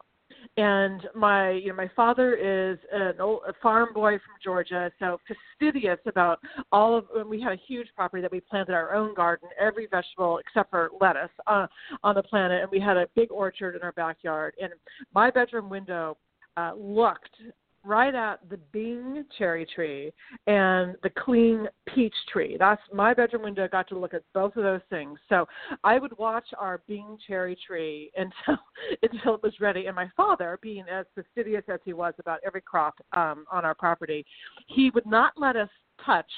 and 0.57 1.07
my 1.15 1.51
you 1.51 1.69
know 1.69 1.75
my 1.75 1.89
father 1.95 2.35
is 2.35 2.77
an 2.91 3.19
old 3.19 3.41
a 3.47 3.53
farm 3.61 3.89
boy 3.93 4.13
from 4.13 4.35
Georgia, 4.43 4.91
so 4.99 5.19
fastidious 5.27 5.99
about 6.05 6.39
all 6.71 6.97
of. 6.97 7.05
And 7.15 7.29
we 7.29 7.41
had 7.41 7.53
a 7.53 7.59
huge 7.67 7.87
property 7.95 8.21
that 8.21 8.31
we 8.31 8.39
planted 8.39 8.73
our 8.73 8.93
own 8.93 9.13
garden, 9.13 9.49
every 9.59 9.87
vegetable 9.87 10.39
except 10.39 10.69
for 10.69 10.91
lettuce 10.99 11.29
uh, 11.47 11.67
on 12.03 12.15
the 12.15 12.23
planet, 12.23 12.61
and 12.61 12.71
we 12.71 12.79
had 12.79 12.97
a 12.97 13.07
big 13.15 13.31
orchard 13.31 13.75
in 13.75 13.81
our 13.81 13.93
backyard. 13.93 14.53
And 14.61 14.73
my 15.13 15.31
bedroom 15.31 15.69
window 15.69 16.17
uh, 16.57 16.73
looked 16.75 17.35
right 17.83 18.13
at 18.13 18.47
the 18.49 18.57
Bing 18.71 19.25
cherry 19.37 19.65
tree 19.65 20.11
and 20.47 20.95
the 21.03 21.09
cling 21.09 21.67
peach 21.93 22.13
tree. 22.31 22.57
That's 22.59 22.81
my 22.93 23.13
bedroom 23.13 23.43
window. 23.43 23.67
Got 23.67 23.87
to 23.89 23.99
look 23.99 24.13
at 24.13 24.23
both 24.33 24.55
of 24.55 24.63
those 24.63 24.81
things. 24.89 25.19
So 25.29 25.47
I 25.83 25.97
would 25.99 26.17
watch 26.17 26.45
our 26.57 26.81
Bing 26.87 27.17
cherry 27.27 27.57
tree 27.65 28.11
until 28.17 28.61
until 29.01 29.35
it 29.35 29.43
was 29.43 29.53
ready. 29.59 29.87
And 29.87 29.95
my 29.95 30.09
father, 30.15 30.59
being 30.61 30.85
as 30.91 31.05
fastidious 31.15 31.63
as 31.67 31.79
he 31.83 31.93
was 31.93 32.13
about 32.19 32.39
every 32.45 32.61
crop 32.61 32.95
um, 33.13 33.45
on 33.51 33.65
our 33.65 33.75
property, 33.75 34.25
he 34.67 34.89
would 34.91 35.05
not 35.05 35.33
let 35.37 35.55
us 35.55 35.69
touch 36.05 36.31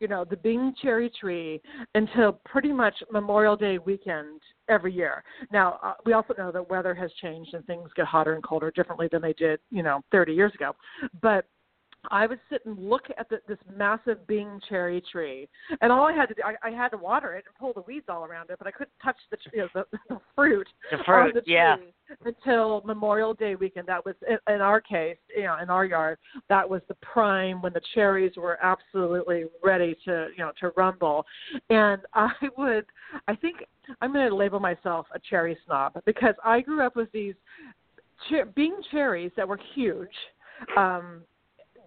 you 0.00 0.08
know, 0.08 0.24
the 0.24 0.36
Bing 0.36 0.74
cherry 0.82 1.10
tree 1.20 1.60
until 1.94 2.40
pretty 2.44 2.72
much 2.72 2.94
Memorial 3.10 3.56
Day 3.56 3.78
weekend 3.78 4.40
every 4.68 4.92
year. 4.92 5.22
Now, 5.52 5.78
uh, 5.82 5.94
we 6.04 6.12
also 6.12 6.34
know 6.36 6.52
that 6.52 6.68
weather 6.68 6.94
has 6.94 7.10
changed 7.22 7.54
and 7.54 7.64
things 7.66 7.90
get 7.96 8.06
hotter 8.06 8.34
and 8.34 8.42
colder 8.42 8.70
differently 8.70 9.08
than 9.10 9.22
they 9.22 9.32
did, 9.34 9.60
you 9.70 9.82
know, 9.82 10.02
30 10.12 10.32
years 10.32 10.52
ago. 10.54 10.74
But 11.22 11.46
I 12.10 12.26
would 12.26 12.40
sit 12.50 12.64
and 12.66 12.78
look 12.78 13.04
at 13.18 13.28
the, 13.28 13.40
this 13.48 13.58
massive 13.76 14.26
Bing 14.26 14.60
cherry 14.68 15.02
tree, 15.12 15.48
and 15.80 15.92
all 15.92 16.06
I 16.06 16.12
had 16.12 16.26
to 16.26 16.34
do, 16.34 16.42
I, 16.44 16.68
I 16.68 16.70
had 16.70 16.88
to 16.90 16.96
water 16.96 17.34
it 17.34 17.44
and 17.46 17.54
pull 17.58 17.72
the 17.72 17.82
weeds 17.86 18.06
all 18.08 18.24
around 18.24 18.50
it, 18.50 18.58
but 18.58 18.66
I 18.66 18.70
couldn't 18.70 18.92
touch 19.02 19.16
the, 19.30 19.36
you 19.52 19.58
know, 19.60 19.68
the, 19.74 19.98
the 20.08 20.20
fruit 20.34 20.68
The 20.90 21.12
on 21.12 21.30
the 21.34 21.40
tree 21.42 21.54
yeah. 21.54 21.76
until 22.24 22.82
Memorial 22.84 23.34
Day 23.34 23.54
weekend. 23.54 23.88
That 23.88 24.04
was 24.04 24.14
in, 24.28 24.38
in 24.52 24.60
our 24.60 24.80
case, 24.80 25.16
you 25.34 25.44
know, 25.44 25.56
in 25.62 25.70
our 25.70 25.84
yard, 25.84 26.18
that 26.48 26.68
was 26.68 26.82
the 26.88 26.94
prime 26.94 27.62
when 27.62 27.72
the 27.72 27.80
cherries 27.94 28.32
were 28.36 28.58
absolutely 28.62 29.44
ready 29.62 29.96
to, 30.04 30.28
you 30.36 30.44
know, 30.44 30.52
to 30.60 30.70
rumble. 30.76 31.24
And 31.70 32.02
I 32.14 32.30
would, 32.56 32.86
I 33.28 33.36
think 33.36 33.64
I'm 34.00 34.12
going 34.12 34.28
to 34.28 34.34
label 34.34 34.60
myself 34.60 35.06
a 35.14 35.18
cherry 35.30 35.56
snob 35.66 36.00
because 36.04 36.34
I 36.44 36.60
grew 36.60 36.84
up 36.84 36.96
with 36.96 37.10
these 37.12 37.34
cher- 38.28 38.46
Bing 38.46 38.76
cherries 38.90 39.32
that 39.36 39.46
were 39.46 39.60
huge. 39.74 40.08
Um, 40.76 41.22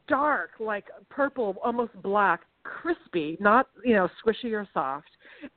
dark, 0.10 0.52
like 0.60 0.86
purple, 1.10 1.56
almost 1.64 1.94
black, 2.02 2.42
crispy, 2.64 3.38
not 3.40 3.68
you 3.86 3.94
know 3.94 4.10
squishy 4.24 4.52
or 4.52 4.68
soft, 4.74 5.08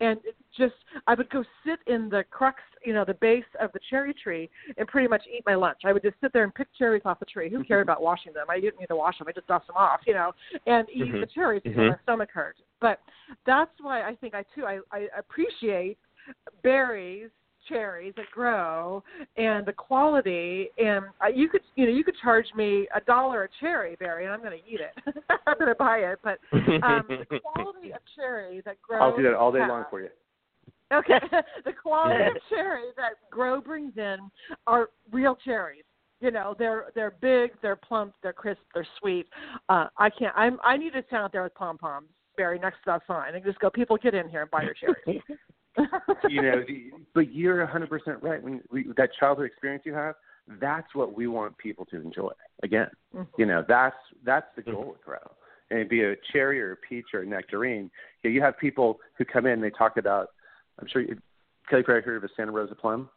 and 0.01 0.21
just 0.57 0.75
I 1.07 1.15
would 1.15 1.29
go 1.31 1.43
sit 1.67 1.81
in 1.93 2.09
the 2.09 2.25
crux, 2.31 2.61
you 2.85 2.93
know, 2.93 3.05
the 3.05 3.15
base 3.15 3.45
of 3.61 3.73
the 3.73 3.81
cherry 3.91 4.15
tree 4.15 4.51
and 4.77 4.87
pretty 4.87 5.09
much 5.09 5.23
eat 5.27 5.43
my 5.47 5.55
lunch. 5.55 5.81
I 5.85 5.93
would 5.93 6.03
just 6.03 6.17
sit 6.21 6.33
there 6.33 6.45
and 6.45 6.55
pick 6.55 6.69
cherries 6.79 7.03
off 7.05 7.19
the 7.19 7.27
tree. 7.27 7.51
Who 7.51 7.65
cared 7.65 7.83
about 7.83 8.03
washing 8.03 8.33
them? 8.33 8.47
I 8.49 8.61
didn't 8.61 8.79
need 8.79 8.87
to 8.87 8.97
wash 8.97 9.19
them. 9.19 9.27
I 9.29 9.33
just 9.33 9.47
dust 9.47 9.67
them 9.67 9.77
off, 9.77 10.01
you 10.07 10.15
know, 10.15 10.33
and 10.67 10.87
eat 10.91 11.13
Mhm. 11.13 11.21
the 11.21 11.27
cherries 11.27 11.63
until 11.65 11.85
Mhm. 11.85 11.89
my 11.89 11.99
stomach 12.03 12.31
hurt. 12.31 12.57
But 12.81 13.01
that's 13.45 13.81
why 13.81 14.03
I 14.03 14.15
think 14.17 14.35
I 14.35 14.45
too 14.55 14.67
I, 14.67 14.81
I 14.93 15.09
appreciate 15.17 15.99
berries 16.63 17.31
cherries 17.73 18.13
that 18.17 18.31
grow 18.33 19.03
and 19.37 19.67
the 19.67 19.73
quality 19.73 20.69
and 20.79 21.05
uh, 21.25 21.29
you 21.29 21.49
could 21.49 21.63
you 21.77 21.87
know 21.87 21.93
you 21.93 22.05
could 22.05 22.17
charge 22.23 22.47
me 22.55 22.87
a 22.95 23.01
dollar 23.01 23.45
a 23.45 23.49
cherry 23.61 23.97
berry 23.97 24.25
and 24.25 24.33
I'm 24.33 24.41
going 24.41 24.59
to 24.59 24.71
eat 24.71 24.81
it 24.81 25.15
I'm 25.47 25.59
going 25.59 25.69
to 25.69 25.75
buy 25.75 25.99
it 25.99 26.19
but 26.23 26.39
um 26.83 27.05
the 27.09 27.41
quality 27.41 27.93
of 27.93 28.01
cherry 28.17 28.63
that 28.65 28.81
grows 28.83 29.01
I'll 29.03 29.17
do 29.17 29.23
that 29.23 29.35
all 29.35 29.53
day 29.53 29.61
long 29.61 29.85
for 29.91 30.01
you. 30.01 30.09
Okay. 30.93 31.19
the 31.65 31.73
quality 31.73 32.25
of 32.25 32.37
cherry 32.51 32.91
that 32.97 33.13
Grow 33.31 33.61
brings 33.61 33.97
in 33.97 34.19
are 34.67 34.91
real 35.11 35.37
cherries. 35.45 35.85
You 36.21 36.31
know, 36.31 36.55
they're 36.59 36.87
they're 36.95 37.15
big, 37.21 37.53
they're 37.63 37.77
plump, 37.77 38.15
they're 38.23 38.33
crisp, 38.33 38.61
they're 38.75 38.87
sweet. 39.01 39.27
Uh 39.69 39.87
I 39.97 40.11
can't 40.11 40.35
I'm 40.37 40.59
I 40.63 40.77
need 40.77 40.93
to 40.93 41.03
stand 41.09 41.25
out 41.25 41.33
there 41.33 41.43
with 41.43 41.55
pom 41.55 41.79
poms, 41.79 42.09
Barry, 42.37 42.59
next 42.59 42.77
to 42.79 42.83
that 42.87 43.03
sign 43.07 43.35
and 43.35 43.45
just 43.45 43.59
go, 43.59 43.71
People 43.71 43.97
get 43.97 44.15
in 44.15 44.29
here 44.29 44.43
and 44.43 44.51
buy 44.51 44.63
your 44.63 44.75
cherries. 44.75 45.23
You 46.29 46.43
know, 46.43 46.63
the, 46.67 46.91
but 47.15 47.33
you're 47.33 47.67
100% 47.67 48.23
right. 48.23 48.43
When 48.43 48.61
we, 48.71 48.87
that 48.97 49.11
childhood 49.19 49.47
experience 49.47 49.85
you 49.87 49.95
have, 49.95 50.15
that's 50.61 50.95
what 50.95 51.15
we 51.15 51.27
want 51.27 51.57
people 51.59 51.85
to 51.87 51.97
enjoy. 52.01 52.33
Again, 52.63 52.89
Mhm. 53.15 53.27
you 53.39 53.47
know, 53.47 53.65
that's 53.67 53.97
that's 54.25 54.47
the 54.57 54.63
goal 54.63 54.91
with 54.91 55.05
Grow. 55.05 55.19
And 55.71 55.79
it'd 55.79 55.89
be 55.89 56.03
a 56.03 56.17
cherry 56.33 56.61
or 56.61 56.73
a 56.73 56.77
peach 56.77 57.07
or 57.15 57.21
a 57.21 57.27
nectarine. 57.27 57.91
You, 58.23 58.31
know, 58.31 58.35
you 58.35 58.43
have 58.43 58.59
people 58.59 59.01
who 59.17 59.25
come 59.25 59.47
in. 59.47 59.61
They 59.61 59.71
talk 59.71 59.97
about. 59.97 60.31
I'm 60.79 60.87
sure 60.89 61.01
you, 61.03 61.17
Kelly 61.69 61.83
probably 61.83 62.03
heard 62.03 62.17
of 62.17 62.25
a 62.25 62.29
Santa 62.37 62.51
Rosa 62.53 62.75
plum. 62.75 63.09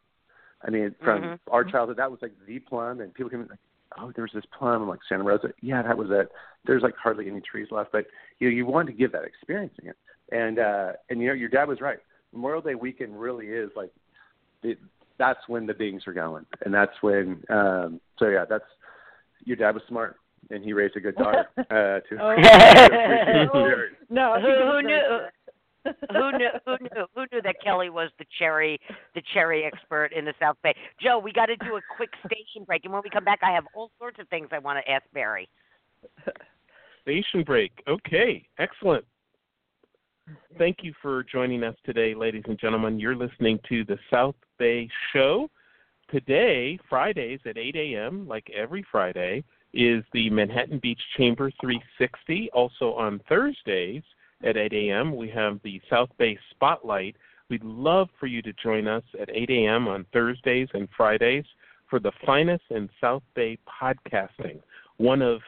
I 0.62 0.70
mean, 0.70 0.96
from 1.04 1.24
Mhm. 1.24 1.40
our 1.52 1.64
childhood, 1.64 1.98
that 1.98 2.10
was 2.10 2.22
like 2.22 2.32
the 2.46 2.60
plum, 2.60 3.02
and 3.02 3.14
people 3.14 3.30
came 3.30 3.42
in 3.42 3.48
like, 3.48 3.60
oh, 3.98 4.12
there's 4.16 4.32
this 4.34 4.46
plum. 4.46 4.84
I'm 4.84 4.88
like 4.90 5.04
Santa 5.08 5.24
Rosa. 5.24 5.54
Yeah, 5.62 5.82
that 5.82 5.98
was 5.98 6.10
it. 6.12 6.32
There's 6.66 6.84
like 6.84 6.96
hardly 6.96 7.28
any 7.28 7.42
trees 7.42 7.72
left, 7.72 7.92
but 7.92 8.06
you 8.40 8.50
know, 8.50 8.56
you 8.56 8.66
want 8.66 8.88
to 8.88 8.94
give 8.94 9.12
that 9.12 9.24
experience 9.26 9.74
again. 9.80 9.96
And 10.32 10.60
uh, 10.60 10.94
and 11.10 11.22
you 11.22 11.28
know, 11.28 11.34
your 11.34 11.50
dad 11.50 11.68
was 11.68 11.82
right. 11.82 12.00
Memorial 12.36 12.62
Day 12.62 12.76
weekend 12.76 13.20
really 13.20 13.48
is 13.48 13.72
like 13.76 13.92
it, 14.64 14.78
that's 15.18 15.40
when 15.48 15.66
the 15.66 15.74
Bings 15.74 16.04
are 16.08 16.14
going, 16.14 16.46
and 16.66 16.74
that's 16.74 16.92
when. 17.02 17.42
Um, 17.50 18.02
so 18.20 18.28
yeah, 18.28 18.46
that's 18.50 18.66
your 19.46 19.56
dad 19.56 19.74
was 19.76 19.84
smart, 19.88 20.18
and 20.50 20.64
he 20.64 20.74
raised 20.74 20.96
a 20.98 21.00
good 21.00 21.16
daughter 21.16 21.46
uh, 21.58 21.64
to. 21.64 22.22
Oh. 22.22 22.36
to- 22.36 23.88
no, 24.10 24.40
Who- 24.42 24.72
who 24.72 24.82
knew? 24.82 25.20
who 26.12 26.32
knew 26.38 26.50
who 26.66 26.78
knew 26.82 27.06
who 27.14 27.26
knew 27.32 27.42
that 27.44 27.56
Kelly 27.64 27.90
was 27.92 28.10
the 28.18 28.26
cherry 28.40 28.80
the 29.14 29.22
cherry 29.34 29.64
expert 29.64 30.12
in 30.14 30.26
the 30.26 30.34
South 30.40 30.58
Bay. 30.64 30.76
Joe, 31.00 31.20
we 31.20 31.32
got 31.32 31.46
to 31.46 31.56
do 31.58 31.78
a 31.78 31.82
quick 31.96 32.10
station 32.26 32.66
break, 32.66 32.86
and 32.86 32.94
when 32.94 33.04
we 33.04 33.10
come 33.10 33.24
back, 33.24 33.40
I 33.44 33.52
have 33.52 33.66
all 33.76 33.92
sorts 34.00 34.18
of 34.20 34.28
things 34.30 34.48
I 34.52 34.60
want 34.60 34.84
to 34.84 34.92
ask 34.92 35.04
Barry. 35.14 35.48
Station 37.04 37.44
break. 37.44 37.72
Okay, 37.88 38.48
excellent. 38.58 39.06
Thank 40.58 40.78
you 40.82 40.94
for 41.02 41.24
joining 41.24 41.64
us 41.64 41.76
today, 41.86 42.16
ladies 42.16 42.44
and 42.48 42.60
gentlemen. 42.60 43.00
You're 43.00 43.16
listening 43.16 43.60
to 43.70 43.84
the 43.84 43.98
South 44.10 44.36
Bay 44.58 44.90
Show. 45.14 45.50
Today, 46.10 46.80
Fridays 46.90 47.40
at 47.46 47.58
8 47.58 47.76
a.m., 47.76 48.28
like 48.28 48.50
every 48.56 48.86
Friday, 48.92 49.44
is 49.74 50.04
the 50.14 50.30
Manhattan 50.30 50.80
Beach 50.80 51.02
Chamber 51.18 51.52
360. 51.62 52.50
Also 52.54 52.94
on 52.94 53.20
Thursdays 53.28 54.02
at 54.44 54.58
8 54.58 54.74
a.m., 54.74 55.16
we 55.16 55.30
have 55.30 55.60
the 55.64 55.82
South 55.90 56.10
Bay 56.18 56.38
Spotlight. 56.52 57.16
We'd 57.50 57.64
love 57.64 58.08
for 58.20 58.28
you 58.28 58.42
to 58.44 58.54
join 58.54 58.88
us 58.88 59.04
at 59.20 59.30
8 59.30 59.50
a.m. 59.50 59.88
on 59.88 60.06
Thursdays 60.14 60.70
and 60.74 60.88
Fridays 60.96 61.46
for 61.90 62.00
the 62.00 62.12
finest 62.26 62.64
in 62.72 62.90
South 63.00 63.24
Bay 63.36 63.60
podcasting, 63.82 64.60
one 64.98 65.22
of 65.22 65.42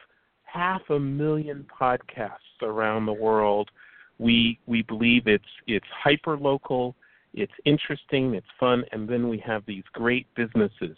half 0.44 0.82
a 0.90 1.00
million 1.00 1.66
podcasts 1.80 2.62
around 2.62 3.06
the 3.06 3.12
world. 3.12 3.70
We 4.18 4.58
we 4.66 4.82
believe 4.82 5.26
it's 5.26 5.44
it's 5.66 5.86
hyper 6.02 6.36
local, 6.36 6.94
it's 7.34 7.52
interesting, 7.64 8.34
it's 8.34 8.46
fun, 8.58 8.84
and 8.92 9.08
then 9.08 9.28
we 9.28 9.38
have 9.38 9.62
these 9.66 9.84
great 9.92 10.26
businesses 10.34 10.96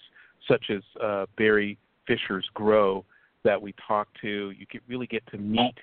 such 0.48 0.70
as 0.70 0.82
uh, 1.02 1.26
Barry 1.36 1.78
Fisher's 2.06 2.48
Grow 2.54 3.04
that 3.44 3.60
we 3.60 3.74
talk 3.86 4.08
to. 4.22 4.50
You 4.50 4.66
really 4.88 5.06
get 5.06 5.26
to 5.32 5.38
meet 5.38 5.74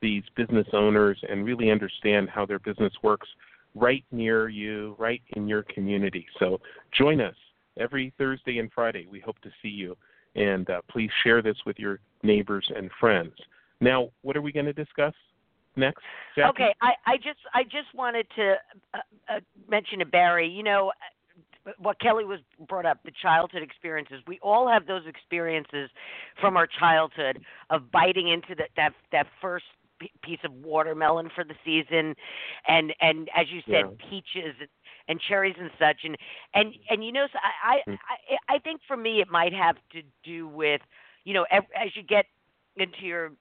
these 0.00 0.22
business 0.36 0.66
owners 0.72 1.18
and 1.28 1.44
really 1.44 1.70
understand 1.70 2.28
how 2.28 2.46
their 2.46 2.58
business 2.58 2.92
works 3.02 3.28
right 3.74 4.04
near 4.10 4.48
you, 4.48 4.96
right 4.98 5.22
in 5.36 5.46
your 5.46 5.62
community. 5.64 6.26
So 6.38 6.60
join 6.96 7.20
us 7.20 7.34
every 7.78 8.12
Thursday 8.18 8.58
and 8.58 8.70
Friday. 8.72 9.06
We 9.10 9.20
hope 9.20 9.38
to 9.40 9.50
see 9.62 9.68
you, 9.68 9.96
and 10.34 10.68
uh, 10.70 10.80
please 10.90 11.10
share 11.22 11.42
this 11.42 11.56
with 11.66 11.78
your 11.78 12.00
neighbors 12.22 12.70
and 12.74 12.90
friends. 12.98 13.32
Now, 13.80 14.10
what 14.22 14.36
are 14.36 14.42
we 14.42 14.52
going 14.52 14.66
to 14.66 14.72
discuss 14.72 15.14
next? 15.76 16.02
Jackie? 16.36 16.48
Okay, 16.50 16.74
I, 16.80 16.92
I 17.06 17.16
just 17.16 17.38
I 17.54 17.62
just 17.62 17.94
wanted 17.94 18.26
to 18.36 18.54
uh, 18.94 18.98
uh, 19.28 19.40
mention 19.68 19.98
to 20.00 20.06
Barry. 20.06 20.48
You 20.48 20.62
know 20.62 20.92
uh, 21.66 21.72
what 21.78 22.00
Kelly 22.00 22.24
was 22.24 22.40
brought 22.68 22.86
up 22.86 22.98
the 23.04 23.12
childhood 23.22 23.62
experiences. 23.62 24.22
We 24.26 24.38
all 24.40 24.68
have 24.68 24.86
those 24.86 25.06
experiences 25.06 25.90
from 26.40 26.56
our 26.56 26.66
childhood 26.66 27.40
of 27.70 27.90
biting 27.90 28.28
into 28.28 28.54
that 28.56 28.70
that 28.76 28.92
that 29.12 29.26
first 29.40 29.64
piece 30.22 30.40
of 30.44 30.52
watermelon 30.52 31.30
for 31.34 31.44
the 31.44 31.54
season, 31.64 32.14
and 32.68 32.94
and 33.00 33.28
as 33.36 33.46
you 33.50 33.60
said, 33.66 33.84
Yeah. 33.86 34.10
peaches 34.10 34.54
and, 35.08 35.20
cherries 35.20 35.56
and 35.58 35.70
such. 35.78 36.04
And 36.04 36.16
and 36.54 36.74
and 36.90 37.04
you 37.04 37.12
know, 37.12 37.26
so 37.32 37.38
I 37.42 37.72
I. 37.72 37.92
I 37.92 37.96
I 38.48 38.58
think 38.58 38.80
for 38.86 38.96
me 38.96 39.20
it 39.20 39.28
might 39.30 39.52
have 39.52 39.76
to 39.92 40.02
do 40.24 40.48
with 40.48 40.80
you 41.24 41.34
know 41.34 41.46
as 41.50 41.94
you 41.94 42.02
get 42.02 42.26
into 42.76 43.02
your 43.02 43.32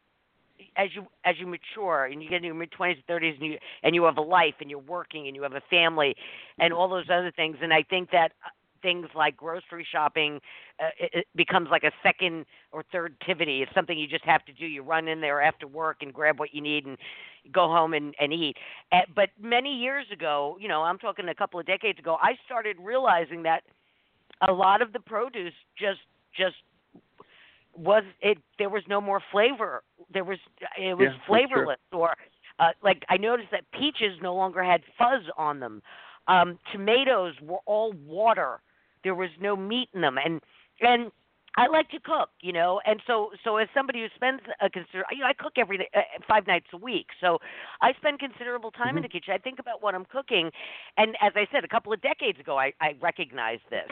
as 0.78 0.90
you 0.94 1.06
as 1.24 1.36
you 1.40 1.48
mature 1.48 2.06
and 2.06 2.22
you 2.22 2.30
get 2.30 2.38
in 2.38 2.44
your 2.44 2.56
mid 2.56 2.72
twenties 2.72 2.98
and 2.98 3.06
thirties 3.06 3.36
and 3.40 3.52
you 3.52 3.58
and 3.84 3.96
you 3.96 4.04
have 4.04 4.18
a 4.18 4.22
life 4.22 4.56
and 4.60 4.70
you're 4.70 4.80
working 4.80 5.28
and 5.28 5.36
you 5.36 5.44
have 5.44 5.54
a 5.54 5.62
family 5.70 6.16
and 6.60 6.74
all 6.74 6.88
those 6.88 7.06
other 7.10 7.32
things 7.32 7.58
and 7.62 7.74
I 7.74 7.84
think 7.84 8.12
that 8.12 8.32
uh, 8.46 8.50
things 8.82 9.08
like 9.16 9.36
grocery 9.36 9.86
shopping 9.90 10.40
uh, 10.80 10.90
it, 11.00 11.12
it 11.14 11.28
becomes 11.36 11.70
like 11.72 11.84
a 11.84 11.92
second 12.04 12.46
or 12.72 12.84
third 12.92 13.16
activity. 13.22 13.62
It's 13.62 13.74
something 13.74 13.98
you 13.98 14.08
just 14.08 14.26
have 14.26 14.44
to 14.46 14.54
do. 14.54 14.66
You 14.66 14.84
run 14.84 15.08
in 15.08 15.22
there 15.22 15.42
after 15.42 15.68
work 15.68 15.98
and 16.02 16.14
grab 16.14 16.38
what 16.40 16.54
you 16.54 16.62
need 16.62 16.86
and 16.86 16.98
go 17.52 17.68
home 17.68 17.94
and, 17.94 18.14
and 18.20 18.34
eat. 18.34 18.58
Uh, 18.92 19.02
but 19.16 19.30
many 19.42 19.74
years 19.74 20.06
ago, 20.12 20.58
you 20.60 20.68
know, 20.68 20.82
I'm 20.82 20.98
talking 20.98 21.28
a 21.30 21.36
couple 21.36 21.60
of 21.60 21.66
decades 21.66 22.00
ago, 22.00 22.18
I 22.22 22.34
started 22.46 22.78
realizing 22.80 23.44
that 23.44 23.64
a 24.48 24.52
lot 24.52 24.82
of 24.82 24.92
the 24.92 25.00
produce 25.00 25.54
just 25.80 26.02
just 26.38 26.56
was 27.76 28.04
it 28.22 28.38
there 28.58 28.70
was 28.70 28.84
no 28.88 29.02
more 29.02 29.22
flavor. 29.32 29.84
There 30.14 30.24
was 30.24 30.40
it 30.78 30.98
was 30.98 31.12
Yeah, 31.12 31.18
flavorless 31.28 31.80
or 31.92 32.16
uh, 32.60 32.72
like 32.84 33.04
i 33.10 33.18
noticed 33.18 33.50
that 33.52 33.64
peaches 33.72 34.18
no 34.22 34.34
longer 34.36 34.64
had 34.64 34.82
fuzz 34.98 35.24
on 35.38 35.60
them. 35.60 35.82
Um 36.28 36.60
tomatoes 36.72 37.34
were 37.42 37.60
all 37.66 37.94
water. 38.06 38.62
There 39.04 39.16
was 39.16 39.30
no 39.40 39.56
meat 39.56 39.90
in 39.94 40.02
them. 40.02 40.18
And 40.24 40.42
and 40.82 41.12
I 41.58 41.68
like 41.68 41.90
to 41.90 42.00
cook, 42.00 42.30
you 42.42 42.52
know, 42.52 42.82
and 42.86 43.02
so 43.08 43.32
so 43.44 43.58
as 43.58 43.68
somebody 43.74 44.02
who 44.02 44.08
spends 44.16 44.42
a 44.62 44.70
consider, 44.70 45.06
you 45.12 45.20
know, 45.20 45.28
I 45.28 45.34
cook 45.34 45.54
every 45.58 45.78
day, 45.78 45.90
uh, 45.96 46.02
five 46.28 46.48
nights 46.48 46.68
a 46.74 46.78
week, 46.78 47.08
so 47.22 47.40
I 47.82 47.94
spend 47.94 48.20
considerable 48.20 48.72
time 48.72 48.98
in 48.98 49.04
the 49.04 49.10
kitchen. 49.10 49.34
I 49.34 49.38
think 49.38 49.60
about 49.60 49.82
what 49.82 49.96
I'm 49.96 50.06
cooking, 50.06 50.52
and 50.98 51.16
as 51.22 51.32
I 51.36 51.48
said, 51.52 51.64
a 51.64 51.68
couple 51.70 51.94
of 51.94 52.02
decades 52.02 52.40
ago, 52.40 52.58
I, 52.60 52.74
I 52.82 52.96
recognized 53.02 53.64
this, 53.70 53.90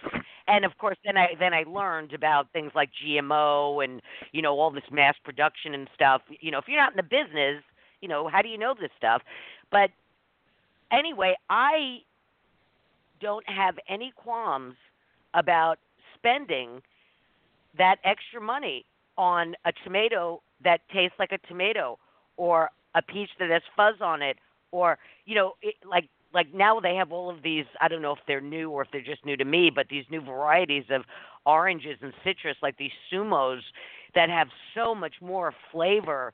and 0.47 0.65
of 0.65 0.77
course, 0.77 0.97
then 1.05 1.17
I 1.17 1.35
then 1.39 1.53
I 1.53 1.63
learned 1.63 2.13
about 2.13 2.51
things 2.51 2.71
like 2.75 2.89
GMO 3.05 3.83
and 3.83 4.01
you 4.31 4.41
know 4.41 4.59
all 4.59 4.71
this 4.71 4.83
mass 4.91 5.15
production 5.23 5.73
and 5.73 5.87
stuff. 5.93 6.21
You 6.29 6.51
know, 6.51 6.57
if 6.57 6.65
you're 6.67 6.79
not 6.79 6.91
in 6.91 6.97
the 6.97 7.03
business, 7.03 7.63
you 8.01 8.07
know, 8.07 8.27
how 8.27 8.41
do 8.41 8.49
you 8.49 8.57
know 8.57 8.73
this 8.79 8.91
stuff? 8.97 9.21
But 9.71 9.91
anyway, 10.91 11.35
I 11.49 11.99
don't 13.21 13.47
have 13.47 13.75
any 13.87 14.11
qualms 14.15 14.75
about 15.33 15.79
spending 16.15 16.81
that 17.77 17.97
extra 18.03 18.41
money 18.41 18.85
on 19.17 19.55
a 19.65 19.71
tomato 19.83 20.41
that 20.63 20.81
tastes 20.93 21.15
like 21.19 21.31
a 21.31 21.39
tomato 21.47 21.97
or 22.37 22.69
a 22.95 23.01
peach 23.01 23.29
that 23.39 23.49
has 23.49 23.61
fuzz 23.75 23.95
on 24.01 24.21
it 24.21 24.37
or 24.71 24.97
you 25.25 25.35
know 25.35 25.53
it, 25.61 25.75
like 25.89 26.09
like 26.33 26.53
now 26.53 26.79
they 26.79 26.95
have 26.95 27.11
all 27.11 27.29
of 27.29 27.43
these 27.43 27.65
i 27.81 27.87
don't 27.87 28.01
know 28.01 28.11
if 28.11 28.19
they're 28.27 28.41
new 28.41 28.69
or 28.69 28.81
if 28.81 28.87
they're 28.91 29.01
just 29.01 29.25
new 29.25 29.37
to 29.37 29.45
me 29.45 29.69
but 29.69 29.87
these 29.89 30.05
new 30.09 30.21
varieties 30.21 30.85
of 30.89 31.03
oranges 31.45 31.97
and 32.01 32.13
citrus 32.23 32.57
like 32.61 32.77
these 32.77 32.91
sumos 33.11 33.61
that 34.15 34.29
have 34.29 34.47
so 34.75 34.93
much 34.93 35.15
more 35.21 35.53
flavor 35.71 36.33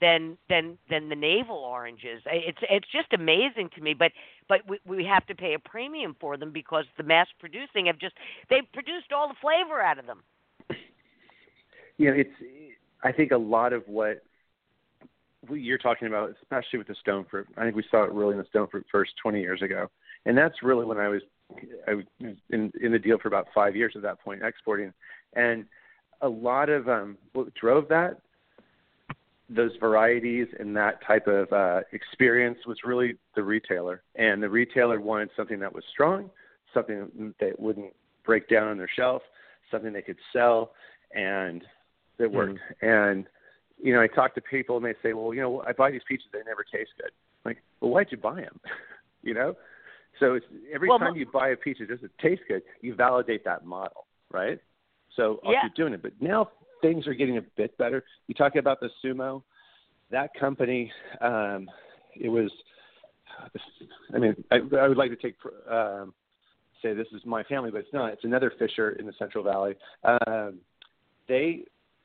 than 0.00 0.38
than 0.48 0.78
than 0.88 1.08
the 1.08 1.14
navel 1.14 1.56
oranges. 1.56 2.22
It's 2.26 2.58
it's 2.62 2.88
just 2.90 3.12
amazing 3.12 3.70
to 3.74 3.80
me 3.80 3.94
but 3.94 4.12
but 4.48 4.60
we 4.68 4.78
we 4.86 5.04
have 5.04 5.26
to 5.26 5.34
pay 5.34 5.54
a 5.54 5.58
premium 5.58 6.16
for 6.18 6.36
them 6.36 6.52
because 6.52 6.84
the 6.96 7.02
mass 7.02 7.28
producing 7.38 7.86
have 7.86 7.98
just 7.98 8.14
they've 8.48 8.70
produced 8.72 9.12
all 9.14 9.28
the 9.28 9.34
flavor 9.40 9.80
out 9.80 9.98
of 9.98 10.06
them. 10.06 10.22
You 11.98 12.10
know, 12.10 12.16
it's 12.16 12.30
I 13.02 13.12
think 13.12 13.30
a 13.30 13.36
lot 13.36 13.72
of 13.72 13.82
what 13.86 14.22
we, 15.48 15.60
you're 15.60 15.78
talking 15.78 16.08
about, 16.08 16.30
especially 16.42 16.78
with 16.78 16.88
the 16.88 16.94
stone 17.00 17.24
fruit. 17.30 17.46
I 17.56 17.64
think 17.64 17.76
we 17.76 17.84
saw 17.90 18.04
it 18.04 18.12
really 18.12 18.32
in 18.32 18.38
the 18.38 18.46
stone 18.46 18.68
fruit 18.68 18.86
first 18.90 19.12
20 19.22 19.40
years 19.40 19.62
ago, 19.62 19.88
and 20.26 20.36
that's 20.36 20.62
really 20.62 20.84
when 20.84 20.98
I 20.98 21.08
was 21.08 21.22
I 21.88 21.94
was 21.94 22.04
in 22.20 22.72
in 22.80 22.92
the 22.92 22.98
deal 22.98 23.18
for 23.18 23.28
about 23.28 23.48
five 23.54 23.74
years 23.74 23.94
at 23.96 24.02
that 24.02 24.20
point, 24.20 24.42
exporting, 24.42 24.92
and 25.34 25.64
a 26.20 26.28
lot 26.28 26.68
of 26.68 26.88
um, 26.88 27.16
what 27.32 27.52
drove 27.54 27.88
that 27.88 28.20
those 29.50 29.72
varieties 29.80 30.46
and 30.60 30.76
that 30.76 31.04
type 31.04 31.26
of 31.26 31.52
uh, 31.52 31.80
experience 31.92 32.58
was 32.66 32.78
really 32.84 33.16
the 33.34 33.42
retailer, 33.42 34.02
and 34.14 34.42
the 34.42 34.48
retailer 34.48 35.00
wanted 35.00 35.28
something 35.36 35.58
that 35.58 35.74
was 35.74 35.82
strong, 35.90 36.30
something 36.72 37.34
that 37.40 37.58
wouldn't 37.58 37.92
break 38.24 38.48
down 38.48 38.68
on 38.68 38.78
their 38.78 38.90
shelf, 38.94 39.22
something 39.70 39.92
they 39.92 40.02
could 40.02 40.18
sell, 40.32 40.72
and 41.14 41.64
that 42.18 42.30
worked. 42.30 42.60
Mm. 42.82 43.10
And 43.10 43.26
you 43.82 43.92
know, 43.94 44.00
I 44.00 44.06
talk 44.06 44.34
to 44.34 44.40
people 44.40 44.76
and 44.76 44.84
they 44.84 44.94
say, 45.02 45.12
"Well, 45.12 45.32
you 45.34 45.40
know, 45.40 45.62
I 45.66 45.72
buy 45.72 45.90
these 45.90 46.02
peaches; 46.06 46.26
they 46.32 46.40
never 46.46 46.64
taste 46.64 46.90
good." 46.98 47.10
I'm 47.44 47.50
like, 47.50 47.62
well, 47.80 47.90
why'd 47.90 48.08
you 48.10 48.18
buy 48.18 48.42
them? 48.42 48.60
you 49.22 49.34
know, 49.34 49.54
so 50.18 50.34
it's 50.34 50.46
every 50.72 50.88
well, 50.88 50.98
time 50.98 51.16
you 51.16 51.26
buy 51.26 51.48
a 51.48 51.56
peach, 51.56 51.80
it 51.80 51.86
doesn't 51.86 52.12
taste 52.20 52.42
good. 52.46 52.62
You 52.82 52.94
validate 52.94 53.44
that 53.44 53.64
model, 53.64 54.06
right? 54.30 54.60
So 55.16 55.40
I'll 55.44 55.52
yeah. 55.52 55.62
keep 55.62 55.74
doing 55.74 55.94
it. 55.94 56.02
But 56.02 56.12
now 56.20 56.50
things 56.82 57.06
are 57.06 57.14
getting 57.14 57.38
a 57.38 57.42
bit 57.56 57.76
better. 57.78 58.04
You 58.26 58.34
talk 58.34 58.56
about 58.56 58.80
the 58.80 58.90
sumo, 59.04 59.42
that 60.10 60.30
company. 60.38 60.92
Um, 61.20 61.68
it 62.14 62.28
was. 62.28 62.50
I 64.14 64.18
mean, 64.18 64.34
I, 64.50 64.56
I 64.78 64.88
would 64.88 64.98
like 64.98 65.10
to 65.10 65.16
take 65.16 65.36
um, 65.70 66.12
say 66.82 66.92
this 66.94 67.06
is 67.14 67.22
my 67.24 67.42
family, 67.44 67.70
but 67.70 67.78
it's 67.78 67.92
not. 67.92 68.12
It's 68.12 68.24
another 68.24 68.52
Fisher 68.58 68.90
in 68.92 69.06
the 69.06 69.14
Central 69.18 69.42
Valley. 69.42 69.74
Um, 70.04 70.58
they 71.28 71.64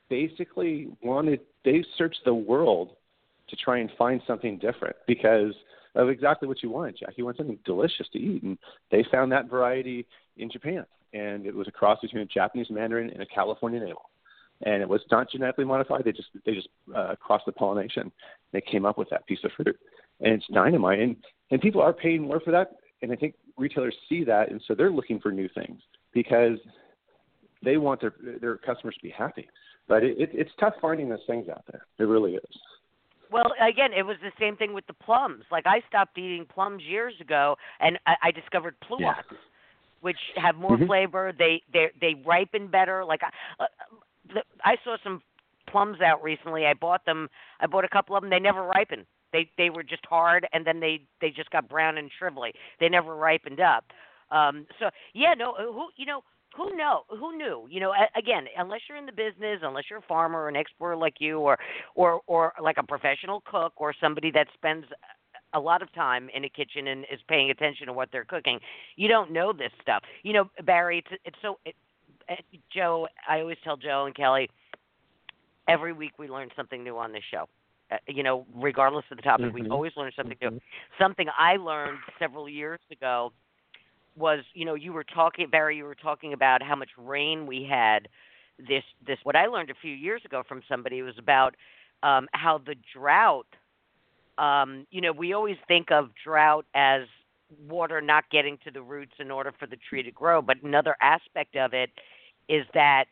basically 0.10 0.90
wanted 1.04 1.42
they 1.64 1.84
searched 1.98 2.22
the 2.26 2.34
world 2.34 2.92
to 3.50 3.56
try 3.56 3.80
and 3.80 3.90
find 3.98 4.22
something 4.26 4.58
different 4.58 4.96
because 5.08 5.54
of 5.96 6.10
exactly 6.10 6.48
what 6.48 6.62
you 6.62 6.70
wanted, 6.70 6.98
Jack. 7.00 7.14
You 7.16 7.26
want 7.26 7.38
something 7.38 7.60
delicious 7.66 8.08
to 8.14 8.20
eat, 8.20 8.44
and 8.44 8.58
they 8.92 9.06
found 9.12 9.32
that 9.32 9.50
variety 9.50 10.06
in 10.38 10.52
Japan, 10.52 10.86
and 11.14 11.46
it 11.46 11.56
was 11.56 11.68
a 11.68 11.72
cross 11.72 12.00
between 12.02 12.24
a 12.24 12.26
Japanese 12.26 12.68
Mandarin 12.70 13.10
and 13.10 13.22
a 13.22 13.26
California 13.26 13.80
navel, 13.80 14.10
and 14.64 14.82
it 14.82 14.90
was 14.90 15.02
not 15.12 15.32
genetically 15.32 15.66
modified. 15.66 16.04
They 16.04 16.12
just 16.12 16.30
they 16.46 16.54
just 16.54 16.70
uh, 16.96 17.16
crossed 17.16 17.46
the 17.46 17.52
pollination. 17.52 18.12
They 18.52 18.62
came 18.62 18.86
up 18.86 18.98
with 18.98 19.10
that 19.10 19.26
piece 19.26 19.40
of 19.44 19.52
fruit, 19.56 19.78
and 20.20 20.34
it's 20.34 20.46
dynamite. 20.54 21.00
And 21.00 21.16
and 21.52 21.62
people 21.62 21.82
are 21.82 21.94
paying 21.94 22.24
more 22.24 22.40
for 22.40 22.52
that, 22.52 22.76
and 23.02 23.12
I 23.12 23.16
think 23.16 23.36
retailers 23.58 23.96
see 24.10 24.24
that, 24.26 24.52
and 24.52 24.62
so 24.68 24.76
they're 24.76 24.92
looking 24.92 25.20
for 25.20 25.32
new 25.32 25.48
things 25.56 25.82
because 26.14 26.58
they 27.64 27.78
want 27.78 28.02
their 28.02 28.14
their 28.42 28.58
customers 28.58 28.96
to 28.96 29.04
be 29.04 29.10
happy. 29.10 29.48
But 29.88 30.04
it, 30.04 30.20
it, 30.20 30.30
it's 30.34 30.52
tough 30.60 30.74
finding 30.82 31.10
those 31.10 31.20
things 31.28 31.48
out 31.50 31.64
there. 31.72 31.86
It 32.00 32.04
really 32.04 32.36
is. 32.36 32.60
Well, 33.32 33.52
again, 33.62 33.92
it 33.92 34.04
was 34.04 34.18
the 34.22 34.32
same 34.40 34.56
thing 34.56 34.74
with 34.74 34.86
the 34.88 34.94
plums. 34.94 35.44
Like 35.52 35.66
I 35.66 35.82
stopped 35.88 36.18
eating 36.18 36.46
plums 36.46 36.84
years 36.84 37.14
ago, 37.20 37.56
and 37.80 38.00
I, 38.06 38.16
I 38.24 38.32
discovered 38.32 38.76
pluots, 38.90 39.00
yeah. 39.00 39.38
which 40.02 40.18
have 40.38 40.56
more 40.56 40.78
mm-hmm. 40.78 40.88
flavor. 40.88 41.34
They 41.38 41.62
they 41.74 41.88
they 42.00 42.16
ripen 42.26 42.68
better. 42.68 43.04
Like 43.04 43.22
I, 43.24 43.64
uh, 43.64 44.42
I 44.64 44.76
saw 44.84 44.98
some 45.04 45.22
plums 45.70 46.00
out 46.02 46.24
recently. 46.24 46.66
I 46.66 46.74
bought 46.74 47.06
them. 47.06 47.28
I 47.60 47.68
bought 47.68 47.84
a 47.84 47.90
couple 47.90 48.16
of 48.16 48.22
them. 48.22 48.30
They 48.30 48.40
never 48.40 48.64
ripened. 48.64 49.06
They 49.34 49.50
they 49.58 49.70
were 49.70 49.84
just 49.84 50.06
hard, 50.06 50.48
and 50.54 50.66
then 50.66 50.80
they 50.80 51.02
they 51.20 51.30
just 51.30 51.50
got 51.50 51.68
brown 51.68 51.98
and 51.98 52.10
shrivelly. 52.22 52.52
They 52.80 52.90
never 52.90 53.16
ripened 53.16 53.60
up. 53.60 53.86
Um, 54.32 54.66
so 54.80 54.90
yeah, 55.14 55.34
no, 55.38 55.56
who 55.58 55.90
you 55.98 56.06
know 56.06 56.22
who 56.56 56.76
know 56.76 57.04
who 57.10 57.38
knew 57.38 57.68
you 57.70 57.80
know 57.80 57.94
again 58.18 58.46
unless 58.58 58.82
you're 58.88 58.98
in 58.98 59.06
the 59.06 59.12
business 59.12 59.60
unless 59.62 59.86
you're 59.90 60.00
a 60.00 60.08
farmer 60.08 60.40
or 60.40 60.50
an 60.50 60.56
exporter 60.56 60.96
like 60.96 61.16
you 61.20 61.40
or 61.40 61.58
or 61.96 62.22
or 62.28 62.54
like 62.62 62.78
a 62.78 62.84
professional 62.84 63.42
cook 63.46 63.74
or 63.78 63.94
somebody 64.00 64.32
that 64.32 64.48
spends 64.54 64.86
a 65.54 65.60
lot 65.60 65.82
of 65.82 65.92
time 65.94 66.30
in 66.36 66.44
a 66.44 66.50
kitchen 66.50 66.88
and 66.88 67.06
is 67.12 67.20
paying 67.28 67.50
attention 67.50 67.88
to 67.88 67.94
what 67.94 68.10
they're 68.12 68.26
cooking 68.26 68.60
you 68.96 69.08
don't 69.08 69.32
know 69.32 69.52
this 69.52 69.72
stuff 69.82 70.04
you 70.24 70.34
know 70.34 70.50
barry 70.64 71.00
it's 71.00 71.22
it's 71.26 71.38
so 71.42 71.60
it, 71.66 71.76
joe 72.74 73.08
i 73.28 73.40
always 73.40 73.58
tell 73.64 73.78
joe 73.78 74.06
and 74.06 74.16
kelly 74.16 74.50
every 75.68 75.94
week 75.94 76.14
we 76.18 76.28
learn 76.28 76.50
something 76.56 76.84
new 76.84 76.98
on 76.98 77.12
this 77.12 77.24
show 77.32 77.48
uh, 77.92 77.98
you 78.08 78.24
know 78.24 78.46
regardless 78.56 79.06
of 79.12 79.18
the 79.18 79.24
topic 79.24 79.48
mm-hmm. 79.48 79.64
we 79.64 79.70
always 79.70 79.92
learn 79.96 80.12
something 80.16 80.38
mm-hmm. 80.42 80.56
new 80.56 80.62
something 81.00 81.28
i 81.38 81.56
learned 81.58 82.00
several 82.20 82.48
years 82.48 82.80
ago 82.92 83.32
was 84.18 84.40
you 84.54 84.66
know 84.66 84.76
you 84.76 84.94
were 84.94 85.04
talking 85.04 85.50
Barry 85.50 85.78
you 85.78 85.84
were 85.86 85.96
talking 85.96 86.34
about 86.34 86.62
how 86.62 86.76
much 86.76 86.90
rain 86.98 87.46
we 87.46 87.64
had 87.70 88.08
this 88.58 88.84
this 89.06 89.18
what 89.24 89.36
I 89.36 89.48
learned 89.48 89.70
a 89.70 89.76
few 89.82 89.94
years 89.94 90.22
ago 90.26 90.44
from 90.48 90.62
somebody 90.68 91.02
was 91.02 91.16
about 91.18 91.56
um, 92.04 92.28
how 92.34 92.60
the 92.60 92.76
drought 92.94 93.48
um, 94.38 94.86
you 94.92 95.02
know 95.02 95.12
we 95.12 95.34
always 95.34 95.58
think 95.68 95.92
of 95.92 96.10
drought 96.24 96.66
as 96.74 97.04
water 97.68 98.02
not 98.02 98.30
getting 98.32 98.58
to 98.64 98.72
the 98.72 98.82
roots 98.82 99.14
in 99.20 99.32
order 99.32 99.52
for 99.60 99.68
the 99.68 99.78
tree 99.90 100.04
to 100.04 100.12
grow 100.12 100.42
but 100.42 100.62
another 100.64 100.96
aspect 101.02 101.56
of 101.56 101.74
it 101.74 101.90
is 102.50 102.66
that 102.74 103.06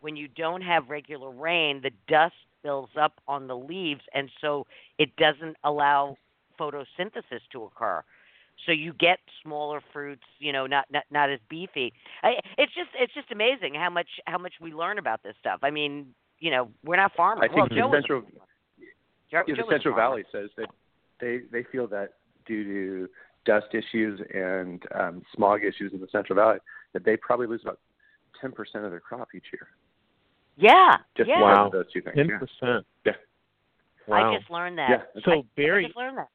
when 0.00 0.16
you 0.16 0.28
don't 0.28 0.62
have 0.62 0.88
regular 0.88 1.30
rain 1.30 1.80
the 1.82 1.90
dust 2.08 2.34
builds 2.62 2.92
up 3.00 3.20
on 3.28 3.46
the 3.46 3.56
leaves 3.56 4.00
and 4.14 4.30
so 4.40 4.66
it 4.98 5.14
doesn't 5.16 5.56
allow 5.64 6.16
photosynthesis 6.58 7.40
to 7.52 7.64
occur 7.64 8.02
so 8.66 8.72
you 8.72 8.92
get 8.94 9.18
smaller 9.42 9.80
fruits, 9.92 10.24
you 10.38 10.52
know, 10.52 10.66
not 10.66 10.86
not 10.90 11.04
not 11.10 11.30
as 11.30 11.40
beefy. 11.48 11.92
I, 12.22 12.34
it's 12.58 12.72
just 12.74 12.90
it's 12.98 13.14
just 13.14 13.30
amazing 13.30 13.74
how 13.74 13.90
much 13.90 14.08
how 14.26 14.38
much 14.38 14.54
we 14.60 14.72
learn 14.72 14.98
about 14.98 15.22
this 15.22 15.34
stuff. 15.40 15.60
I 15.62 15.70
mean, 15.70 16.06
you 16.38 16.50
know, 16.50 16.70
we're 16.84 16.96
not 16.96 17.12
farmers. 17.16 17.42
I 17.44 17.48
think 17.48 17.70
well, 17.70 17.90
the 17.90 17.96
Central, 17.96 18.22
Joe, 19.30 19.42
yeah, 19.46 19.54
the 19.56 19.64
Central 19.70 19.94
Valley 19.94 20.24
says 20.32 20.50
that 20.56 20.68
they 21.20 21.40
they 21.52 21.64
feel 21.70 21.86
that 21.88 22.14
due 22.46 22.64
to 22.64 23.08
dust 23.44 23.66
issues 23.72 24.20
and 24.32 24.82
um, 24.94 25.22
smog 25.34 25.60
issues 25.64 25.92
in 25.92 26.00
the 26.00 26.08
Central 26.10 26.36
Valley, 26.36 26.58
that 26.92 27.04
they 27.04 27.16
probably 27.16 27.46
lose 27.46 27.60
about 27.62 27.78
ten 28.40 28.52
percent 28.52 28.84
of 28.84 28.90
their 28.90 29.00
crop 29.00 29.28
each 29.34 29.46
year. 29.52 29.68
Yeah, 30.56 30.96
just 31.16 31.28
yeah. 31.28 31.40
wow, 31.40 31.70
those 31.72 31.86
two 31.92 32.00
things. 32.00 32.16
Ten 32.16 32.28
percent. 32.28 32.86
Yeah. 33.04 33.12
Wow. 34.06 34.34
I 34.34 34.38
just 34.38 34.50
learned 34.50 34.78
that. 34.78 34.90
Yeah. 34.90 35.22
So 35.24 35.32
I, 35.32 35.42
Barry, 35.56 35.84
I 35.84 35.88
just 35.88 35.96
learned 35.96 36.18
that. 36.18 36.28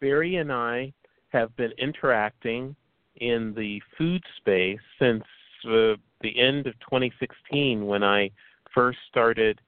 Barry 0.00 0.36
and 0.36 0.52
I 0.52 0.92
have 1.30 1.54
been 1.56 1.72
interacting 1.78 2.76
in 3.16 3.54
the 3.54 3.80
food 3.96 4.22
space 4.38 4.78
since 4.98 5.24
uh, 5.66 5.94
the 6.20 6.38
end 6.38 6.66
of 6.66 6.74
2016 6.80 7.86
when 7.86 8.04
I 8.04 8.30
first 8.74 8.98
started 9.08 9.60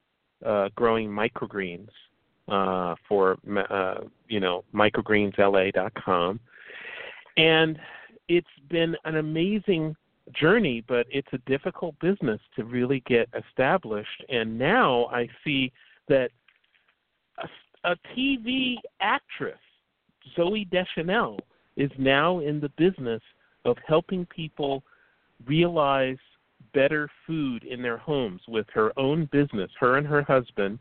uh, 0.45 0.69
growing 0.75 1.09
microgreens 1.09 1.89
uh, 2.47 2.95
for 3.07 3.37
uh, 3.69 4.01
you 4.27 4.39
know 4.39 4.63
microgreensla.com, 4.73 6.39
and 7.37 7.79
it's 8.27 8.47
been 8.69 8.95
an 9.05 9.17
amazing 9.17 9.95
journey, 10.33 10.83
but 10.87 11.05
it's 11.09 11.27
a 11.33 11.39
difficult 11.39 11.95
business 11.99 12.39
to 12.55 12.63
really 12.63 13.03
get 13.07 13.27
established. 13.37 14.23
And 14.29 14.57
now 14.57 15.05
I 15.05 15.27
see 15.43 15.71
that 16.07 16.29
a, 17.37 17.91
a 17.91 17.95
TV 18.15 18.75
actress 19.01 19.59
Zooey 20.37 20.69
Deschanel 20.69 21.39
is 21.75 21.91
now 21.97 22.39
in 22.39 22.59
the 22.59 22.69
business 22.77 23.21
of 23.65 23.77
helping 23.87 24.25
people 24.25 24.83
realize 25.45 26.17
better 26.73 27.09
food 27.25 27.63
in 27.63 27.81
their 27.81 27.97
homes 27.97 28.41
with 28.47 28.67
her 28.73 28.91
own 28.97 29.27
business. 29.31 29.71
Her 29.79 29.97
and 29.97 30.07
her 30.07 30.23
husband, 30.23 30.79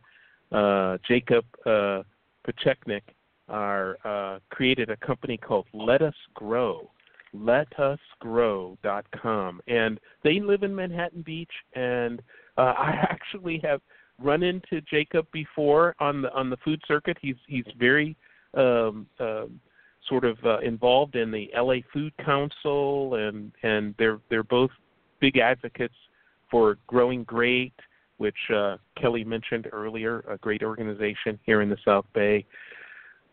uh, 0.52 0.98
Jacob 1.06 1.44
uh, 1.64 2.02
Pechenik, 2.46 3.02
are 3.48 3.96
uh, 4.04 4.40
created 4.50 4.90
a 4.90 4.96
company 4.96 5.36
called 5.36 5.66
Lettuce 5.72 6.14
Grow. 6.34 6.90
LettuceGrow.com, 7.36 9.60
and 9.68 10.00
they 10.24 10.40
live 10.40 10.62
in 10.62 10.74
Manhattan 10.74 11.20
Beach. 11.22 11.52
And 11.74 12.22
uh, 12.56 12.72
I 12.76 12.92
actually 13.10 13.60
have 13.62 13.82
run 14.18 14.42
into 14.42 14.80
Jacob 14.90 15.26
before 15.32 15.94
on 16.00 16.22
the 16.22 16.32
on 16.32 16.50
the 16.50 16.56
food 16.58 16.82
circuit. 16.88 17.16
He's 17.20 17.36
he's 17.46 17.64
very 17.78 18.16
um, 18.54 19.06
um, 19.20 19.60
sort 20.08 20.24
of 20.24 20.38
uh, 20.44 20.58
involved 20.60 21.16
in 21.16 21.30
the 21.30 21.50
LA 21.56 21.76
Food 21.92 22.12
Council, 22.24 23.14
and 23.14 23.52
and 23.62 23.94
they're 23.98 24.20
they're 24.30 24.42
both 24.42 24.70
big 25.20 25.38
advocates 25.38 25.94
for 26.50 26.78
Growing 26.86 27.24
Great, 27.24 27.74
which 28.16 28.36
uh, 28.54 28.76
Kelly 29.00 29.24
mentioned 29.24 29.68
earlier, 29.72 30.24
a 30.28 30.38
great 30.38 30.62
organization 30.62 31.38
here 31.44 31.60
in 31.62 31.68
the 31.68 31.76
South 31.84 32.06
Bay. 32.14 32.44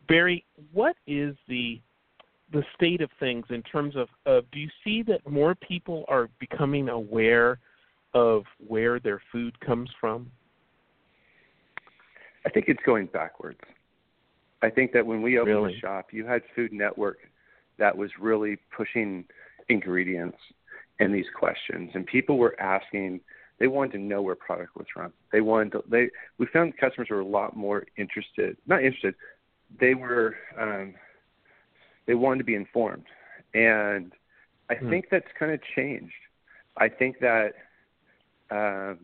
Barry, 0.07 0.45
what 0.71 0.95
is 1.07 1.35
the 1.47 1.81
the 2.53 2.63
state 2.75 3.01
of 3.01 3.09
things 3.19 3.45
in 3.49 3.61
terms 3.63 3.95
of 3.95 4.07
uh, 4.25 4.41
do 4.51 4.59
you 4.59 4.69
see 4.83 5.01
that 5.03 5.27
more 5.29 5.55
people 5.55 6.05
are 6.07 6.29
becoming 6.39 6.89
aware 6.89 7.59
of 8.13 8.43
where 8.65 8.99
their 8.99 9.21
food 9.31 9.59
comes 9.59 9.89
from? 9.99 10.31
I 12.45 12.49
think 12.49 12.65
it's 12.67 12.81
going 12.85 13.07
backwards. 13.07 13.59
I 14.65 14.69
think 14.71 14.91
that 14.93 15.05
when 15.05 15.21
we 15.21 15.37
opened 15.37 15.55
really? 15.55 15.73
the 15.73 15.79
shop, 15.79 16.07
you 16.11 16.25
had 16.25 16.41
Food 16.55 16.73
Network 16.73 17.19
that 17.77 17.95
was 17.95 18.09
really 18.19 18.57
pushing 18.75 19.25
ingredients 19.69 20.37
and 20.99 21.13
these 21.13 21.25
questions, 21.37 21.91
and 21.93 22.05
people 22.05 22.37
were 22.37 22.59
asking 22.59 23.21
they 23.59 23.67
wanted 23.67 23.93
to 23.93 23.99
know 23.99 24.21
where 24.21 24.35
product 24.35 24.75
was 24.75 24.87
from. 24.93 25.13
They 25.31 25.39
wanted 25.39 25.73
to, 25.73 25.83
they 25.87 26.09
we 26.39 26.47
found 26.47 26.75
customers 26.77 27.09
were 27.09 27.19
a 27.19 27.25
lot 27.25 27.55
more 27.55 27.85
interested, 27.97 28.57
not 28.65 28.83
interested, 28.83 29.13
they 29.79 29.93
were 29.93 30.35
um, 30.59 30.95
they 32.07 32.15
wanted 32.15 32.39
to 32.39 32.43
be 32.43 32.55
informed, 32.55 33.05
and 33.53 34.13
I 34.69 34.75
hmm. 34.75 34.89
think 34.89 35.05
that's 35.11 35.27
kind 35.37 35.51
of 35.51 35.59
changed. 35.75 36.13
I 36.77 36.89
think 36.89 37.17
that 37.19 37.53
um, 38.49 38.99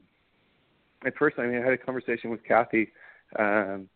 at 1.05 1.15
first, 1.17 1.37
I 1.37 1.45
mean, 1.45 1.61
I 1.61 1.63
had 1.63 1.73
a 1.73 1.77
conversation 1.77 2.31
with 2.31 2.43
Kathy 2.43 2.89
um, 3.37 3.89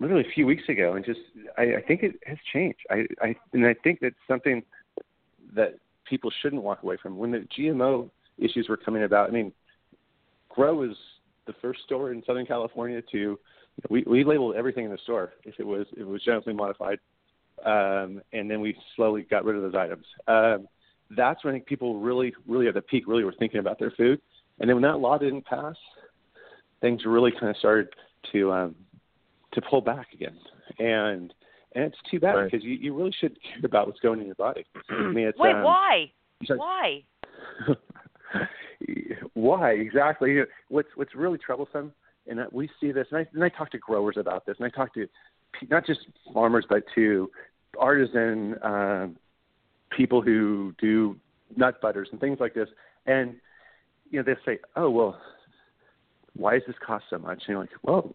literally 0.00 0.24
a 0.28 0.32
few 0.34 0.46
weeks 0.46 0.64
ago, 0.68 0.94
and 0.94 1.04
just 1.04 1.20
I, 1.56 1.76
I 1.76 1.82
think 1.86 2.02
it 2.02 2.16
has 2.26 2.38
changed. 2.52 2.78
I, 2.90 3.06
I 3.20 3.36
and 3.52 3.66
I 3.66 3.74
think 3.74 4.00
that's 4.00 4.14
something 4.28 4.62
that 5.54 5.78
people 6.04 6.30
shouldn't 6.42 6.62
walk 6.62 6.82
away 6.82 6.96
from. 7.00 7.16
When 7.16 7.30
the 7.30 7.46
GMO 7.56 8.10
issues 8.38 8.68
were 8.68 8.76
coming 8.76 9.04
about, 9.04 9.28
I 9.28 9.32
mean, 9.32 9.52
Grow 10.48 10.74
was 10.74 10.96
the 11.46 11.54
first 11.62 11.80
store 11.84 12.12
in 12.12 12.22
Southern 12.26 12.46
California 12.46 13.02
to 13.12 13.38
we 13.90 14.04
we 14.06 14.24
labeled 14.24 14.56
everything 14.56 14.84
in 14.84 14.90
the 14.90 14.98
store 14.98 15.34
if 15.44 15.54
it 15.58 15.66
was 15.66 15.86
if 15.92 16.00
it 16.00 16.06
was 16.06 16.22
genetically 16.22 16.54
modified, 16.54 16.98
um, 17.64 18.20
and 18.32 18.50
then 18.50 18.60
we 18.60 18.76
slowly 18.96 19.22
got 19.22 19.44
rid 19.44 19.56
of 19.56 19.62
those 19.62 19.74
items. 19.74 20.06
Um, 20.26 20.68
that's 21.16 21.44
when 21.44 21.54
I 21.54 21.56
think 21.56 21.66
people 21.66 22.00
really 22.00 22.34
really 22.46 22.68
at 22.68 22.74
the 22.74 22.82
peak 22.82 23.04
really 23.06 23.24
were 23.24 23.34
thinking 23.38 23.60
about 23.60 23.78
their 23.78 23.92
food, 23.92 24.20
and 24.60 24.68
then 24.68 24.76
when 24.76 24.82
that 24.82 24.98
law 24.98 25.18
didn't 25.18 25.44
pass, 25.44 25.76
things 26.80 27.02
really 27.04 27.32
kind 27.32 27.48
of 27.48 27.56
started 27.58 27.88
to 28.32 28.52
um, 28.52 28.74
to 29.56 29.62
pull 29.62 29.80
back 29.80 30.12
again, 30.12 30.38
and 30.78 31.34
and 31.74 31.84
it's 31.84 31.98
too 32.10 32.20
bad 32.20 32.34
right. 32.34 32.50
because 32.50 32.64
you, 32.64 32.74
you 32.74 32.94
really 32.94 33.12
should 33.20 33.36
care 33.42 33.64
about 33.64 33.86
what's 33.86 34.00
going 34.00 34.20
in 34.20 34.26
your 34.26 34.36
body. 34.36 34.64
I 34.90 35.02
mean, 35.08 35.26
it's, 35.26 35.38
Wait, 35.38 35.54
um, 35.54 35.64
why? 35.64 36.12
Why? 36.48 37.02
why 39.34 39.70
exactly? 39.72 40.38
What's 40.68 40.88
what's 40.94 41.14
really 41.14 41.38
troublesome, 41.38 41.92
and 42.26 42.40
we 42.52 42.70
see 42.80 42.92
this, 42.92 43.06
and 43.10 43.20
I, 43.20 43.26
and 43.32 43.42
I 43.42 43.48
talk 43.48 43.70
to 43.72 43.78
growers 43.78 44.16
about 44.18 44.46
this, 44.46 44.56
and 44.58 44.66
I 44.66 44.70
talk 44.70 44.94
to 44.94 45.06
not 45.68 45.86
just 45.86 46.00
farmers, 46.32 46.64
but 46.68 46.84
to 46.94 47.30
artisan 47.78 48.54
uh, 48.54 49.08
people 49.90 50.22
who 50.22 50.74
do 50.78 51.16
nut 51.56 51.80
butters 51.80 52.08
and 52.12 52.20
things 52.20 52.38
like 52.40 52.54
this, 52.54 52.68
and 53.06 53.36
you 54.10 54.18
know 54.18 54.22
they 54.22 54.34
say, 54.44 54.58
oh 54.76 54.90
well, 54.90 55.20
why 56.34 56.54
does 56.54 56.62
this 56.66 56.76
cost 56.84 57.04
so 57.10 57.18
much? 57.18 57.42
And 57.46 57.48
you're 57.48 57.60
like, 57.60 57.70
well, 57.82 58.14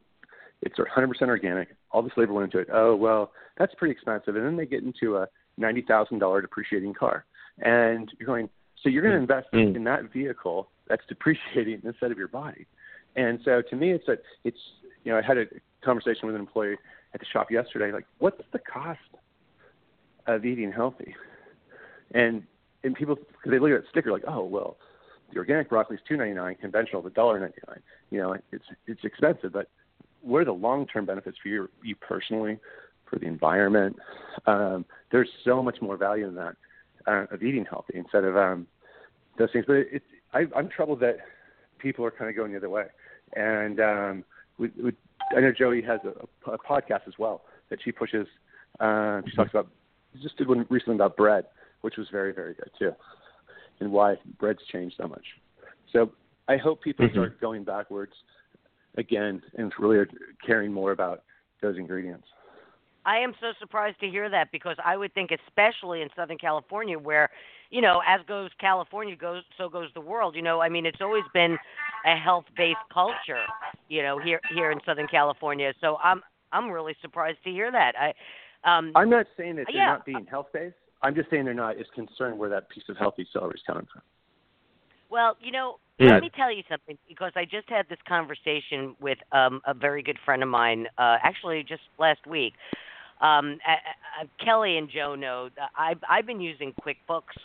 it's 0.61 0.77
100% 0.77 1.21
organic. 1.23 1.69
All 1.91 2.01
this 2.01 2.13
labor 2.17 2.33
went 2.33 2.53
into 2.53 2.59
it. 2.59 2.69
Oh 2.71 2.95
well, 2.95 3.31
that's 3.57 3.73
pretty 3.75 3.91
expensive. 3.91 4.35
And 4.35 4.45
then 4.45 4.57
they 4.57 4.65
get 4.65 4.83
into 4.83 5.17
a 5.17 5.27
ninety 5.57 5.81
thousand 5.81 6.19
dollar 6.19 6.41
depreciating 6.41 6.93
car, 6.93 7.25
and 7.59 8.11
you're 8.19 8.27
going. 8.27 8.49
So 8.81 8.89
you're 8.89 9.03
going 9.03 9.13
to 9.13 9.21
invest 9.21 9.47
mm. 9.53 9.75
in 9.75 9.83
that 9.83 10.11
vehicle 10.11 10.69
that's 10.87 11.03
depreciating 11.07 11.81
instead 11.85 12.11
of 12.11 12.17
your 12.17 12.27
body. 12.27 12.65
And 13.15 13.39
so 13.45 13.61
to 13.69 13.75
me, 13.75 13.91
it's 13.91 14.07
a, 14.07 14.17
it's 14.43 14.57
you 15.03 15.11
know 15.11 15.17
I 15.17 15.21
had 15.21 15.37
a 15.37 15.45
conversation 15.83 16.27
with 16.27 16.35
an 16.35 16.41
employee 16.41 16.77
at 17.13 17.19
the 17.19 17.25
shop 17.31 17.51
yesterday. 17.51 17.91
Like, 17.91 18.05
what's 18.19 18.41
the 18.53 18.59
cost 18.59 18.99
of 20.27 20.45
eating 20.45 20.71
healthy? 20.71 21.15
And 22.13 22.43
and 22.83 22.95
people 22.95 23.17
they 23.45 23.59
look 23.59 23.71
at 23.71 23.81
the 23.81 23.87
sticker 23.89 24.11
like, 24.11 24.23
oh 24.27 24.45
well, 24.45 24.77
the 25.31 25.37
organic 25.37 25.69
broccoli 25.69 25.97
is 25.97 26.01
two 26.07 26.17
ninety 26.17 26.33
nine, 26.33 26.55
conventional 26.55 27.01
is 27.01 27.07
a 27.07 27.15
dollar 27.15 27.39
ninety 27.39 27.61
nine. 27.67 27.81
You 28.09 28.19
know, 28.19 28.37
it's 28.51 28.65
it's 28.87 29.03
expensive, 29.03 29.51
but 29.53 29.69
what 30.21 30.39
are 30.39 30.45
the 30.45 30.51
long 30.51 30.85
term 30.87 31.05
benefits 31.05 31.37
for 31.41 31.49
you 31.49 31.69
you 31.83 31.95
personally, 31.95 32.59
for 33.09 33.19
the 33.19 33.25
environment? 33.25 33.95
Um, 34.45 34.85
there's 35.11 35.29
so 35.43 35.61
much 35.61 35.77
more 35.81 35.97
value 35.97 36.27
in 36.27 36.35
that 36.35 36.55
uh, 37.07 37.25
of 37.31 37.43
eating 37.43 37.65
healthy 37.69 37.93
instead 37.95 38.23
of 38.23 38.37
um, 38.37 38.67
those 39.37 39.49
things. 39.51 39.65
But 39.67 39.77
it, 39.77 39.87
it, 39.93 40.03
I, 40.33 40.45
I'm 40.55 40.69
troubled 40.69 40.99
that 41.01 41.17
people 41.79 42.05
are 42.05 42.11
kind 42.11 42.29
of 42.29 42.35
going 42.35 42.51
the 42.51 42.57
other 42.57 42.69
way. 42.69 42.85
And 43.35 43.79
um, 43.79 44.23
we, 44.57 44.71
we, 44.81 44.91
I 45.35 45.41
know 45.41 45.51
Joey 45.57 45.81
has 45.81 45.99
a, 46.05 46.51
a 46.51 46.57
podcast 46.57 47.07
as 47.07 47.13
well 47.17 47.43
that 47.69 47.79
she 47.83 47.91
pushes. 47.91 48.27
Uh, 48.79 49.21
she 49.27 49.35
talks 49.35 49.51
about 49.51 49.67
just 50.21 50.37
did 50.37 50.47
one 50.47 50.65
recently 50.69 50.95
about 50.95 51.15
bread, 51.15 51.45
which 51.81 51.97
was 51.97 52.07
very 52.11 52.33
very 52.33 52.53
good 52.53 52.69
too, 52.77 52.91
and 53.79 53.91
why 53.91 54.15
bread's 54.39 54.59
changed 54.71 54.95
so 54.99 55.07
much. 55.07 55.23
So 55.93 56.11
I 56.47 56.57
hope 56.57 56.81
people 56.81 57.05
mm-hmm. 57.05 57.15
start 57.15 57.41
going 57.41 57.63
backwards 57.63 58.13
again 58.97 59.41
and 59.57 59.71
really 59.79 59.97
are 59.97 60.07
caring 60.45 60.71
more 60.71 60.91
about 60.91 61.23
those 61.61 61.77
ingredients. 61.77 62.27
I 63.05 63.17
am 63.17 63.33
so 63.41 63.53
surprised 63.59 63.99
to 64.01 64.07
hear 64.07 64.29
that 64.29 64.51
because 64.51 64.77
I 64.83 64.95
would 64.95 65.13
think, 65.13 65.31
especially 65.31 66.01
in 66.01 66.09
Southern 66.15 66.37
California, 66.37 66.99
where, 66.99 67.29
you 67.71 67.81
know, 67.81 68.01
as 68.07 68.21
goes 68.27 68.51
California, 68.59 69.15
goes 69.15 69.43
so 69.57 69.69
goes 69.69 69.89
the 69.95 70.01
world. 70.01 70.35
You 70.35 70.43
know, 70.43 70.61
I 70.61 70.69
mean, 70.69 70.85
it's 70.85 71.01
always 71.01 71.23
been 71.33 71.57
a 72.05 72.15
health-based 72.15 72.77
culture, 72.93 73.43
you 73.89 74.03
know, 74.03 74.19
here 74.19 74.39
here 74.53 74.71
in 74.71 74.79
Southern 74.85 75.07
California. 75.07 75.73
So 75.81 75.97
I'm 76.03 76.21
I'm 76.51 76.69
really 76.69 76.95
surprised 77.01 77.39
to 77.45 77.49
hear 77.49 77.71
that. 77.71 77.95
I, 77.97 78.13
um, 78.69 78.91
I'm 78.93 79.09
not 79.09 79.25
saying 79.35 79.55
that 79.55 79.65
they're 79.67 79.81
yeah. 79.81 79.87
not 79.87 80.05
being 80.05 80.27
health-based. 80.29 80.75
I'm 81.01 81.15
just 81.15 81.31
saying 81.31 81.45
they're 81.45 81.55
not 81.55 81.79
as 81.79 81.87
concerned 81.95 82.37
where 82.37 82.49
that 82.49 82.69
piece 82.69 82.83
of 82.87 82.97
healthy 82.97 83.27
celery 83.33 83.55
is 83.55 83.61
coming 83.65 83.87
from. 83.91 84.03
Well, 85.09 85.35
you 85.41 85.51
know, 85.51 85.77
yeah. 86.01 86.13
let 86.13 86.21
me 86.21 86.31
tell 86.35 86.51
you 86.51 86.63
something 86.69 86.97
because 87.07 87.31
I 87.35 87.45
just 87.45 87.69
had 87.69 87.87
this 87.89 87.99
conversation 88.07 88.95
with 88.99 89.17
um, 89.31 89.61
a 89.65 89.73
very 89.73 90.01
good 90.01 90.17
friend 90.25 90.43
of 90.43 90.49
mine, 90.49 90.87
uh, 90.97 91.17
actually 91.23 91.63
just 91.67 91.83
last 91.99 92.25
week. 92.27 92.53
Um, 93.21 93.59
uh, 93.67 94.23
uh, 94.23 94.43
Kelly 94.43 94.77
and 94.77 94.89
Joe 94.89 95.15
know 95.15 95.49
I've 95.77 95.99
I've 96.09 96.25
been 96.25 96.41
using 96.41 96.73
QuickBooks 96.83 97.37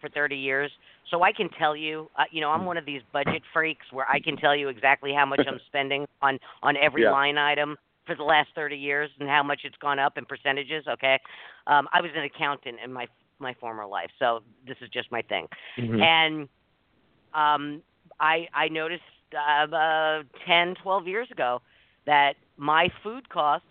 for 0.00 0.10
30 0.10 0.36
years, 0.36 0.70
so 1.10 1.22
I 1.22 1.32
can 1.32 1.48
tell 1.58 1.74
you, 1.74 2.10
uh, 2.18 2.24
you 2.30 2.40
know, 2.40 2.50
I'm 2.50 2.66
one 2.66 2.76
of 2.76 2.84
these 2.84 3.00
budget 3.12 3.42
freaks 3.52 3.86
where 3.92 4.06
I 4.08 4.20
can 4.20 4.36
tell 4.36 4.54
you 4.54 4.68
exactly 4.68 5.14
how 5.14 5.24
much 5.24 5.40
I'm 5.46 5.60
spending 5.68 6.06
on 6.20 6.38
on 6.62 6.76
every 6.76 7.04
yeah. 7.04 7.12
line 7.12 7.38
item 7.38 7.76
for 8.06 8.16
the 8.16 8.24
last 8.24 8.48
30 8.54 8.76
years 8.76 9.10
and 9.20 9.28
how 9.28 9.42
much 9.42 9.60
it's 9.64 9.76
gone 9.76 9.98
up 9.98 10.18
in 10.18 10.24
percentages. 10.26 10.84
Okay, 10.86 11.18
um, 11.66 11.88
I 11.92 12.02
was 12.02 12.10
an 12.14 12.24
accountant 12.24 12.76
in 12.84 12.92
my 12.92 13.06
my 13.38 13.54
former 13.54 13.86
life, 13.86 14.10
so 14.18 14.40
this 14.66 14.76
is 14.82 14.90
just 14.90 15.10
my 15.10 15.22
thing, 15.22 15.46
mm-hmm. 15.78 16.00
and 16.00 16.48
um, 17.34 17.82
I 18.22 18.48
I 18.54 18.68
noticed 18.68 19.02
uh, 19.34 19.66
uh, 19.74 20.22
10, 20.46 20.76
12 20.82 21.06
years 21.06 21.28
ago 21.30 21.60
that 22.06 22.36
my 22.56 22.88
food 23.02 23.28
costs 23.28 23.66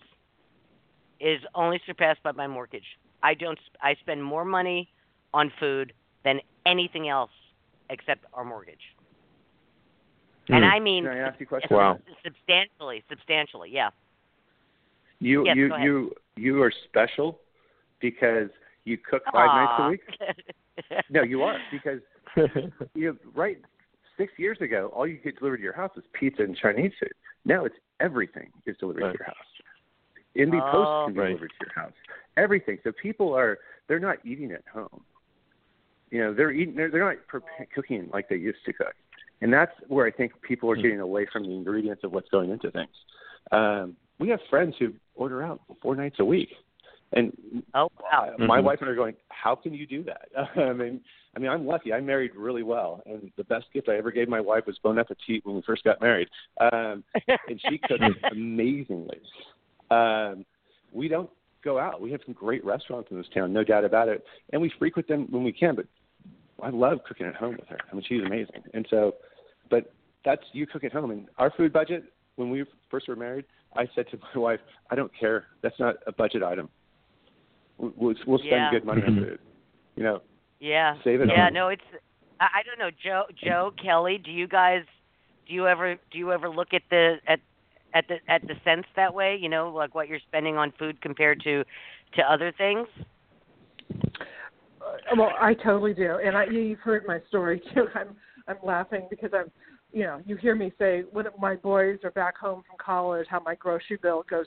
is 1.20 1.40
only 1.56 1.80
surpassed 1.86 2.22
by 2.22 2.34
my 2.34 2.48
mortgage. 2.48 2.86
I 3.24 3.34
don't. 3.34 3.58
I 3.82 3.96
spend 3.96 4.24
more 4.24 4.46
money 4.46 4.90
on 5.34 5.52
food 5.60 5.94
than 6.24 6.42
anything 6.66 7.08
else 7.10 7.32
except 7.90 8.26
our 8.34 8.44
mortgage. 8.44 8.82
Mm. 10.50 10.56
And 10.56 10.66
I 10.66 10.80
mean, 10.80 11.06
Can 11.06 11.14
I 11.14 11.18
ask 11.20 11.40
you 11.40 11.46
a 11.46 11.48
question? 11.48 11.78
Wow. 11.78 12.00
substantially, 12.24 13.04
substantially, 13.10 13.70
yeah. 13.72 13.90
You 15.20 15.46
yes, 15.46 15.56
you 15.56 15.76
you 15.78 16.12
you 16.36 16.62
are 16.64 16.74
special 16.90 17.40
because 18.00 18.50
you 18.86 18.98
cook 18.98 19.24
five 19.32 19.50
Aww. 19.50 19.56
nights 19.56 19.74
a 19.78 19.90
week. 19.90 21.04
no, 21.12 21.22
you 21.22 21.44
are 21.44 21.58
because 21.72 22.00
you 22.96 23.18
right 23.36 23.60
six 24.22 24.34
years 24.38 24.60
ago 24.62 24.92
all 24.96 25.08
you 25.08 25.18
get 25.18 25.38
delivered 25.40 25.58
to 25.58 25.64
your 25.64 25.74
house 25.74 25.92
was 25.96 26.06
pizza 26.14 26.44
and 26.44 26.56
Chinese 26.56 26.92
food. 27.00 27.14
Now 27.46 27.66
it's 27.66 27.76
everything 28.00 28.50
is 28.66 28.78
delivered 28.78 29.04
right. 29.04 29.12
to 29.14 29.18
your 29.18 29.26
house. 29.26 29.36
Indy 30.36 30.60
oh, 30.62 30.72
Post 30.72 30.90
can 31.06 31.14
be 31.14 31.20
right. 31.20 31.28
delivered 31.28 31.50
to 31.60 31.66
your 31.66 31.84
house. 31.84 31.94
Everything. 32.38 32.78
So 32.84 32.92
people 33.02 33.36
are 33.36 33.60
they're 33.88 34.00
not 34.00 34.18
eating 34.26 34.52
at 34.52 34.64
home. 34.72 35.02
You 36.12 36.20
know, 36.20 36.34
they're 36.34 36.52
eating. 36.52 36.76
They're, 36.76 36.92
they're 36.92 37.04
not 37.04 37.26
pre- 37.28 37.42
cooking 37.74 38.10
like 38.14 38.30
they 38.30 38.36
used 38.36 38.60
to 38.66 38.74
cook, 38.74 38.94
and 39.42 39.52
that's 39.52 39.72
where 39.88 40.06
I 40.06 40.12
think 40.12 40.34
people 40.42 40.70
are 40.70 40.76
Hmm. 40.76 40.82
getting 40.82 41.00
away 41.00 41.26
from 41.32 41.44
the 41.44 41.52
ingredients 41.52 42.04
of 42.04 42.12
what's 42.12 42.30
going 42.30 42.52
into 42.52 42.70
things. 42.72 42.92
Um, 43.52 43.96
we 44.20 44.30
have 44.30 44.40
friends 44.50 44.76
who 44.78 44.94
order 45.16 45.42
out 45.42 45.62
four 45.82 45.96
nights 45.96 46.18
a 46.20 46.26
week, 46.26 46.50
and 47.14 47.64
Oh 47.74 47.90
wow. 48.02 48.36
my 48.38 48.60
Mhm. 48.60 48.64
wife 48.64 48.80
and 48.82 48.90
I 48.90 48.94
are 48.94 48.96
going, 48.96 49.16
"How 49.30 49.56
can 49.56 49.74
you 49.74 49.86
do 49.86 50.04
that?" 50.04 50.30
I 50.56 50.74
mean, 50.74 51.02
I 51.36 51.40
mean, 51.40 51.50
I'm 51.50 51.66
lucky. 51.66 51.94
I 51.94 52.00
married 52.00 52.36
really 52.36 52.64
well, 52.64 53.02
and 53.06 53.32
the 53.36 53.44
best 53.44 53.72
gift 53.74 53.90
I 53.90 53.98
ever 53.98 54.12
gave 54.12 54.30
my 54.30 54.40
wife 54.40 54.66
was 54.66 54.78
Bon 54.80 54.98
Appetit 54.98 55.46
when 55.46 55.56
we 55.56 55.62
first 55.64 55.84
got 55.84 56.00
married, 56.02 56.30
um, 56.60 57.04
and 57.28 57.62
she 57.68 57.78
cooks 57.88 58.04
amazingly. 58.32 59.20
Um, 59.90 60.46
we 60.92 61.08
don't 61.08 61.30
go 61.64 61.78
out. 61.78 62.02
We 62.02 62.12
have 62.12 62.22
some 62.26 62.34
great 62.34 62.64
restaurants 62.66 63.12
in 63.12 63.18
this 63.18 63.28
town, 63.34 63.54
no 63.54 63.64
doubt 63.64 63.86
about 63.86 64.08
it, 64.08 64.24
and 64.52 64.62
we 64.62 64.70
frequent 64.80 65.08
them 65.08 65.28
when 65.30 65.44
we 65.44 65.52
can. 65.52 65.76
But 65.76 65.86
I 66.62 66.70
love 66.70 67.00
cooking 67.08 67.26
at 67.26 67.36
home 67.36 67.58
with 67.60 67.68
her. 67.70 67.78
I 67.92 67.94
mean, 67.94 68.04
she's 68.08 68.22
amazing, 68.24 68.64
and 68.74 68.88
so, 68.90 69.16
but 69.70 69.94
that's 70.24 70.44
you 70.54 70.66
cook 70.66 70.84
at 70.84 70.94
home. 70.94 71.12
And 71.12 71.28
our 71.38 71.52
food 71.52 71.74
budget 71.74 72.06
when 72.36 72.50
we 72.50 72.64
first 72.90 73.08
were 73.08 73.16
married, 73.16 73.46
I 73.76 73.88
said 73.96 74.06
to 74.12 74.18
my 74.18 74.36
wife, 74.40 74.60
"I 74.90 74.96
don't 74.96 75.12
care. 75.18 75.48
That's 75.62 75.80
not 75.80 75.98
a 76.08 76.12
budget 76.12 76.44
item. 76.44 76.70
We'll, 77.82 77.94
we'll 77.98 78.16
we'll 78.28 78.38
spend 78.38 78.52
Yeah. 78.52 78.72
good 78.72 78.86
money 78.86 79.02
on 79.04 79.16
Mhm. 79.16 79.20
food. 79.26 79.40
You 79.96 80.04
know, 80.04 80.22
Yeah. 80.60 81.02
Save 81.04 81.22
it 81.22 81.30
Yeah, 81.30 81.46
home. 81.46 81.54
no, 81.54 81.68
it's 81.70 81.84
I, 82.40 82.46
I 82.60 82.64
don't 82.64 82.78
know, 82.80 82.92
Joe 82.92 83.26
Joe, 83.36 83.74
Kelly, 83.82 84.18
do 84.20 84.32
you 84.32 84.48
guys 84.48 84.86
do 85.48 85.54
you 85.54 85.68
ever 85.68 85.96
do 86.12 86.18
you 86.18 86.32
ever 86.32 86.50
look 86.50 86.74
at 86.74 86.84
the 86.90 87.20
at 87.28 87.40
at 87.94 88.08
the 88.08 88.20
at 88.28 88.42
the 88.48 88.56
sense 88.64 88.86
that 88.96 89.14
way, 89.14 89.36
you 89.36 89.50
know, 89.50 89.70
like 89.70 89.96
what 89.96 90.08
you're 90.08 90.20
spending 90.20 90.58
on 90.58 90.72
food 90.78 91.02
compared 91.02 91.42
to 91.42 91.64
to 92.14 92.32
other 92.32 92.52
things? 92.52 92.88
Uh, 94.82 95.16
well, 95.18 95.34
I 95.40 95.54
totally 95.54 95.94
do, 95.94 96.20
and 96.24 96.36
I, 96.38 96.46
you've 96.46 96.80
heard 96.80 97.06
my 97.08 97.20
story 97.28 97.60
too. 97.74 97.88
I'm 97.96 98.16
I'm 98.48 98.58
laughing 98.64 99.08
because 99.10 99.32
I'm 99.34 99.52
you 99.92 100.04
know, 100.04 100.22
you 100.26 100.38
hear 100.38 100.56
me 100.56 100.72
say 100.80 101.04
when 101.12 101.26
my 101.38 101.56
boys 101.56 102.00
are 102.04 102.12
back 102.12 102.38
home 102.38 102.64
from 102.68 102.78
college, 102.78 103.28
how 103.30 103.40
my 103.42 103.56
grocery 103.56 103.98
bill 104.02 104.24
goes 104.30 104.46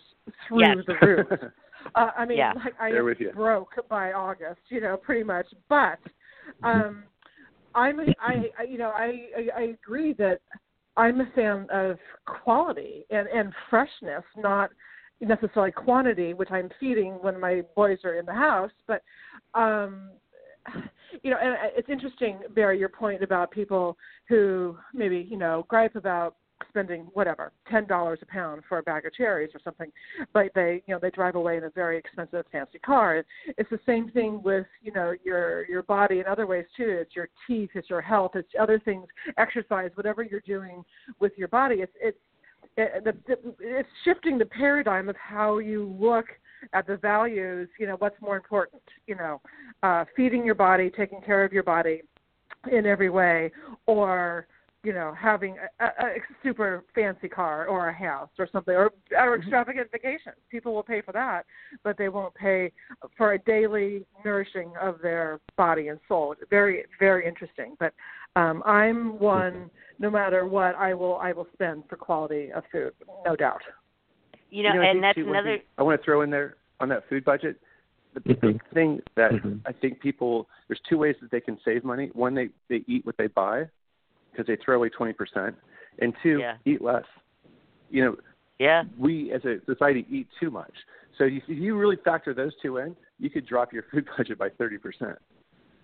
through 0.49 0.61
Yes. 0.61 0.79
the 0.87 0.97
roof. 1.03 1.27
Uh, 1.95 2.11
I 2.17 2.25
mean, 2.25 2.39
Yeah. 2.39 2.53
like 2.55 2.75
I 2.81 2.89
am 2.89 3.17
broke 3.35 3.73
by 3.89 4.13
August, 4.13 4.61
you 4.69 4.81
know, 4.81 4.97
pretty 4.97 5.23
much. 5.23 5.47
But 5.69 5.99
um, 6.63 7.05
I'm, 7.75 8.01
I, 8.21 8.49
you 8.69 8.79
know, 8.79 8.91
I, 8.91 9.29
I, 9.37 9.49
I 9.57 9.63
agree 9.63 10.13
that 10.15 10.41
I'm 10.97 11.21
a 11.21 11.31
fan 11.35 11.67
of 11.73 11.99
quality 12.27 13.05
and 13.11 13.29
and 13.29 13.53
freshness, 13.71 14.25
not 14.37 14.71
necessarily 15.21 15.73
quantity, 15.73 16.35
which 16.35 16.51
I'm 16.51 16.71
feeding 16.79 17.15
when 17.15 17.39
my 17.39 17.63
boys 17.75 17.99
are 18.05 18.15
in 18.15 18.27
the 18.27 18.33
house. 18.35 18.71
But 18.87 19.03
um, 19.55 20.11
you 21.23 21.31
know, 21.31 21.37
and 21.41 21.57
it's 21.77 21.89
interesting, 21.89 22.41
Barry, 22.55 22.79
your 22.79 22.89
point 22.89 23.23
about 23.23 23.51
people 23.51 23.97
who 24.29 24.77
maybe 24.93 25.27
you 25.29 25.37
know 25.37 25.65
gripe 25.69 25.97
about 25.97 26.37
spending 26.69 27.03
whatever 27.13 27.53
ten 27.71 27.87
dollars 27.87 28.19
a 28.23 28.27
pound 28.27 28.63
for 28.69 28.79
a 28.79 28.83
bag 28.83 29.07
of 29.07 29.15
cherries 29.15 29.51
or 29.55 29.61
something, 29.65 29.91
but 30.33 30.47
they 30.55 30.83
you 30.87 30.95
know 30.95 31.01
they 31.01 31.11
drive 31.11 31.35
away 31.35 31.57
in 31.57 31.65
a 31.65 31.71
very 31.71 31.99
expensive 31.99 32.45
fancy 32.53 32.79
car. 32.79 33.25
It's 33.47 33.71
the 33.71 33.81
same 33.87 34.11
thing 34.11 34.43
with 34.43 34.67
you 34.83 34.93
know 34.93 35.15
your 35.25 35.67
your 35.67 35.83
body 35.83 36.21
in 36.21 36.27
other 36.27 36.47
ways 36.47 36.67
too. 36.77 36.99
It's 37.01 37.15
your 37.15 37.29
teeth, 37.47 37.71
it's 37.75 37.91
your 37.91 38.01
health, 38.01 38.33
it's 38.35 38.49
other 38.61 38.79
things, 38.79 39.07
exercise, 39.39 39.91
whatever 39.95 40.23
you're 40.23 40.41
doing 40.41 40.85
with 41.21 41.33
your 41.37 41.49
body. 41.49 41.77
It's 41.77 41.93
it's 42.01 42.19
it's 42.77 43.89
shifting 44.05 44.39
the 44.39 44.47
paradigm 44.47 45.09
of 45.09 45.17
how 45.17 45.59
you 45.59 45.95
look 45.99 46.27
at 46.73 46.87
the 46.87 46.97
values. 46.97 47.69
You 47.79 47.87
know 47.87 47.97
what's 47.99 48.21
more 48.21 48.37
important. 48.37 48.83
You 49.07 49.17
know, 49.17 49.41
uh, 49.83 50.05
feeding 50.17 50.45
your 50.45 50.55
body, 50.55 50.91
taking 50.91 51.21
care 51.21 51.45
of 51.45 51.53
your 51.53 51.63
body 51.63 52.03
in 52.73 52.87
every 52.87 53.11
way, 53.11 53.51
or 53.87 54.47
you 54.85 54.93
know, 54.93 55.15
having 55.19 55.57
a, 55.81 55.85
a, 55.85 55.87
a 55.87 56.15
super 56.43 56.85
fancy 56.95 57.29
car 57.29 57.67
or 57.67 57.89
a 57.89 57.93
house 57.93 58.29
or 58.39 58.47
something, 58.53 58.75
or 58.75 58.93
or 59.19 59.37
extravagant 59.37 59.91
vacations. 59.91 60.37
People 60.51 60.75
will 60.75 60.83
pay 60.83 61.01
for 61.01 61.13
that, 61.13 61.47
but 61.83 61.97
they 61.97 62.11
won't 62.11 62.35
pay 62.35 62.71
for 63.17 63.33
a 63.33 63.39
daily 63.39 64.05
nourishing 64.25 64.73
of 64.81 65.01
their 65.03 65.41
body 65.57 65.89
and 65.89 65.99
soul. 66.07 66.35
Very, 66.51 66.85
very 67.01 67.27
interesting. 67.27 67.77
But 67.81 67.95
um, 68.37 68.63
I'm 68.67 69.19
one. 69.19 69.71
No 69.99 70.11
matter 70.11 70.45
what, 70.45 70.75
I 70.75 70.93
will 70.93 71.17
I 71.17 71.33
will 71.33 71.47
spend 71.55 71.85
for 71.89 71.97
quality 71.97 72.53
of 72.53 72.65
food, 72.71 72.93
no 73.25 73.35
doubt. 73.35 73.63
You 74.51 74.65
know, 74.65 74.83
I 74.83 74.87
and 74.87 75.03
that's 75.03 75.17
too, 75.17 75.29
another. 75.29 75.57
thing 75.57 75.67
I 75.79 75.83
want 75.83 76.01
to 76.01 76.05
throw 76.05 76.21
in 76.23 76.31
there 76.31 76.57
on 76.81 76.89
that 76.91 77.09
food 77.09 77.25
budget. 77.25 77.59
The 78.13 78.21
big 78.21 78.61
thing 78.73 79.01
that 79.17 79.33
Mhm. 79.33 79.61
I 79.67 79.73
think 79.73 79.99
people 80.01 80.49
there's 80.69 80.81
two 80.89 80.99
ways 80.99 81.17
that 81.21 81.31
they 81.31 81.41
can 81.41 81.59
save 81.65 81.85
money. 81.85 82.11
One, 82.13 82.35
they 82.35 82.51
they 82.69 82.85
eat 82.87 83.07
what 83.07 83.17
they 83.17 83.29
buy 83.29 83.69
because 84.35 84.47
they 84.47 84.57
throw 84.65 84.77
away 84.77 84.89
twenty 84.89 85.13
percent, 85.13 85.55
and 86.01 86.13
two, 86.23 86.39
Yeah. 86.39 86.57
eat 86.65 86.83
less. 86.83 87.05
You 87.91 88.05
know, 88.05 88.17
Yeah. 88.59 88.85
we 88.99 89.33
as 89.33 89.45
a 89.45 89.61
society 89.67 90.07
eat 90.11 90.27
too 90.41 90.51
much. 90.51 90.73
So 91.19 91.25
if 91.25 91.43
you 91.49 91.77
really 91.79 91.97
factor 92.05 92.35
those 92.35 92.53
two 92.61 92.79
in, 92.79 92.97
you 93.21 93.31
could 93.31 93.47
drop 93.47 93.73
your 93.73 93.85
food 93.91 94.07
budget 94.17 94.39
by 94.39 94.49
thirty 94.51 94.79
percent. 94.79 95.17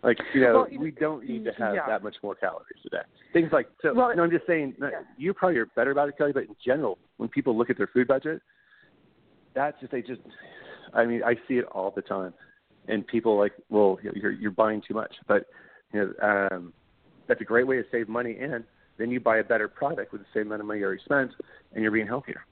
Like 0.03 0.19
you 0.35 0.41
know, 0.41 0.67
Well, 0.71 0.81
we 0.81 0.91
don't 0.91 1.29
need 1.29 1.45
to 1.45 1.53
have 1.53 1.75
yeah. 1.75 1.87
that 1.87 2.03
much 2.03 2.17
more 2.23 2.35
calories 2.35 2.81
today. 2.83 3.03
Things 3.33 3.51
like 3.53 3.69
so. 3.83 3.93
Well, 3.95 4.15
no, 4.17 4.23
I'm 4.25 4.31
just 4.31 4.47
saying. 4.47 4.75
yeah. 4.81 5.03
You 5.19 5.35
probably 5.35 5.59
are 5.59 5.67
better 5.67 5.91
about 5.91 6.09
it, 6.09 6.17
Kelly. 6.17 6.33
But 6.33 6.45
in 6.45 6.57
general, 6.65 6.99
when 7.19 7.29
people 7.29 7.57
look 7.57 7.69
at 7.71 7.77
their 7.77 7.87
food 7.89 8.09
budget, 8.09 8.41
that's 9.55 9.79
just 9.81 9.93
they 9.93 10.03
just. 10.03 10.23
I 10.95 11.05
mean, 11.05 11.23
I 11.23 11.35
see 11.47 11.55
it 11.59 11.67
all 11.67 11.93
the 11.95 12.03
time, 12.03 12.33
and 12.89 13.07
people 13.07 13.39
like, 13.39 13.53
well, 13.69 13.99
you're 14.03 14.33
you're 14.33 14.51
buying 14.51 14.81
too 14.87 14.95
much. 14.95 15.15
But 15.29 15.45
you 15.93 16.15
know, 16.21 16.49
um, 16.51 16.73
that's 17.31 17.41
a 17.41 17.45
great 17.45 17.67
way 17.67 17.77
to 17.77 17.85
save 17.93 18.09
money, 18.09 18.37
and 18.41 18.65
then 18.99 19.09
you 19.11 19.21
buy 19.21 19.39
a 19.39 19.45
better 19.45 19.69
product 19.69 20.13
with 20.13 20.21
the 20.21 20.27
same 20.35 20.49
amount 20.49 20.61
of 20.63 20.67
money 20.67 20.81
you 20.81 20.85
already 20.85 21.01
spent, 21.05 21.31
and 21.73 21.83
you're 21.83 21.93
being 21.93 22.09
healthier. 22.09 22.45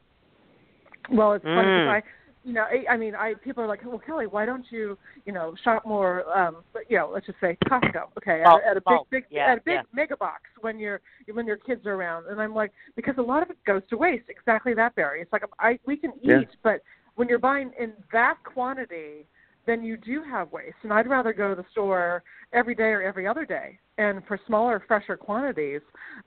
Well, 1.11 1.33
it's 1.33 1.45
funny 1.45 1.69
'cause 1.69 1.89
Mm. 1.89 1.89
I, 1.89 2.03
you 2.45 2.53
know, 2.53 2.63
I, 2.63 2.85
I 2.91 2.97
mean, 2.97 3.17
I 3.17 3.35
people 3.35 3.65
are 3.65 3.67
like, 3.67 3.85
well, 3.85 3.99
Kelly, 3.99 4.29
why 4.29 4.47
don't 4.47 4.71
you, 4.71 4.97
you 5.27 5.33
know, 5.33 5.57
shop 5.65 5.85
more, 5.85 6.25
um, 6.39 6.59
but, 6.73 6.89
you 6.89 6.97
know, 6.97 7.11
let's 7.13 7.27
just 7.27 7.41
say 7.41 7.59
Costco, 7.67 8.05
okay, 8.19 8.43
Bulk, 8.45 8.63
at, 8.65 8.71
at 8.71 8.77
a 8.77 8.81
big, 8.81 8.85
bulk, 8.85 9.11
big, 9.11 9.25
yeah, 9.31 9.51
at 9.51 9.59
a 9.59 9.63
big 9.63 9.75
yeah. 9.75 9.83
mega 9.93 10.17
box 10.17 10.43
when 10.61 10.79
your 10.79 11.01
when 11.33 11.45
your 11.45 11.57
kids 11.57 11.85
are 11.87 11.95
around, 11.95 12.27
and 12.29 12.41
I'm 12.41 12.55
like, 12.55 12.71
because 12.95 13.19
a 13.19 13.23
lot 13.23 13.43
of 13.43 13.51
it 13.51 13.59
goes 13.65 13.83
to 13.91 13.97
waste. 13.97 14.29
Exactly 14.29 14.75
that, 14.75 14.95
Barry. 14.95 15.21
It's 15.21 15.33
like 15.33 15.43
I 15.59 15.81
we 15.87 15.97
can 15.97 16.13
eat, 16.23 16.23
Yeah. 16.23 16.45
but 16.63 16.83
when 17.17 17.29
you're 17.29 17.41
buying 17.41 17.73
in 17.81 17.95
that 18.13 18.37
quantity, 18.45 19.27
then 19.69 19.85
you 19.85 19.99
do 19.99 20.23
have 20.23 20.51
waste. 20.51 20.77
And 20.83 20.93
I'd 20.93 21.07
rather 21.07 21.33
go 21.33 21.55
to 21.55 21.55
the 21.55 21.69
store 21.71 22.23
every 22.55 22.75
day 22.75 22.85
or 22.85 23.03
every 23.03 23.27
other 23.27 23.45
day, 23.45 23.79
and 23.99 24.25
for 24.27 24.41
smaller, 24.47 24.83
fresher 24.89 25.17
quantities, 25.17 25.83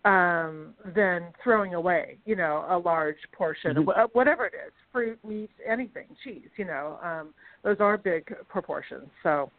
um, 0.06 0.76
than 0.96 1.24
throwing 1.44 1.74
away, 1.74 2.20
you 2.26 2.36
know, 2.36 2.66
a 2.70 2.78
large 2.78 3.18
portion, 3.32 3.78
of 3.78 3.86
wh- 3.86 4.16
whatever 4.16 4.46
it 4.46 4.54
is, 4.54 4.72
fruit, 4.92 5.18
meat, 5.28 5.50
anything, 5.68 6.06
cheese. 6.24 6.50
You 6.56 6.66
know, 6.66 7.00
um, 7.02 7.34
those 7.64 7.78
are 7.80 7.98
big 7.98 8.32
proportions. 8.48 9.10
So, 9.24 9.50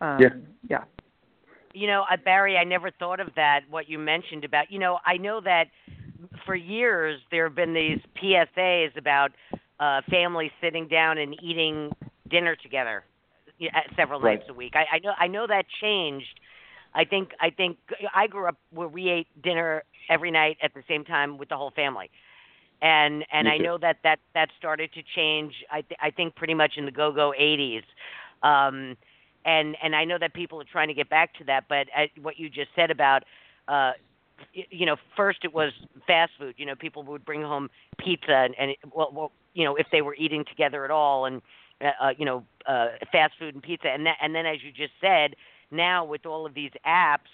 um, 0.00 0.20
Yeah. 0.20 0.28
yeah. 0.68 0.84
You 1.74 1.86
know, 1.86 2.04
uh, 2.10 2.16
Barry, 2.16 2.56
I 2.58 2.64
never 2.64 2.90
thought 2.90 3.20
of 3.20 3.32
that. 3.36 3.60
What 3.70 3.88
you 3.88 3.98
mentioned 3.98 4.44
about, 4.44 4.72
you 4.72 4.80
know, 4.80 4.98
I 5.06 5.16
know 5.16 5.40
that 5.42 5.68
for 6.44 6.56
years 6.56 7.20
there 7.30 7.44
have 7.44 7.54
been 7.54 7.74
these 7.74 8.00
PSAs 8.16 8.96
about 8.96 9.30
uh, 9.78 10.00
families 10.10 10.50
sitting 10.60 10.88
down 10.88 11.18
and 11.18 11.40
eating 11.40 11.94
dinner 12.28 12.56
together 12.56 13.04
y- 13.04 13.17
several 13.96 14.20
Right. 14.20 14.38
nights 14.38 14.48
a 14.48 14.54
week. 14.54 14.74
I, 14.74 14.96
I 14.96 14.98
know, 14.98 15.12
I 15.18 15.26
know 15.26 15.46
that 15.46 15.64
changed. 15.80 16.40
I 16.94 17.04
think, 17.04 17.30
I 17.40 17.50
think 17.50 17.78
I 18.14 18.26
grew 18.26 18.46
up 18.46 18.56
where 18.70 18.88
we 18.88 19.08
ate 19.10 19.26
dinner 19.42 19.82
every 20.08 20.30
night 20.30 20.56
at 20.62 20.74
the 20.74 20.82
same 20.88 21.04
time 21.04 21.38
with 21.38 21.48
the 21.48 21.56
whole 21.56 21.70
family, 21.70 22.10
and 22.80 23.24
and 23.32 23.46
Me 23.46 23.52
I 23.52 23.58
too. 23.58 23.64
know 23.64 23.78
that 23.78 23.98
that 24.04 24.20
that 24.34 24.48
started 24.58 24.92
to 24.94 25.02
change. 25.14 25.52
I 25.70 25.82
th- 25.82 25.98
I 26.00 26.10
think 26.10 26.34
pretty 26.36 26.54
much 26.54 26.72
in 26.76 26.84
the 26.86 26.90
go-go 26.92 27.32
80s. 27.38 27.82
Um, 28.42 28.96
and 29.44 29.76
and 29.82 29.94
I 29.94 30.04
know 30.04 30.18
that 30.18 30.34
people 30.34 30.60
are 30.60 30.64
trying 30.70 30.88
to 30.88 30.94
get 30.94 31.08
back 31.08 31.34
to 31.34 31.44
that, 31.44 31.64
but 31.68 31.86
uh, 31.96 32.06
what 32.22 32.38
you 32.38 32.48
just 32.48 32.70
said 32.74 32.90
about, 32.90 33.24
uh, 33.68 33.92
you 34.52 34.86
know, 34.86 34.96
first 35.16 35.40
it 35.44 35.52
was 35.52 35.72
fast 36.06 36.32
food. 36.38 36.54
You 36.56 36.66
know, 36.66 36.74
people 36.74 37.02
would 37.04 37.24
bring 37.24 37.42
home 37.42 37.68
pizza, 37.98 38.32
and, 38.32 38.54
and 38.58 38.70
it, 38.70 38.78
well, 38.94 39.10
well, 39.12 39.32
you 39.54 39.64
know, 39.64 39.76
if 39.76 39.86
they 39.90 40.02
were 40.02 40.14
eating 40.14 40.44
together 40.48 40.84
at 40.84 40.90
all, 40.90 41.26
and 41.26 41.42
uh, 41.80 41.90
uh, 42.00 42.10
you 42.18 42.24
know, 42.24 42.44
uh, 42.66 42.88
fast 43.12 43.34
food 43.38 43.54
and 43.54 43.62
pizza, 43.62 43.88
and 43.88 44.06
that, 44.06 44.16
and 44.20 44.34
then 44.34 44.46
as 44.46 44.58
you 44.62 44.70
just 44.72 44.92
said, 45.00 45.34
now 45.70 46.04
with 46.04 46.26
all 46.26 46.46
of 46.46 46.54
these 46.54 46.72
apps, 46.86 47.30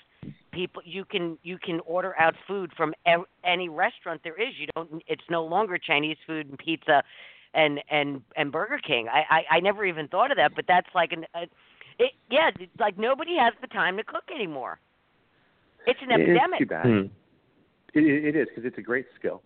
people 0.53 0.83
you 0.85 1.05
can 1.05 1.39
you 1.43 1.59
can 1.59 1.81
order 1.81 2.15
out 2.19 2.35
food 2.47 2.73
from 2.77 2.95
ev- 3.07 3.27
any 3.45 3.69
restaurant 3.69 4.21
there 4.25 4.41
is. 4.41 4.55
You 4.59 4.67
don't. 4.75 5.03
It's 5.07 5.25
no 5.31 5.45
longer 5.45 5.79
Chinese 5.79 6.17
food 6.27 6.49
and 6.49 6.59
pizza. 6.59 7.03
And 7.57 7.81
and 7.89 8.21
and 8.35 8.51
Burger 8.51 8.79
King. 8.85 9.07
I, 9.09 9.23
I 9.31 9.57
I 9.59 9.61
never 9.61 9.85
even 9.85 10.09
thought 10.09 10.33
of 10.33 10.39
that, 10.39 10.57
but 10.57 10.65
that's 10.67 10.89
like 10.93 11.13
an 11.13 11.25
a, 11.37 11.43
it, 12.01 12.11
yeah, 12.29 12.51
it's 12.59 12.81
like 12.81 12.99
nobody 12.99 13.37
has 13.39 13.55
the 13.61 13.69
time 13.69 13.97
to 13.97 14.03
cook 14.03 14.25
anymore. 14.35 14.81
It's 15.87 16.01
an 16.03 16.11
It's 16.11 16.23
epidemic. 16.23 16.59
too 16.59 16.67
bad. 16.67 16.87
It, 16.87 17.11
it 17.95 18.25
it 18.25 18.37
is 18.37 18.49
because 18.49 18.65
it's 18.65 18.79
a 18.79 18.83
great 18.83 19.07
skill, 19.17 19.41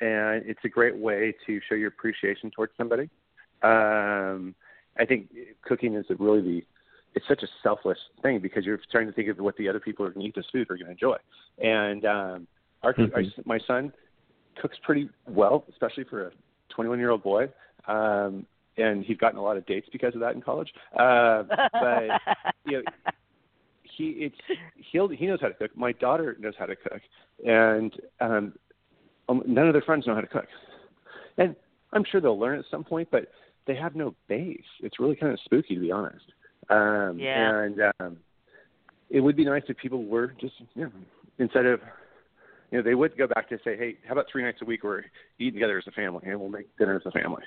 and 0.00 0.42
it's 0.46 0.60
a 0.64 0.68
great 0.70 0.96
way 0.96 1.34
to 1.46 1.60
show 1.68 1.74
your 1.74 1.88
appreciation 1.88 2.50
towards 2.50 2.72
somebody. 2.78 3.10
Um, 3.62 4.54
I 4.98 5.04
think 5.06 5.28
cooking 5.62 5.94
is 5.94 6.06
really 6.18 6.40
the 6.40 6.62
it's 7.14 7.28
such 7.28 7.42
a 7.42 7.46
selfless 7.62 7.98
thing 8.22 8.40
because 8.40 8.64
you're 8.64 8.80
trying 8.90 9.06
to 9.06 9.12
think 9.12 9.28
of 9.28 9.38
what 9.38 9.56
the 9.58 9.68
other 9.68 9.80
people 9.80 10.04
who 10.04 10.10
are 10.10 10.14
going 10.14 10.24
to 10.24 10.28
eat 10.28 10.34
this 10.34 10.46
food 10.50 10.70
are 10.70 10.76
going 10.76 10.86
to 10.86 10.92
enjoy. 10.92 11.16
And 11.58 12.04
um, 12.06 12.46
our, 12.82 12.94
Mhm. 12.94 13.14
our 13.14 13.22
my 13.44 13.58
son 13.66 13.92
cooks 14.60 14.78
pretty 14.82 15.10
well, 15.28 15.64
especially 15.70 16.04
for 16.04 16.28
a 16.28 16.30
21 16.70 16.98
year 16.98 17.10
old 17.10 17.22
boy. 17.22 17.48
Um, 17.86 18.46
and 18.78 19.04
he's 19.04 19.18
gotten 19.18 19.38
a 19.38 19.42
lot 19.42 19.58
of 19.58 19.66
dates 19.66 19.88
because 19.92 20.14
of 20.14 20.20
that 20.20 20.34
in 20.34 20.40
college. 20.40 20.72
Uh, 20.98 21.42
but 21.72 22.20
you 22.64 22.78
know, 22.78 22.82
he 23.82 24.10
it's 24.10 24.36
he'll 24.90 25.08
he 25.08 25.26
knows 25.26 25.40
how 25.40 25.48
to 25.48 25.54
cook. 25.54 25.76
My 25.76 25.92
daughter 25.92 26.36
knows 26.40 26.54
how 26.58 26.66
to 26.66 26.76
cook, 26.76 27.02
and 27.44 27.92
um, 28.20 28.54
um, 29.28 29.42
none 29.46 29.66
of 29.66 29.74
their 29.74 29.82
friends 29.82 30.06
know 30.06 30.14
how 30.14 30.22
to 30.22 30.26
cook. 30.26 30.46
And 31.36 31.54
I'm 31.92 32.04
sure 32.10 32.20
they'll 32.20 32.38
learn 32.38 32.58
at 32.58 32.64
some 32.70 32.84
point, 32.84 33.08
but 33.10 33.28
they 33.66 33.74
have 33.76 33.94
no 33.94 34.14
base. 34.28 34.60
It's 34.80 34.98
really 34.98 35.16
kind 35.16 35.32
of 35.32 35.38
spooky, 35.44 35.74
to 35.74 35.80
be 35.80 35.92
honest. 35.92 36.24
Um, 36.70 37.18
Yeah. 37.18 37.60
And 37.62 37.80
um, 38.00 38.16
it 39.10 39.20
would 39.20 39.36
be 39.36 39.44
nice 39.44 39.62
if 39.68 39.76
people 39.76 40.04
were 40.04 40.28
just 40.40 40.54
you 40.74 40.84
know 40.84 40.92
instead 41.38 41.66
of 41.66 41.80
you 42.70 42.78
know 42.78 42.82
they 42.82 42.94
would 42.94 43.16
go 43.16 43.26
back 43.26 43.48
to 43.50 43.58
say, 43.64 43.76
hey, 43.76 43.96
how 44.06 44.12
about 44.12 44.26
three 44.30 44.42
nights 44.42 44.58
a 44.62 44.64
week 44.64 44.82
we're 44.82 45.04
eating 45.38 45.54
together 45.54 45.78
as 45.78 45.86
a 45.86 45.90
family 45.90 46.22
and 46.26 46.38
we'll 46.40 46.48
make 46.48 46.74
dinner 46.78 46.96
as 46.96 47.02
a 47.06 47.10
family. 47.10 47.42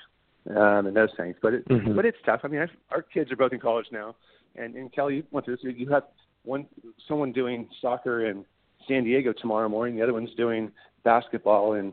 Um, 0.48 0.86
and 0.86 0.96
those 0.96 1.08
things, 1.16 1.34
but 1.42 1.54
it, 1.54 1.68
Mhm. 1.68 1.96
but 1.96 2.04
it's 2.06 2.18
tough. 2.24 2.42
I 2.44 2.48
mean, 2.48 2.60
I've, 2.60 2.70
our 2.90 3.02
kids 3.02 3.32
are 3.32 3.36
both 3.36 3.52
in 3.52 3.58
college 3.58 3.86
now, 3.90 4.14
and 4.54 4.76
and 4.76 4.92
Kelly, 4.92 5.16
you 5.16 5.24
went 5.32 5.44
through 5.44 5.56
this. 5.56 5.64
You 5.76 5.88
have 5.88 6.04
one 6.44 6.66
someone 7.08 7.32
doing 7.32 7.68
soccer 7.80 8.26
in 8.26 8.44
San 8.86 9.02
Diego 9.02 9.32
tomorrow 9.32 9.68
morning. 9.68 9.96
The 9.96 10.02
other 10.02 10.12
one's 10.12 10.32
doing 10.36 10.70
basketball 11.06 11.74
in 11.74 11.92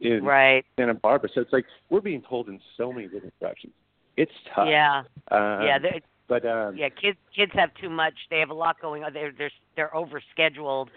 in 0.00 0.24
right. 0.24 0.64
Santa 0.76 0.94
Barbara. 0.94 1.28
So 1.34 1.42
it's 1.42 1.52
like 1.52 1.66
we're 1.90 2.00
being 2.00 2.22
pulled 2.22 2.48
in 2.48 2.58
so 2.76 2.92
many 2.92 3.06
different 3.06 3.34
directions. 3.38 3.74
It's 4.16 4.32
tough. 4.54 4.66
Yeah. 4.68 5.00
Um, 5.30 5.62
yeah. 5.62 5.78
But 6.26 6.46
um, 6.46 6.76
yeah. 6.76 6.88
Kids 6.88 7.18
kids 7.36 7.52
have 7.54 7.70
too 7.80 7.90
much. 7.90 8.14
They 8.30 8.40
have 8.40 8.50
a 8.50 8.54
lot 8.54 8.80
going 8.80 9.04
on. 9.04 9.12
They're 9.12 9.32
they're 9.36 9.50
they're 9.76 9.92
overscheduled, 9.94 10.88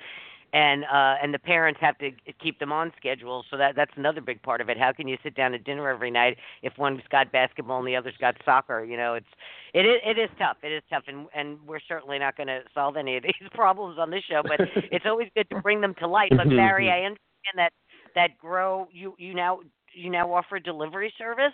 and 0.53 0.85
uh 0.85 1.15
and 1.21 1.33
the 1.33 1.39
parents 1.39 1.79
have 1.81 1.97
to 1.97 2.11
keep 2.41 2.57
them 2.59 2.71
on 2.71 2.91
schedule 2.97 3.43
so 3.51 3.57
that 3.57 3.75
that's 3.75 3.91
another 3.97 4.21
big 4.21 4.41
part 4.41 4.61
of 4.61 4.69
it 4.69 4.77
how 4.77 4.93
can 4.93 5.07
you 5.07 5.17
sit 5.21 5.35
down 5.35 5.53
at 5.53 5.63
dinner 5.65 5.89
every 5.89 6.09
night 6.09 6.37
if 6.63 6.71
one's 6.77 7.01
got 7.11 7.31
basketball 7.33 7.79
and 7.79 7.87
the 7.87 7.95
other's 7.95 8.15
got 8.21 8.33
soccer 8.45 8.85
you 8.85 8.95
know 8.95 9.13
it's 9.13 9.27
it 9.73 9.81
is 9.85 9.97
it 10.05 10.17
is 10.17 10.29
tough 10.39 10.55
it 10.63 10.71
is 10.71 10.81
tough 10.89 11.03
and 11.07 11.27
and 11.35 11.57
we're 11.67 11.81
certainly 11.85 12.17
not 12.17 12.37
going 12.37 12.47
to 12.47 12.61
solve 12.73 12.95
any 12.95 13.17
of 13.17 13.23
these 13.23 13.33
problems 13.53 13.97
on 13.99 14.09
this 14.09 14.23
show 14.29 14.41
but 14.41 14.61
it's 14.91 15.05
always 15.05 15.27
good 15.35 15.49
to 15.49 15.59
bring 15.61 15.81
them 15.81 15.93
to 15.99 16.07
light 16.07 16.31
but 16.31 16.47
barry 16.47 16.89
i 16.89 16.99
understand 16.99 17.26
that 17.55 17.71
that 18.15 18.37
grow 18.37 18.87
you 18.91 19.15
you 19.17 19.33
now 19.33 19.59
you 19.93 20.09
now 20.09 20.33
offer 20.33 20.59
delivery 20.59 21.13
service 21.17 21.53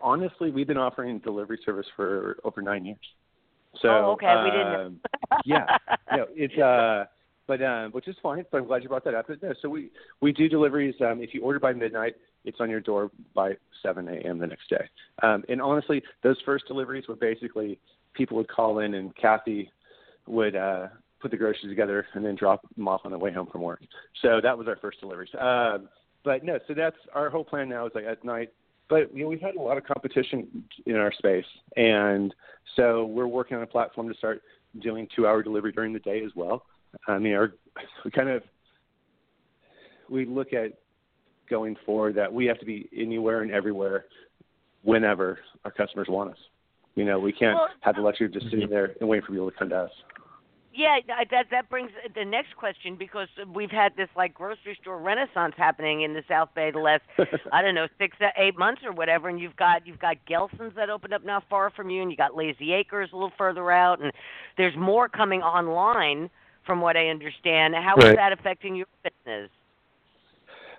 honestly 0.00 0.50
we've 0.50 0.66
been 0.66 0.76
offering 0.76 1.18
delivery 1.18 1.58
service 1.64 1.86
for 1.96 2.36
over 2.44 2.62
nine 2.62 2.84
years 2.84 2.98
so 3.80 3.88
oh, 3.88 4.10
okay, 4.12 4.26
um, 4.26 4.44
we 4.44 4.50
didn't. 4.50 5.00
yeah, 5.44 5.76
no, 6.16 6.26
it's 6.34 6.58
uh, 6.58 7.06
but 7.46 7.62
um, 7.62 7.90
which 7.92 8.08
is 8.08 8.16
fine. 8.22 8.44
But 8.50 8.58
I'm 8.58 8.66
glad 8.66 8.82
you 8.82 8.88
brought 8.88 9.04
that 9.04 9.14
up. 9.14 9.26
But 9.28 9.42
no, 9.42 9.54
so 9.62 9.68
we 9.68 9.90
we 10.20 10.32
do 10.32 10.48
deliveries. 10.48 10.94
Um, 11.00 11.22
if 11.22 11.32
you 11.32 11.42
order 11.42 11.58
by 11.58 11.72
midnight, 11.72 12.16
it's 12.44 12.58
on 12.60 12.68
your 12.68 12.80
door 12.80 13.10
by 13.34 13.52
7 13.82 14.08
a.m. 14.08 14.38
the 14.38 14.46
next 14.46 14.68
day. 14.68 14.88
Um, 15.22 15.44
and 15.48 15.62
honestly, 15.62 16.02
those 16.22 16.36
first 16.44 16.66
deliveries 16.66 17.08
were 17.08 17.16
basically 17.16 17.78
people 18.14 18.36
would 18.36 18.48
call 18.48 18.80
in 18.80 18.94
and 18.94 19.14
Kathy 19.16 19.70
would 20.26 20.54
uh, 20.54 20.88
put 21.22 21.30
the 21.30 21.36
groceries 21.36 21.70
together 21.70 22.06
and 22.14 22.24
then 22.24 22.34
drop 22.34 22.62
them 22.76 22.88
off 22.88 23.02
on 23.04 23.12
the 23.12 23.18
way 23.18 23.32
home 23.32 23.46
from 23.50 23.62
work. 23.62 23.80
So 24.20 24.40
that 24.42 24.56
was 24.56 24.68
our 24.68 24.76
first 24.76 25.00
deliveries. 25.00 25.30
Um, 25.40 25.88
but 26.24 26.44
no, 26.44 26.58
so 26.68 26.74
that's 26.74 26.96
our 27.14 27.30
whole 27.30 27.44
plan 27.44 27.68
now 27.68 27.86
is 27.86 27.92
like 27.94 28.04
at 28.04 28.24
night 28.24 28.50
but 28.92 29.14
you 29.16 29.22
know 29.22 29.28
we've 29.28 29.40
had 29.40 29.54
a 29.54 29.60
lot 29.60 29.78
of 29.78 29.84
competition 29.84 30.64
in 30.84 30.96
our 30.96 31.10
space, 31.12 31.46
and 31.76 32.34
so 32.76 33.06
we're 33.06 33.26
working 33.26 33.56
on 33.56 33.62
a 33.62 33.66
platform 33.66 34.06
to 34.06 34.14
start 34.14 34.42
doing 34.80 35.08
two-hour 35.16 35.42
delivery 35.42 35.72
during 35.72 35.94
the 35.94 35.98
day 36.00 36.22
as 36.22 36.30
well. 36.36 36.66
I 37.08 37.18
mean, 37.18 37.32
our, 37.32 37.54
we 38.04 38.10
kind 38.10 38.28
of 38.28 38.42
we 40.10 40.26
look 40.26 40.52
at 40.52 40.74
going 41.48 41.74
forward 41.86 42.16
that 42.16 42.30
we 42.30 42.44
have 42.44 42.58
to 42.58 42.66
be 42.66 42.90
anywhere 42.94 43.40
and 43.40 43.50
everywhere 43.50 44.04
whenever 44.82 45.38
our 45.64 45.70
customers 45.70 46.08
want 46.10 46.32
us. 46.32 46.38
You 46.94 47.06
know, 47.06 47.18
we 47.18 47.32
can't 47.32 47.54
well, 47.54 47.68
have 47.80 47.94
the 47.94 48.02
luxury 48.02 48.26
of 48.26 48.34
just 48.34 48.50
sitting 48.50 48.68
there 48.68 48.94
and 49.00 49.08
waiting 49.08 49.24
for 49.24 49.32
people 49.32 49.50
to 49.50 49.56
come 49.56 49.70
to 49.70 49.76
us. 49.76 49.90
Yeah, 50.74 50.98
that 51.30 51.46
that 51.50 51.68
brings 51.68 51.90
the 52.14 52.24
next 52.24 52.56
question 52.56 52.96
because 52.96 53.28
we've 53.54 53.70
had 53.70 53.94
this 53.96 54.08
like 54.16 54.32
grocery 54.32 54.76
store 54.80 54.98
renaissance 54.98 55.54
happening 55.56 56.02
in 56.02 56.14
the 56.14 56.22
South 56.26 56.48
Bay 56.54 56.70
the 56.70 56.78
last 56.78 57.02
I 57.52 57.60
don't 57.60 57.74
know 57.74 57.88
six 57.98 58.16
eight 58.38 58.58
months 58.58 58.82
or 58.84 58.92
whatever, 58.92 59.28
and 59.28 59.38
you've 59.38 59.56
got 59.56 59.86
you've 59.86 59.98
got 59.98 60.16
Gelson's 60.28 60.74
that 60.76 60.88
opened 60.88 61.12
up 61.12 61.24
not 61.24 61.44
far 61.50 61.70
from 61.70 61.90
you, 61.90 62.00
and 62.00 62.10
you 62.10 62.16
got 62.16 62.34
Lazy 62.34 62.72
Acres 62.72 63.10
a 63.12 63.16
little 63.16 63.32
further 63.36 63.70
out, 63.70 64.00
and 64.00 64.12
there's 64.56 64.76
more 64.76 65.08
coming 65.08 65.42
online 65.42 66.30
from 66.64 66.80
what 66.80 66.96
I 66.96 67.08
understand. 67.08 67.74
How 67.74 67.94
right. 67.96 68.10
is 68.10 68.16
that 68.16 68.32
affecting 68.32 68.74
your 68.74 68.86
business? 69.02 69.50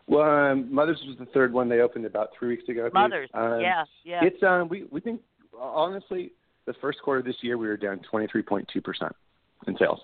Well, 0.07 0.23
um, 0.23 0.73
Mothers 0.73 1.01
was 1.07 1.17
the 1.19 1.27
third 1.27 1.53
one 1.53 1.69
they 1.69 1.79
opened 1.79 2.05
about 2.05 2.29
three 2.37 2.49
weeks 2.49 2.67
ago. 2.67 2.89
Mothers, 2.93 3.29
um, 3.35 3.61
yeah, 3.61 3.83
yeah. 4.03 4.23
It's 4.23 4.41
um 4.41 4.69
we 4.69 4.87
we 4.89 5.01
think 5.01 5.21
honestly 5.55 6.31
the 6.65 6.73
first 6.81 6.99
quarter 7.03 7.19
of 7.19 7.25
this 7.25 7.37
year 7.41 7.59
we 7.59 7.67
were 7.67 7.77
down 7.77 7.99
twenty 8.09 8.25
three 8.25 8.41
point 8.41 8.67
two 8.73 8.81
percent 8.81 9.15
in 9.67 9.77
sales 9.77 9.99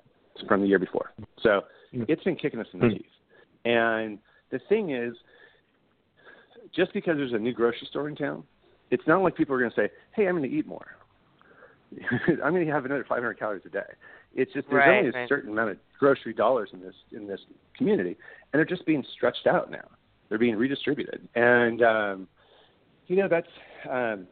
from 0.47 0.61
the 0.61 0.67
year 0.67 0.79
before. 0.79 1.11
So 1.41 1.61
mm. 1.93 2.05
it's 2.07 2.23
been 2.23 2.35
kicking 2.35 2.59
us 2.59 2.67
in 2.73 2.79
the 2.79 2.85
mm. 2.87 2.97
teeth. 2.97 3.05
And 3.65 4.19
the 4.51 4.59
thing 4.69 4.91
is, 4.91 5.15
just 6.75 6.93
because 6.93 7.17
there's 7.17 7.33
a 7.33 7.39
new 7.39 7.53
grocery 7.53 7.87
store 7.89 8.07
in 8.07 8.15
town, 8.15 8.43
it's 8.91 9.03
not 9.07 9.21
like 9.21 9.35
people 9.35 9.55
are 9.55 9.59
going 9.59 9.71
to 9.71 9.75
say, 9.75 9.89
"Hey, 10.15 10.27
I'm 10.27 10.37
going 10.37 10.49
to 10.49 10.55
eat 10.55 10.67
more. 10.67 10.95
I'm 12.43 12.53
going 12.53 12.65
to 12.65 12.71
have 12.71 12.85
another 12.85 13.05
500 13.07 13.39
calories 13.39 13.63
a 13.65 13.69
day." 13.69 13.81
It's 14.35 14.53
just 14.53 14.69
there's 14.69 14.85
right, 14.85 14.97
only 14.97 15.09
a 15.09 15.11
right. 15.11 15.29
certain 15.29 15.51
amount 15.51 15.71
of 15.71 15.77
grocery 15.97 16.33
dollars 16.33 16.69
in 16.73 16.81
this 16.81 16.93
in 17.11 17.27
this 17.27 17.39
community, 17.77 18.15
and 18.51 18.59
they're 18.59 18.65
just 18.65 18.85
being 18.85 19.03
stretched 19.15 19.47
out 19.47 19.71
now. 19.71 19.87
They're 20.29 20.37
being 20.37 20.55
redistributed, 20.55 21.27
and 21.35 21.81
um, 21.81 22.27
you 23.07 23.15
know 23.15 23.27
that's 23.27 23.47
um, 23.89 24.27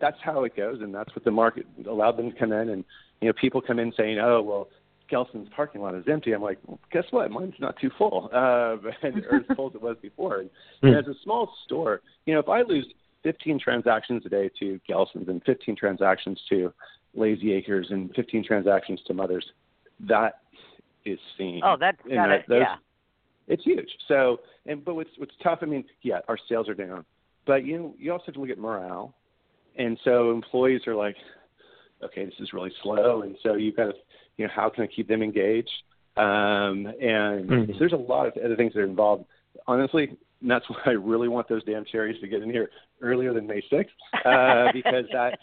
that's 0.00 0.18
how 0.22 0.44
it 0.44 0.56
goes, 0.56 0.80
and 0.80 0.92
that's 0.92 1.14
what 1.14 1.24
the 1.24 1.30
market 1.30 1.66
allowed 1.88 2.16
them 2.16 2.32
to 2.32 2.38
come 2.38 2.52
in. 2.52 2.70
And 2.70 2.84
you 3.20 3.28
know, 3.28 3.34
people 3.40 3.60
come 3.60 3.78
in 3.78 3.92
saying, 3.96 4.18
"Oh, 4.18 4.42
well, 4.42 4.68
Gelson's 5.10 5.48
parking 5.54 5.80
lot 5.80 5.94
is 5.94 6.04
empty." 6.10 6.32
I'm 6.32 6.42
like, 6.42 6.58
well, 6.66 6.78
guess 6.92 7.04
what? 7.10 7.30
Mine's 7.30 7.54
not 7.58 7.76
too 7.80 7.90
full, 7.98 8.30
uh, 8.34 8.76
and, 9.02 9.24
or 9.26 9.36
as 9.36 9.42
full 9.56 9.68
as 9.68 9.74
it 9.74 9.82
was 9.82 9.96
before. 10.00 10.40
And, 10.40 10.50
and 10.82 10.96
as 10.96 11.06
a 11.06 11.14
small 11.22 11.52
store, 11.64 12.00
you 12.26 12.34
know, 12.34 12.40
if 12.40 12.48
I 12.48 12.62
lose 12.62 12.86
15 13.22 13.60
transactions 13.60 14.22
a 14.26 14.28
day 14.28 14.50
to 14.60 14.80
Gelson's 14.88 15.28
and 15.28 15.42
15 15.44 15.76
transactions 15.76 16.40
to 16.48 16.72
Lazy 17.14 17.52
Acres 17.52 17.88
and 17.90 18.10
15 18.14 18.44
transactions 18.44 19.00
to 19.06 19.14
Mothers, 19.14 19.44
that 20.08 20.40
is 21.04 21.18
seen. 21.36 21.60
Oh, 21.64 21.76
that's 21.78 21.98
got 22.02 22.28
that, 22.28 22.40
it. 22.40 22.44
Yeah. 22.48 22.76
It's 23.48 23.64
huge. 23.64 23.88
So, 24.06 24.38
and 24.66 24.84
but 24.84 24.94
what's 24.94 25.10
what's 25.18 25.34
tough? 25.42 25.58
I 25.62 25.66
mean, 25.66 25.84
yeah, 26.02 26.20
our 26.28 26.38
sales 26.48 26.68
are 26.68 26.74
down, 26.74 27.04
but 27.46 27.64
you 27.66 27.78
know, 27.78 27.94
you 27.98 28.12
also 28.12 28.26
have 28.26 28.34
to 28.34 28.40
look 28.40 28.50
at 28.50 28.58
morale 28.58 29.14
and 29.76 29.98
so 30.04 30.30
employees 30.30 30.82
are 30.86 30.94
like, 30.94 31.16
okay, 32.04 32.24
this 32.24 32.34
is 32.40 32.52
really 32.52 32.72
slow, 32.82 33.22
and 33.22 33.36
so 33.42 33.54
you've 33.54 33.76
got 33.76 33.86
to, 33.86 33.92
you 34.36 34.46
know, 34.46 34.52
how 34.54 34.68
can 34.68 34.84
I 34.84 34.86
keep 34.86 35.08
them 35.08 35.22
engaged? 35.22 35.70
Um, 36.16 36.86
and 36.86 37.48
mm-hmm. 37.48 37.72
so 37.72 37.78
there's 37.78 37.92
a 37.92 37.96
lot 37.96 38.26
of 38.26 38.34
other 38.44 38.56
things 38.56 38.74
that 38.74 38.80
are 38.80 38.84
involved. 38.84 39.24
Honestly, 39.66 40.16
that's 40.42 40.68
why 40.68 40.78
I 40.86 40.90
really 40.90 41.28
want 41.28 41.48
those 41.48 41.64
damn 41.64 41.84
cherries 41.84 42.20
to 42.20 42.28
get 42.28 42.42
in 42.42 42.50
here 42.50 42.70
earlier 43.00 43.32
than 43.32 43.46
May 43.46 43.62
6th, 43.70 43.86
uh, 44.24 44.72
because 44.74 45.04
that 45.12 45.38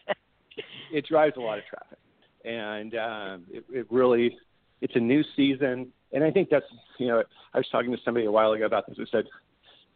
it 0.92 1.06
drives 1.08 1.36
a 1.38 1.40
lot 1.40 1.60
of 1.60 1.66
traffic, 1.66 2.00
and 2.46 2.96
um, 2.96 3.46
it, 3.50 3.64
it 3.72 3.88
really 3.90 4.38
it's 4.82 4.96
a 4.96 5.00
new 5.00 5.24
season, 5.36 5.88
and 6.12 6.24
I 6.24 6.32
think 6.32 6.50
that's 6.50 6.66
you 7.00 7.08
know 7.08 7.24
I 7.54 7.58
was 7.58 7.68
talking 7.72 7.92
to 7.92 7.98
somebody 8.04 8.26
a 8.26 8.32
while 8.32 8.52
ago 8.52 8.66
about 8.66 8.88
this 8.88 8.98
who 8.98 9.06
said 9.08 9.26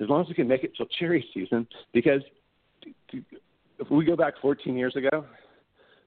as 0.01 0.09
long 0.09 0.21
as 0.21 0.27
we 0.27 0.33
can 0.33 0.47
make 0.47 0.63
it 0.63 0.73
till 0.75 0.87
cherry 0.99 1.25
season, 1.33 1.67
because 1.93 2.21
if 3.13 3.89
we 3.89 4.05
go 4.05 4.15
back 4.15 4.33
14 4.41 4.75
years 4.75 4.95
ago, 4.95 5.25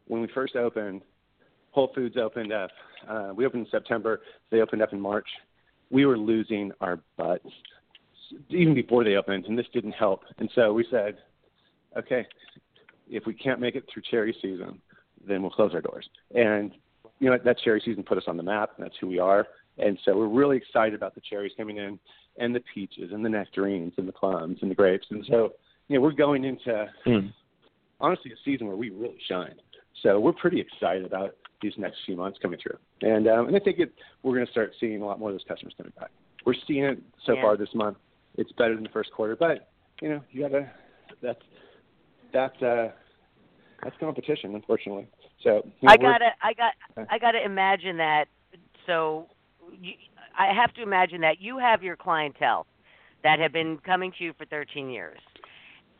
when 0.06 0.20
we 0.20 0.28
first 0.34 0.56
opened, 0.56 1.02
Whole 1.70 1.90
Foods 1.94 2.16
opened 2.16 2.52
up. 2.52 2.70
Uh, 3.08 3.32
we 3.34 3.46
opened 3.46 3.66
in 3.66 3.70
September. 3.70 4.20
They 4.50 4.60
opened 4.60 4.82
up 4.82 4.92
in 4.92 5.00
March. 5.00 5.26
We 5.90 6.06
were 6.06 6.18
losing 6.18 6.72
our 6.80 7.00
butts 7.16 7.48
even 8.48 8.74
before 8.74 9.04
they 9.04 9.16
opened, 9.16 9.46
and 9.46 9.58
this 9.58 9.66
didn't 9.72 9.92
help. 9.92 10.22
And 10.38 10.50
so 10.54 10.72
we 10.72 10.86
said, 10.90 11.18
okay, 11.96 12.26
if 13.08 13.26
we 13.26 13.34
can't 13.34 13.60
make 13.60 13.74
it 13.74 13.84
through 13.92 14.02
cherry 14.10 14.34
season, 14.40 14.80
then 15.26 15.42
we'll 15.42 15.50
close 15.50 15.74
our 15.74 15.80
doors. 15.80 16.08
And 16.34 16.72
you 17.20 17.30
know 17.30 17.38
that 17.42 17.58
cherry 17.58 17.82
season 17.84 18.02
put 18.02 18.18
us 18.18 18.24
on 18.26 18.36
the 18.36 18.42
map, 18.42 18.70
and 18.76 18.84
that's 18.84 18.96
who 19.00 19.06
we 19.06 19.18
are. 19.18 19.46
And 19.78 19.98
so 20.04 20.16
we're 20.16 20.28
really 20.28 20.56
excited 20.56 20.94
about 20.94 21.14
the 21.14 21.20
cherries 21.20 21.52
coming 21.56 21.78
in, 21.78 21.98
and 22.38 22.54
the 22.54 22.62
peaches, 22.72 23.10
and 23.12 23.24
the 23.24 23.28
nectarines, 23.28 23.92
and 23.96 24.08
the 24.08 24.12
plums, 24.12 24.58
and 24.62 24.70
the 24.70 24.74
grapes. 24.74 25.06
And 25.10 25.24
so 25.28 25.52
you 25.88 25.96
know 25.96 26.02
we're 26.02 26.12
going 26.12 26.44
into 26.44 26.86
mm 27.06 27.32
honestly 28.00 28.32
a 28.32 28.36
season 28.44 28.66
where 28.66 28.76
we 28.76 28.90
really 28.90 29.18
shine. 29.28 29.54
So 30.02 30.20
we're 30.20 30.32
pretty 30.32 30.60
excited 30.60 31.04
about 31.04 31.36
these 31.62 31.72
next 31.78 31.98
few 32.04 32.16
months 32.16 32.38
coming 32.42 32.58
through, 32.62 32.78
and 33.02 33.26
um, 33.28 33.46
and 33.48 33.56
I 33.56 33.60
think 33.60 33.78
it, 33.78 33.92
we're 34.22 34.34
going 34.34 34.46
to 34.46 34.52
start 34.52 34.72
seeing 34.78 35.00
a 35.00 35.06
lot 35.06 35.18
more 35.18 35.30
of 35.30 35.34
those 35.34 35.44
customers 35.46 35.74
coming 35.76 35.92
back. 35.98 36.10
We're 36.44 36.54
seeing 36.66 36.84
it 36.84 37.02
so 37.24 37.34
yeah. 37.34 37.42
far 37.42 37.56
this 37.56 37.68
month. 37.74 37.96
It's 38.36 38.52
better 38.52 38.74
than 38.74 38.82
the 38.82 38.90
first 38.90 39.12
quarter, 39.12 39.36
but 39.36 39.68
you 40.02 40.08
know 40.08 40.20
you 40.30 40.42
gotta 40.42 40.70
that's 41.22 41.40
that's 42.32 42.60
uh 42.62 42.88
that's 43.82 43.96
competition, 43.98 44.54
unfortunately. 44.54 45.06
So 45.42 45.62
you 45.80 45.88
know, 45.88 45.92
I 45.92 45.96
gotta 45.96 46.30
I 46.42 46.52
got 46.52 46.72
I 47.10 47.18
gotta 47.18 47.44
imagine 47.44 47.96
that. 47.98 48.26
So 48.86 49.28
you, 49.80 49.92
I 50.38 50.52
have 50.52 50.74
to 50.74 50.82
imagine 50.82 51.20
that 51.20 51.40
you 51.40 51.58
have 51.58 51.82
your 51.82 51.96
clientele 51.96 52.66
that 53.22 53.38
have 53.38 53.52
been 53.52 53.78
coming 53.78 54.12
to 54.18 54.24
you 54.24 54.32
for 54.36 54.44
13 54.46 54.90
years 54.90 55.18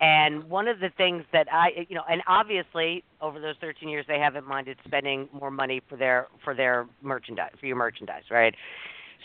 and 0.00 0.44
one 0.44 0.68
of 0.68 0.80
the 0.80 0.90
things 0.96 1.24
that 1.32 1.46
I, 1.52 1.86
you 1.88 1.94
know, 1.94 2.02
and 2.10 2.22
obviously 2.26 3.04
over 3.20 3.40
those 3.40 3.54
13 3.60 3.88
years 3.88 4.04
they 4.08 4.18
haven't 4.18 4.46
minded 4.46 4.78
spending 4.86 5.28
more 5.32 5.50
money 5.50 5.80
for 5.88 5.96
their 5.96 6.28
for 6.42 6.54
their 6.54 6.86
merchandise 7.02 7.52
for 7.58 7.66
your 7.66 7.76
merchandise, 7.76 8.24
right? 8.30 8.54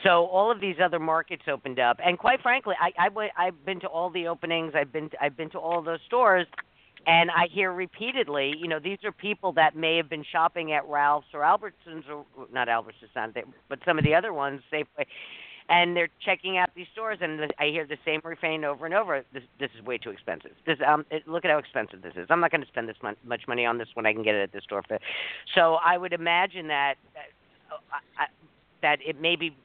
So 0.03 0.27
all 0.27 0.51
of 0.51 0.61
these 0.61 0.77
other 0.83 0.99
markets 0.99 1.43
opened 1.51 1.79
up, 1.79 1.97
and 2.03 2.17
quite 2.17 2.41
frankly, 2.41 2.75
I, 2.79 3.09
I've 3.37 3.65
been 3.65 3.79
to 3.81 3.87
all 3.87 4.09
the 4.09 4.27
openings. 4.27 4.73
I've 4.75 4.93
been 4.93 5.09
I've 5.19 5.35
been 5.35 5.49
to 5.51 5.59
all 5.59 5.81
those 5.81 5.99
stores, 6.05 6.47
and 7.05 7.29
I 7.31 7.47
hear 7.51 7.71
repeatedly, 7.71 8.53
you 8.57 8.67
know, 8.67 8.79
these 8.79 8.99
are 9.03 9.11
people 9.11 9.51
that 9.53 9.75
may 9.75 9.97
have 9.97 10.09
been 10.09 10.23
shopping 10.31 10.71
at 10.71 10.87
Ralph's 10.87 11.27
or 11.33 11.41
Albertsons 11.41 12.03
or 12.09 12.25
not 12.51 12.67
Albertsons, 12.67 13.43
but 13.67 13.79
some 13.85 13.97
of 13.97 14.05
the 14.05 14.13
other 14.13 14.31
ones, 14.31 14.61
Safeway, 14.71 15.05
and 15.69 15.95
they're 15.95 16.09
checking 16.25 16.57
out 16.57 16.69
these 16.75 16.87
stores, 16.91 17.19
and 17.21 17.39
I 17.59 17.67
hear 17.67 17.85
the 17.85 17.97
same 18.03 18.21
refrain 18.23 18.65
over 18.65 18.85
and 18.85 18.93
over. 18.93 19.23
This 19.33 19.43
this 19.59 19.69
is 19.77 19.85
way 19.85 19.97
too 19.97 20.09
expensive. 20.09 20.51
This 20.65 20.77
um, 20.85 21.05
it, 21.11 21.27
look 21.27 21.45
at 21.45 21.51
how 21.51 21.59
expensive 21.59 22.01
this 22.01 22.13
is. 22.15 22.27
I'm 22.29 22.39
not 22.39 22.51
going 22.51 22.61
to 22.61 22.67
spend 22.67 22.89
this 22.89 22.97
mon- 23.03 23.15
much 23.23 23.47
money 23.47 23.65
on 23.65 23.77
this 23.77 23.87
when 23.93 24.05
I 24.05 24.13
can 24.13 24.23
get 24.23 24.35
it 24.35 24.41
at 24.41 24.51
the 24.51 24.61
store. 24.61 24.83
For, 24.87 24.99
so 25.55 25.77
I 25.85 25.97
would 25.97 26.13
imagine 26.13 26.67
that 26.67 26.95
uh, 27.71 27.75
I, 28.17 28.25
that 28.81 28.99
it 29.05 29.21
maybe 29.21 29.55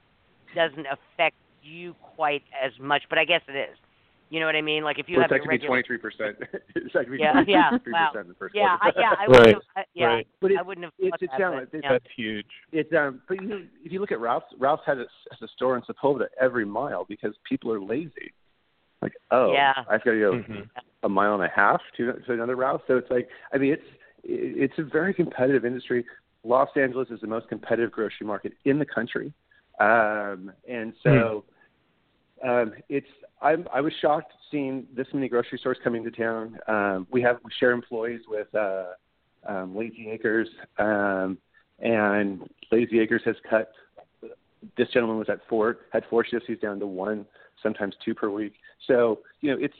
doesn't 0.54 0.86
affect 0.86 1.36
you 1.62 1.94
quite 2.14 2.42
as 2.62 2.72
much, 2.78 3.04
but 3.08 3.18
I 3.18 3.24
guess 3.24 3.40
it 3.48 3.56
is. 3.56 3.76
You 4.30 4.40
know 4.40 4.46
what 4.46 4.56
I 4.56 4.62
mean? 4.62 4.82
Like 4.82 4.98
if 4.98 5.08
you 5.08 5.16
well, 5.18 5.22
have 5.28 5.32
it's 5.32 5.44
your 5.44 5.52
actually 5.52 5.66
twenty 5.68 5.82
three 5.86 5.98
percent. 5.98 6.36
It's 6.74 6.94
actually 6.96 7.18
Yeah, 7.20 7.42
yeah, 7.46 7.68
twenty 7.68 7.84
three 7.84 7.92
wow. 7.92 8.08
percent 8.12 8.24
in 8.24 8.28
the 8.30 8.34
first 8.34 8.54
Yeah, 8.54 8.76
I, 8.80 8.90
yeah, 8.96 9.12
I 9.18 9.26
Right, 9.28 9.28
wouldn't 9.28 9.54
have, 9.54 9.62
I- 9.76 9.84
yeah, 9.94 10.06
right. 10.06 10.26
But 10.40 10.50
I 10.50 10.54
it's- 10.54 10.66
wouldn't 10.66 10.84
have 10.84 10.92
it's 10.98 11.10
thought 11.10 11.22
a 11.22 11.26
that, 11.26 11.38
challenge. 11.38 11.68
but, 11.70 11.76
It's 11.78 11.84
yeah. 11.84 11.92
That's 11.92 12.04
huge. 12.16 12.46
It's 12.72 12.92
um, 12.94 13.20
but 13.28 13.40
you 13.40 13.48
know, 13.48 13.62
if 13.84 13.92
you 13.92 14.00
look 14.00 14.12
at 14.12 14.20
Ralph's, 14.20 14.46
Ralph's 14.58 14.82
has 14.86 14.98
a, 14.98 15.06
has 15.30 15.42
a 15.42 15.48
store 15.48 15.76
in 15.76 15.82
Sepulveda 15.82 16.26
every 16.40 16.64
mile 16.64 17.04
because 17.08 17.34
people 17.48 17.70
are 17.72 17.80
lazy. 17.80 18.32
Like, 19.02 19.12
oh, 19.30 19.52
Yeah. 19.52 19.74
I've 19.90 20.02
got 20.02 20.12
to 20.12 20.18
go 20.20 20.32
Mhm. 20.32 20.68
a 21.02 21.08
mile 21.08 21.34
and 21.34 21.44
a 21.44 21.48
half 21.54 21.80
to 21.98 22.12
to 22.14 22.32
another 22.32 22.56
Ralph. 22.56 22.82
So 22.88 22.96
it's 22.96 23.10
like, 23.10 23.28
I 23.52 23.58
mean, 23.58 23.72
it's 23.72 23.86
it's 24.24 24.78
a 24.78 24.82
very 24.82 25.12
competitive 25.14 25.64
industry. 25.64 26.04
Los 26.42 26.70
Angeles 26.76 27.08
is 27.10 27.20
the 27.20 27.26
most 27.26 27.48
competitive 27.48 27.92
grocery 27.92 28.26
market 28.26 28.52
in 28.64 28.78
the 28.78 28.86
country, 28.86 29.32
um, 29.80 30.50
and 30.68 30.92
so 31.02 31.44
um, 32.42 32.72
it's. 32.88 33.06
I'm, 33.42 33.68
I 33.74 33.80
was 33.82 33.92
shocked 34.00 34.32
seeing 34.50 34.86
this 34.96 35.06
many 35.12 35.28
grocery 35.28 35.58
stores 35.58 35.76
coming 35.84 36.02
to 36.04 36.10
town. 36.10 36.58
Um, 36.66 37.06
we 37.10 37.20
have 37.22 37.38
we 37.44 37.50
share 37.60 37.72
employees 37.72 38.20
with 38.26 38.52
uh, 38.54 38.84
um, 39.46 39.76
Lazy 39.76 40.08
Acres, 40.10 40.48
um, 40.78 41.36
and 41.80 42.48
Lazy 42.72 43.00
Acres 43.00 43.22
has 43.24 43.36
cut. 43.48 43.70
This 44.78 44.88
gentleman 44.92 45.18
was 45.18 45.28
at 45.28 45.40
four 45.48 45.78
had 45.92 46.04
four 46.08 46.24
shifts. 46.24 46.46
He's 46.46 46.58
down 46.58 46.80
to 46.80 46.86
one, 46.86 47.26
sometimes 47.62 47.94
two 48.04 48.14
per 48.14 48.30
week. 48.30 48.54
So 48.86 49.20
you 49.40 49.50
know, 49.50 49.62
it's 49.62 49.74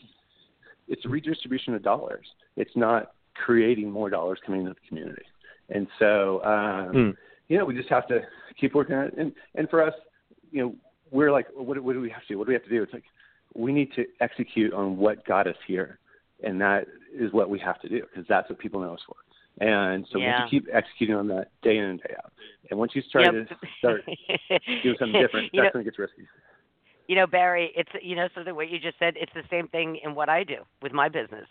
it's 0.89 1.05
a 1.07 1.09
redistribution 1.09 1.75
of 1.75 1.83
dollars. 1.83 2.27
It's 2.57 2.77
not 2.77 3.13
creating 3.35 3.91
more 3.91 4.11
dollars 4.11 4.39
coming 4.45 4.61
into 4.61 4.75
the 4.75 4.89
community. 4.89 5.23
And 5.71 5.87
so, 5.99 6.45
um, 6.45 6.93
Mm. 6.95 7.17
you 7.49 7.57
know, 7.59 7.65
we 7.65 7.75
just 7.75 7.89
have 7.89 8.07
to 8.09 8.21
keep 8.61 8.75
working 8.75 8.95
on 8.95 9.07
it. 9.07 9.15
And 9.17 9.33
and 9.55 9.69
for 9.71 9.83
us, 9.83 9.95
you 10.51 10.63
know, 10.63 10.75
we're 11.15 11.31
like, 11.33 11.47
what, 11.55 11.81
what 11.81 11.93
do 11.93 12.01
we 12.01 12.11
have 12.11 12.23
to 12.23 12.29
do? 12.29 12.39
What 12.39 12.47
do 12.47 12.49
we 12.49 12.55
have 12.55 12.65
to 12.65 12.69
do? 12.69 12.83
It's 12.83 12.93
like 12.93 13.05
we 13.55 13.73
need 13.73 13.93
to 13.95 14.05
execute 14.21 14.75
on 14.75 14.97
what 14.97 15.25
got 15.25 15.47
us 15.47 15.57
here, 15.67 16.01
and 16.43 16.61
that 16.61 16.87
is 17.17 17.33
what 17.33 17.49
we 17.49 17.59
have 17.61 17.81
to 17.83 17.89
do 17.89 18.03
because 18.03 18.27
that's 18.29 18.51
what 18.51 18.59
people 18.59 18.81
know 18.81 18.95
us 18.95 19.01
for. 19.07 19.17
And 19.65 20.05
so 20.11 20.19
we 20.19 20.25
Yeah. 20.25 20.37
have 20.39 20.47
to 20.47 20.51
keep 20.51 20.67
executing 20.73 21.15
on 21.15 21.29
that 21.29 21.53
day 21.63 21.79
in 21.79 21.85
and 21.85 22.01
day 22.01 22.15
out. 22.19 22.33
And 22.69 22.79
once 22.79 22.93
you 22.97 23.03
start 23.03 23.27
Yep. 23.27 23.49
to 23.49 23.57
start 23.79 24.05
doing 24.83 24.97
something 24.99 25.21
different, 25.21 25.55
know, 25.55 25.63
that's 25.63 25.75
when 25.75 25.83
it 25.83 25.85
gets 25.85 25.99
risky. 26.01 26.27
you 27.07 27.15
know, 27.15 27.27
Barry, 27.29 27.71
it's 27.77 27.91
you 28.03 28.17
know, 28.17 28.29
so 28.35 28.43
the 28.43 28.53
what 28.53 28.69
you 28.69 28.81
just 28.81 28.99
said, 28.99 29.15
it's 29.17 29.33
the 29.35 29.45
same 29.49 29.69
thing 29.69 30.01
in 30.03 30.17
what 30.17 30.29
I 30.29 30.43
do 30.43 30.65
with 30.83 30.93
my 30.93 31.09
business. 31.09 31.47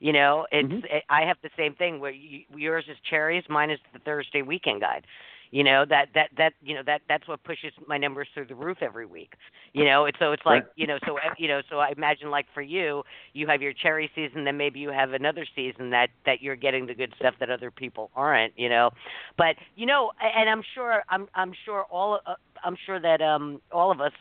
You 0.00 0.12
know, 0.12 0.46
it's 0.50 0.68
Mhm. 0.68 0.84
it, 0.90 1.04
I 1.08 1.22
have 1.22 1.36
the 1.42 1.50
same 1.56 1.74
thing 1.76 2.00
where 2.00 2.10
you, 2.10 2.44
yours 2.54 2.84
is 2.88 2.96
cherries, 3.08 3.44
mine 3.48 3.70
is 3.70 3.78
the 3.92 4.00
Thursday 4.00 4.42
weekend 4.42 4.80
guide. 4.80 5.06
You 5.54 5.64
know 5.64 5.86
that 5.88 6.08
that 6.14 6.30
that 6.38 6.54
you 6.62 6.74
know 6.74 6.82
that 6.86 7.02
that's 7.08 7.28
what 7.28 7.44
pushes 7.44 7.72
my 7.86 7.98
numbers 7.98 8.28
through 8.34 8.46
the 8.46 8.56
roof 8.56 8.78
every 8.82 9.06
week. 9.06 9.34
You 9.72 9.84
know, 9.84 10.06
it's 10.06 10.18
so 10.18 10.32
it's 10.32 10.44
like 10.44 10.64
Right. 10.64 10.72
you 10.76 10.86
know 10.86 10.98
so 11.06 11.18
you 11.38 11.48
know 11.48 11.62
so 11.70 11.78
I 11.78 11.92
imagine 11.96 12.30
like 12.30 12.46
for 12.54 12.62
you, 12.62 13.04
you 13.34 13.46
have 13.46 13.62
your 13.62 13.72
cherry 13.72 14.10
season, 14.14 14.44
then 14.44 14.56
maybe 14.58 14.80
you 14.80 14.90
have 14.90 15.12
another 15.12 15.46
season 15.54 15.90
that 15.90 16.08
that 16.26 16.42
you're 16.42 16.56
getting 16.56 16.86
the 16.86 16.94
good 16.94 17.14
stuff 17.18 17.34
that 17.40 17.50
other 17.50 17.70
people 17.70 18.10
aren't. 18.14 18.52
You 18.58 18.68
know, 18.68 18.90
but 19.38 19.56
you 19.76 19.86
know, 19.86 20.12
and 20.20 20.48
I'm 20.50 20.62
sure 20.74 21.04
I'm 21.08 21.28
I'm 21.34 21.52
sure 21.64 21.84
all 21.90 22.20
uh, 22.26 22.34
I'm 22.64 22.76
sure 22.84 23.00
that 23.00 23.22
um 23.22 23.60
all 23.72 23.92
of 23.92 24.00
us 24.00 24.12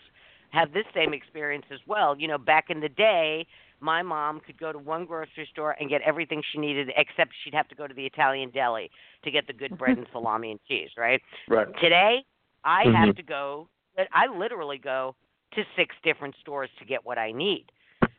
have 0.52 0.72
this 0.74 0.86
same 0.94 1.14
experience 1.14 1.66
as 1.72 1.80
well. 1.88 2.16
You 2.20 2.28
know, 2.28 2.38
back 2.38 2.70
in 2.70 2.80
the 2.80 2.90
day, 2.90 3.48
my 3.84 4.02
mom 4.02 4.40
could 4.40 4.58
go 4.58 4.72
to 4.72 4.80
one 4.80 5.06
grocery 5.06 5.48
store 5.52 5.76
and 5.80 5.90
get 5.90 6.02
everything 6.02 6.42
she 6.52 6.58
needed, 6.58 6.92
except 6.96 7.32
she'd 7.44 7.54
have 7.54 7.68
to 7.68 7.76
go 7.76 7.86
to 7.86 7.94
the 7.94 8.06
Italian 8.06 8.50
deli 8.50 8.90
to 9.24 9.30
get 9.30 9.46
the 9.46 9.54
good 9.54 9.78
bread 9.78 9.98
and 9.98 10.08
salami 10.12 10.52
and 10.52 10.60
cheese, 10.68 10.90
right? 10.98 11.22
Right. 11.50 11.68
Today, 11.82 12.24
I 12.64 12.86
Mhm. 12.86 12.94
have 12.94 13.16
to 13.16 13.24
go. 13.24 13.70
I 14.12 14.28
literally 14.28 14.78
go 14.78 15.16
to 15.52 15.66
six 15.76 15.96
different 16.02 16.36
stores 16.38 16.70
to 16.80 16.86
get 16.86 17.06
what 17.06 17.18
I 17.20 17.32
need. 17.32 17.72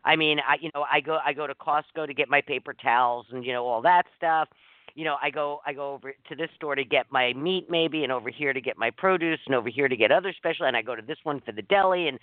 I 0.04 0.16
mean, 0.16 0.38
I 0.46 0.56
you 0.60 0.70
know, 0.74 0.84
I 0.90 1.00
go 1.00 1.18
I 1.24 1.32
go 1.32 1.46
to 1.46 1.54
Costco 1.54 2.06
to 2.06 2.14
get 2.14 2.28
my 2.28 2.42
paper 2.42 2.74
towels 2.74 3.26
and 3.32 3.44
you 3.44 3.52
know 3.52 3.66
all 3.66 3.80
that 3.82 4.06
stuff. 4.16 4.48
You 4.94 5.04
know, 5.04 5.16
I 5.20 5.30
go 5.30 5.60
I 5.66 5.72
go 5.72 5.94
over 5.94 6.12
to 6.28 6.36
this 6.36 6.50
store 6.54 6.74
to 6.74 6.84
get 6.84 7.06
my 7.10 7.32
meat 7.32 7.68
maybe, 7.70 8.04
and 8.04 8.12
over 8.12 8.28
here 8.30 8.52
to 8.52 8.60
get 8.60 8.76
my 8.76 8.90
produce, 8.90 9.40
and 9.46 9.54
over 9.54 9.68
here 9.68 9.88
to 9.88 9.96
get 9.96 10.12
other 10.12 10.32
special, 10.36 10.66
and 10.66 10.76
I 10.76 10.82
go 10.82 10.94
to 10.94 11.02
this 11.02 11.18
one 11.24 11.40
for 11.40 11.52
the 11.52 11.62
deli, 11.62 12.08
and 12.08 12.18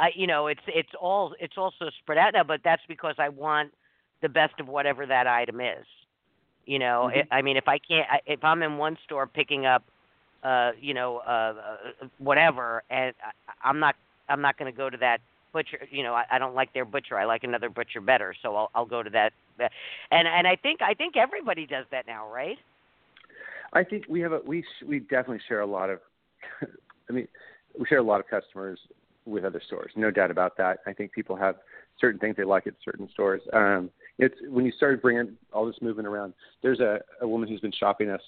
I 0.00 0.10
you 0.14 0.26
know 0.26 0.46
it's 0.48 0.60
it's 0.66 0.88
all 1.00 1.34
it's 1.40 1.56
also 1.56 1.90
spread 2.02 2.18
out 2.18 2.32
now, 2.34 2.44
but 2.44 2.60
that's 2.64 2.82
because 2.88 3.14
I 3.18 3.28
want 3.28 3.72
the 4.22 4.28
best 4.28 4.58
of 4.60 4.68
whatever 4.68 5.06
that 5.06 5.26
item 5.26 5.60
is. 5.60 5.86
You 6.66 6.78
know, 6.78 7.10
Mhm. 7.14 7.26
I 7.30 7.38
I 7.38 7.42
mean, 7.42 7.56
if 7.56 7.68
I 7.68 7.78
can't, 7.78 8.08
I- 8.10 8.22
if 8.26 8.42
I'm 8.42 8.62
in 8.62 8.78
one 8.78 8.96
store 9.04 9.26
picking 9.26 9.66
up 9.66 9.82
uh, 10.44 10.72
you 10.78 10.92
know, 10.92 11.18
uh, 11.26 11.54
uh, 12.02 12.06
whatever, 12.18 12.82
and 12.90 13.14
I, 13.24 13.52
I'm 13.66 13.80
not, 13.80 13.96
I'm 14.28 14.42
not 14.42 14.58
going 14.58 14.70
to 14.70 14.76
go 14.76 14.90
to 14.90 14.96
that 14.98 15.22
butcher. 15.54 15.88
You 15.90 16.02
know, 16.02 16.12
I, 16.12 16.24
I 16.30 16.38
don't 16.38 16.54
like 16.54 16.74
their 16.74 16.84
butcher. 16.84 17.18
I 17.18 17.24
like 17.24 17.44
another 17.44 17.70
butcher 17.70 18.02
better, 18.02 18.34
so 18.42 18.54
I'll, 18.54 18.70
I'll 18.74 18.84
go 18.84 19.02
to 19.02 19.08
that. 19.10 19.32
that. 19.58 19.72
And 20.10 20.28
and 20.28 20.46
I 20.46 20.56
think, 20.56 20.82
I 20.82 20.92
think 20.92 21.16
everybody 21.16 21.66
does 21.66 21.86
that 21.92 22.06
now, 22.06 22.30
right? 22.30 22.58
I 23.72 23.84
think 23.84 24.04
we 24.06 24.20
have 24.20 24.32
a 24.32 24.40
we 24.44 24.60
sh- 24.62 24.84
we 24.86 25.00
definitely 25.00 25.40
share 25.48 25.60
a 25.60 25.66
lot 25.66 25.88
of. 25.88 26.00
I 27.08 27.12
mean, 27.12 27.26
we 27.78 27.86
share 27.86 27.98
a 27.98 28.02
lot 28.02 28.20
of 28.20 28.28
customers 28.28 28.78
with 29.26 29.44
other 29.44 29.60
stores, 29.66 29.92
no 29.96 30.10
doubt 30.10 30.30
about 30.30 30.56
that. 30.56 30.78
I 30.86 30.92
think 30.92 31.12
people 31.12 31.36
have 31.36 31.56
certain 32.00 32.20
things 32.20 32.36
they 32.36 32.44
like 32.44 32.66
at 32.66 32.74
certain 32.84 33.08
stores. 33.12 33.40
Um, 33.52 33.90
it's 34.18 34.34
when 34.48 34.64
you 34.64 34.72
started 34.72 35.00
bringing 35.02 35.36
all 35.52 35.66
this 35.66 35.76
movement 35.80 36.08
around. 36.08 36.34
There's 36.62 36.80
a, 36.80 37.00
a 37.20 37.28
woman 37.28 37.48
who's 37.48 37.60
been 37.60 37.72
shopping 37.72 38.10
us. 38.10 38.20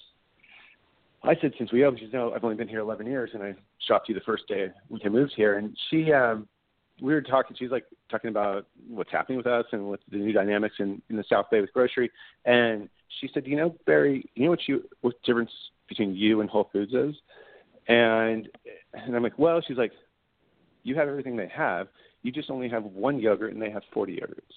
I 1.23 1.35
said 1.41 1.53
since 1.57 1.71
we 1.71 1.83
opened, 1.83 1.99
she's 1.99 2.13
no, 2.13 2.33
I've 2.33 2.43
only 2.43 2.55
been 2.55 2.67
here 2.67 2.79
11 2.79 3.07
years, 3.07 3.31
and 3.33 3.43
I 3.43 3.55
shopped 3.87 4.07
you 4.09 4.15
the 4.15 4.21
first 4.21 4.47
day 4.47 4.67
we 4.89 4.99
moved 5.09 5.33
here, 5.35 5.57
and 5.57 5.77
she. 5.89 6.11
um 6.13 6.47
we 7.01 7.13
were 7.13 7.21
talking. 7.21 7.55
She's 7.57 7.71
like 7.71 7.85
talking 8.09 8.29
about 8.29 8.65
what's 8.89 9.11
happening 9.11 9.37
with 9.37 9.47
us 9.47 9.65
and 9.71 9.89
with 9.89 9.99
the 10.11 10.17
new 10.17 10.31
dynamics 10.33 10.75
in, 10.79 11.01
in 11.09 11.17
the 11.17 11.23
South 11.29 11.45
Bay 11.51 11.61
with 11.61 11.73
grocery. 11.73 12.09
And 12.45 12.89
she 13.19 13.29
said, 13.33 13.45
"You 13.45 13.55
know, 13.55 13.75
Barry, 13.85 14.25
you 14.35 14.45
know 14.45 14.49
what 14.49 14.67
you 14.67 14.83
what 15.01 15.21
difference 15.23 15.51
between 15.87 16.15
you 16.15 16.41
and 16.41 16.49
Whole 16.49 16.69
Foods 16.73 16.93
is?" 16.93 17.15
And 17.87 18.49
and 18.93 19.15
I'm 19.15 19.23
like, 19.23 19.37
"Well," 19.37 19.61
she's 19.65 19.77
like, 19.77 19.91
"You 20.87 20.95
have 20.95 21.07
everything 21.07 21.35
they 21.35 21.51
have. 21.55 21.87
You 22.23 22.31
just 22.31 22.49
only 22.49 22.69
have 22.69 22.83
one 22.83 23.19
yogurt, 23.19 23.53
and 23.53 23.61
they 23.61 23.69
have 23.69 23.83
40 23.93 24.15
yogurts. 24.15 24.55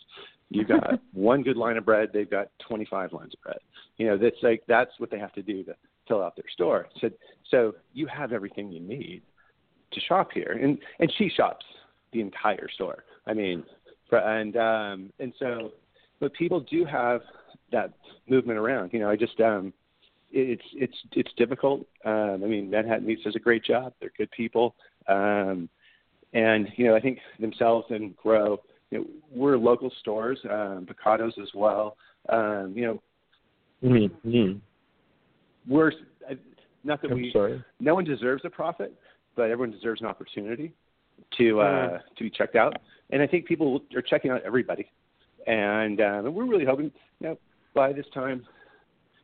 You 0.49 0.65
got 0.77 1.01
one 1.13 1.43
good 1.43 1.57
line 1.57 1.77
of 1.77 1.85
bread. 1.85 2.11
They've 2.13 2.31
got 2.31 2.49
25 2.69 3.13
lines 3.13 3.35
of 3.35 3.41
bread. 3.43 3.59
You 3.97 4.07
know, 4.07 4.19
that's 4.19 4.37
like 4.43 4.63
that's 4.67 4.93
what 4.99 5.11
they 5.11 5.19
have 5.19 5.33
to 5.35 5.43
do 5.43 5.65
to 5.65 5.75
fill 6.09 6.23
out 6.23 6.37
their 6.37 6.49
store. 6.53 6.89
So 7.01 7.11
so 7.51 7.75
you 7.93 8.07
have 8.07 8.33
everything 8.33 8.71
you 8.71 8.81
need 8.81 9.23
to 9.93 10.01
shop 10.01 10.31
here, 10.33 10.59
and 10.61 10.79
and 10.99 11.13
she 11.19 11.29
shops 11.29 11.65
the 12.13 12.21
entire 12.21 12.69
store. 12.69 13.05
I 13.27 13.35
mean, 13.35 13.65
and 14.13 14.57
um, 14.57 15.13
and 15.19 15.33
so, 15.39 15.73
but 16.19 16.33
people 16.35 16.61
do 16.61 16.85
have 16.85 17.23
that 17.73 17.93
movement 18.29 18.59
around. 18.59 18.93
You 18.93 19.01
know, 19.01 19.11
I 19.11 19.17
just 19.17 19.41
um, 19.41 19.73
it's 20.33 20.63
it's 20.75 20.97
it's 21.13 21.31
difficult. 21.37 21.87
Um, 22.05 22.41
I 22.43 22.47
mean, 22.47 22.71
Manhattan 22.71 23.07
Meats 23.07 23.23
does 23.25 23.37
a 23.37 23.41
great 23.41 23.65
job. 23.65 23.93
They're 24.01 24.13
good 24.17 24.31
people, 24.31 24.75
um, 25.09 25.69
and 26.33 26.69
you 26.77 26.87
know, 26.87 26.97
I 26.97 27.01
think 27.01 27.19
themselves 27.39 27.87
and 27.91 28.17
grow. 28.17 28.61
You 28.91 28.99
know, 28.99 29.05
we're 29.33 29.57
local 29.57 29.91
stores, 30.01 30.39
um, 30.51 30.87
Picados 30.87 31.39
as 31.41 31.49
well. 31.55 31.97
Um, 32.29 32.73
you 32.77 32.87
know, 32.87 33.03
Mm-hmm. 33.83 34.59
we're 35.67 35.93
not 36.85 37.01
that 37.03 37.11
I'm 37.11 37.17
we 37.17 37.31
sorry. 37.33 37.65
no 37.79 37.95
one 37.95 38.05
deserves 38.05 38.43
a 38.45 38.51
profit, 38.51 38.95
but 39.37 39.51
everyone 39.51 39.71
deserves 39.71 40.01
an 40.01 40.07
opportunity 40.07 40.73
to 41.39 41.61
uh, 41.61 41.99
to 42.17 42.25
be 42.25 42.31
checked 42.31 42.57
out. 42.57 42.77
And 43.11 43.23
I 43.23 43.27
think 43.27 43.47
people 43.47 43.81
are 43.95 44.03
checking 44.03 44.31
out 44.31 44.43
everybody, 44.45 44.91
and, 45.47 46.01
um, 46.01 46.35
we're 46.35 46.45
really 46.47 46.65
hoping, 46.65 46.93
you 47.21 47.29
know, 47.29 47.39
by 47.75 47.93
this 47.93 48.07
time, 48.13 48.45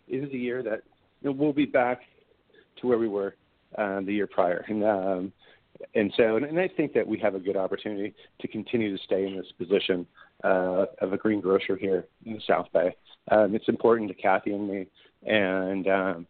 is 0.08 0.30
a 0.32 0.36
year 0.36 0.62
that 0.62 0.82
you 1.22 1.30
know, 1.30 1.32
we'll 1.32 1.52
be 1.52 1.66
back 1.66 2.00
to 2.80 2.86
where 2.86 2.98
we 2.98 3.08
were 3.08 3.36
um, 3.76 4.06
the 4.06 4.12
year 4.14 4.26
prior, 4.26 4.64
and 4.68 4.84
um, 4.84 5.32
and 5.94 6.12
so 6.16 6.36
and, 6.36 6.58
I 6.58 6.68
think 6.68 6.92
that 6.94 7.06
we 7.06 7.18
have 7.18 7.34
a 7.34 7.38
good 7.38 7.56
opportunity 7.56 8.14
to 8.40 8.48
continue 8.48 8.96
to 8.96 9.02
stay 9.02 9.26
in 9.26 9.36
this 9.36 9.46
position 9.58 10.06
uh, 10.44 10.86
of 11.00 11.12
a 11.12 11.16
green 11.16 11.40
grocer 11.40 11.76
here 11.76 12.06
in 12.24 12.34
the 12.34 12.40
South 12.46 12.66
Bay. 12.72 12.94
Um, 13.30 13.54
it's 13.54 13.68
important 13.68 14.08
to 14.08 14.14
Kathy 14.14 14.52
and 14.52 14.68
me, 14.68 14.86
and 15.26 15.88
um, 15.88 16.26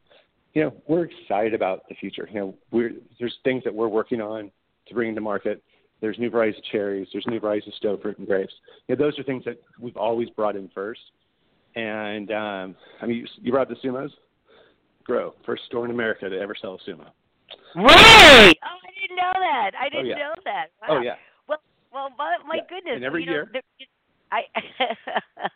you 0.54 0.62
know, 0.62 0.72
we're 0.86 1.04
excited 1.04 1.54
about 1.54 1.88
the 1.88 1.94
future. 1.94 2.28
You 2.32 2.40
know, 2.40 2.54
we're 2.70 2.92
there's 3.18 3.36
things 3.44 3.62
that 3.64 3.74
we're 3.74 3.88
working 3.88 4.20
on 4.20 4.50
to 4.88 4.94
bring 4.94 5.14
to 5.14 5.20
market. 5.20 5.62
There's 6.00 6.18
new 6.18 6.30
varieties 6.30 6.58
of 6.58 6.64
cherries. 6.64 7.08
There's 7.12 7.26
new 7.26 7.40
varieties 7.40 7.68
of 7.68 7.74
stone 7.74 8.00
fruit 8.00 8.18
and 8.18 8.26
grapes. 8.26 8.52
You 8.86 8.96
know, 8.96 9.04
those 9.04 9.18
are 9.18 9.22
things 9.22 9.44
that 9.44 9.60
we've 9.78 9.96
always 9.96 10.28
brought 10.30 10.56
in 10.56 10.70
first. 10.74 11.00
And 11.74 12.30
um, 12.30 12.76
I 13.02 13.06
mean, 13.06 13.18
you, 13.18 13.26
you 13.42 13.52
brought 13.52 13.68
the 13.68 13.76
sumos. 13.76 14.10
Grow 15.04 15.34
first 15.44 15.64
store 15.66 15.84
in 15.84 15.90
America 15.90 16.28
to 16.28 16.38
ever 16.38 16.54
sell 16.60 16.78
a 16.82 16.90
sumo. 16.90 17.06
Right. 17.76 18.54
Oh, 18.64 18.78
I 18.82 18.90
didn't 19.00 19.16
know 19.16 19.32
that. 19.34 19.70
I 19.78 19.88
didn't 19.88 20.06
yeah. 20.06 20.16
know 20.16 20.34
that. 20.44 20.66
Wow. 20.80 20.98
Oh 20.98 21.00
yeah, 21.02 21.14
Well, 21.48 21.58
well, 21.92 22.08
my, 22.16 22.36
my 22.46 22.56
Yeah, 22.56 22.62
goodness. 22.68 22.92
and 22.96 23.04
every 23.04 23.20
you 23.22 23.26
know, 23.26 23.32
year- 23.32 23.50
there- 23.52 23.62
I. 24.32 24.40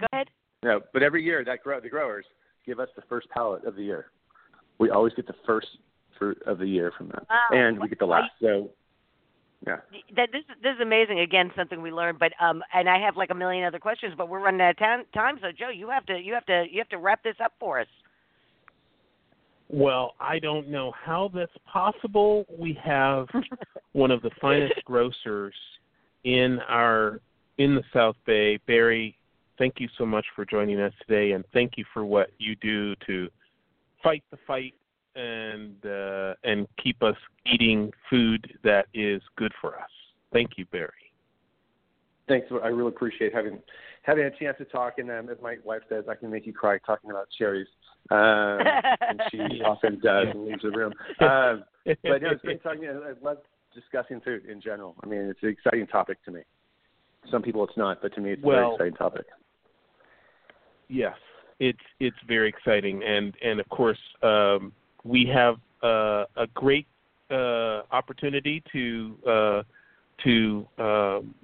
Go 0.00 0.06
ahead. 0.12 0.28
no, 0.62 0.80
but 0.92 1.02
every 1.02 1.24
year 1.24 1.44
that 1.44 1.62
grow 1.62 1.80
the 1.80 1.88
growers 1.88 2.24
give 2.64 2.78
us 2.78 2.88
the 2.96 3.02
first 3.08 3.28
pallet 3.30 3.64
of 3.64 3.74
the 3.74 3.82
year. 3.82 4.06
We 4.78 4.90
always 4.90 5.12
get 5.14 5.26
the 5.26 5.34
first 5.44 5.66
fruit 6.18 6.40
of 6.46 6.58
the 6.58 6.66
year 6.66 6.92
from 6.96 7.08
them, 7.08 7.26
Wow. 7.28 7.48
and 7.50 7.80
we 7.80 7.88
get 7.88 7.98
the 7.98 8.06
last. 8.06 8.30
So 8.40 8.70
Yeah. 9.66 9.78
That 10.14 10.28
this 10.32 10.42
this 10.62 10.74
is 10.76 10.80
amazing. 10.80 11.18
Again, 11.20 11.50
something 11.56 11.82
we 11.82 11.90
learned. 11.90 12.18
But 12.20 12.32
um, 12.40 12.62
and 12.72 12.88
I 12.88 13.00
have 13.00 13.16
like 13.16 13.30
a 13.30 13.34
million 13.34 13.64
other 13.64 13.80
questions, 13.80 14.14
but 14.16 14.28
we're 14.28 14.38
running 14.40 14.60
out 14.60 14.70
of 14.70 14.78
time. 14.78 15.02
time 15.12 15.38
so 15.42 15.48
Joe, 15.50 15.70
you 15.70 15.88
have 15.90 16.06
to 16.06 16.16
you 16.16 16.32
have 16.34 16.46
to 16.46 16.64
you 16.70 16.78
have 16.78 16.88
to 16.90 16.98
wrap 16.98 17.24
this 17.24 17.36
up 17.42 17.52
for 17.58 17.80
us. 17.80 17.88
Well, 19.68 20.14
I 20.18 20.38
don't 20.38 20.68
know 20.68 20.92
how 20.92 21.30
that's 21.34 21.52
possible. 21.70 22.46
We 22.58 22.78
have 22.82 23.26
one 23.92 24.10
of 24.10 24.22
the 24.22 24.30
finest 24.40 24.82
grocers 24.84 25.54
in 26.24 26.58
our 26.68 27.20
in 27.58 27.74
the 27.74 27.82
South 27.92 28.16
Bay. 28.24 28.58
Barry, 28.66 29.18
thank 29.58 29.74
you 29.78 29.88
so 29.98 30.06
much 30.06 30.24
for 30.34 30.44
joining 30.44 30.80
us 30.80 30.92
today, 31.06 31.32
and 31.32 31.44
thank 31.52 31.72
you 31.76 31.84
for 31.92 32.04
what 32.04 32.30
you 32.38 32.56
do 32.56 32.94
to 33.06 33.28
fight 34.02 34.24
the 34.30 34.38
fight 34.46 34.74
and 35.16 35.84
uh, 35.84 36.34
and 36.44 36.66
keep 36.82 37.02
us 37.02 37.16
eating 37.44 37.90
food 38.08 38.58
that 38.64 38.86
is 38.94 39.20
good 39.36 39.52
for 39.60 39.76
us. 39.76 39.90
Thank 40.32 40.52
you, 40.56 40.64
Barry. 40.66 40.92
Thanks. 42.28 42.46
I 42.62 42.68
really 42.68 42.88
appreciate 42.88 43.34
having 43.34 43.58
having 44.02 44.24
a 44.24 44.30
chance 44.30 44.56
to 44.58 44.64
talk. 44.64 44.94
And 44.98 45.10
um, 45.10 45.28
as 45.28 45.38
my 45.42 45.56
wife 45.64 45.82
says, 45.88 46.04
I 46.08 46.14
can 46.14 46.30
make 46.30 46.46
you 46.46 46.52
cry 46.52 46.78
talking 46.86 47.10
about 47.10 47.28
cherries. 47.36 47.66
Um, 48.10 48.60
and 49.00 49.22
she 49.30 49.62
often 49.62 50.00
does 50.00 50.28
and 50.30 50.46
leaves 50.46 50.62
the 50.62 50.70
room. 50.70 50.92
Um, 51.20 51.64
but 51.84 52.22
no, 52.22 52.30
it's 52.30 52.42
been 52.42 52.58
talking. 52.58 52.88
I 52.88 53.12
love 53.24 53.38
discussing 53.74 54.20
food 54.20 54.46
in 54.46 54.60
general. 54.60 54.94
I 55.02 55.06
mean, 55.06 55.20
it's 55.20 55.42
an 55.42 55.50
exciting 55.50 55.86
topic 55.86 56.22
to 56.24 56.30
me. 56.30 56.40
Some 57.30 57.42
people 57.42 57.64
it's 57.64 57.76
not, 57.76 58.00
but 58.00 58.14
to 58.14 58.20
me, 58.20 58.32
it's 58.32 58.42
a 58.42 58.46
very 58.46 58.72
exciting 58.72 58.94
topic. 58.94 59.26
Yes, 60.88 61.16
it's 61.58 61.78
it's 62.00 62.16
very 62.26 62.48
exciting, 62.48 63.02
and 63.02 63.34
and 63.44 63.60
of 63.60 63.68
course 63.68 63.98
um, 64.22 64.72
we 65.04 65.26
have 65.32 65.56
uh, 65.82 66.24
a 66.36 66.46
great 66.54 66.86
uh, 67.30 67.82
opportunity 67.90 68.62
to 68.72 69.16
uh, 69.28 69.62
to 70.24 70.66
um, 70.78 71.34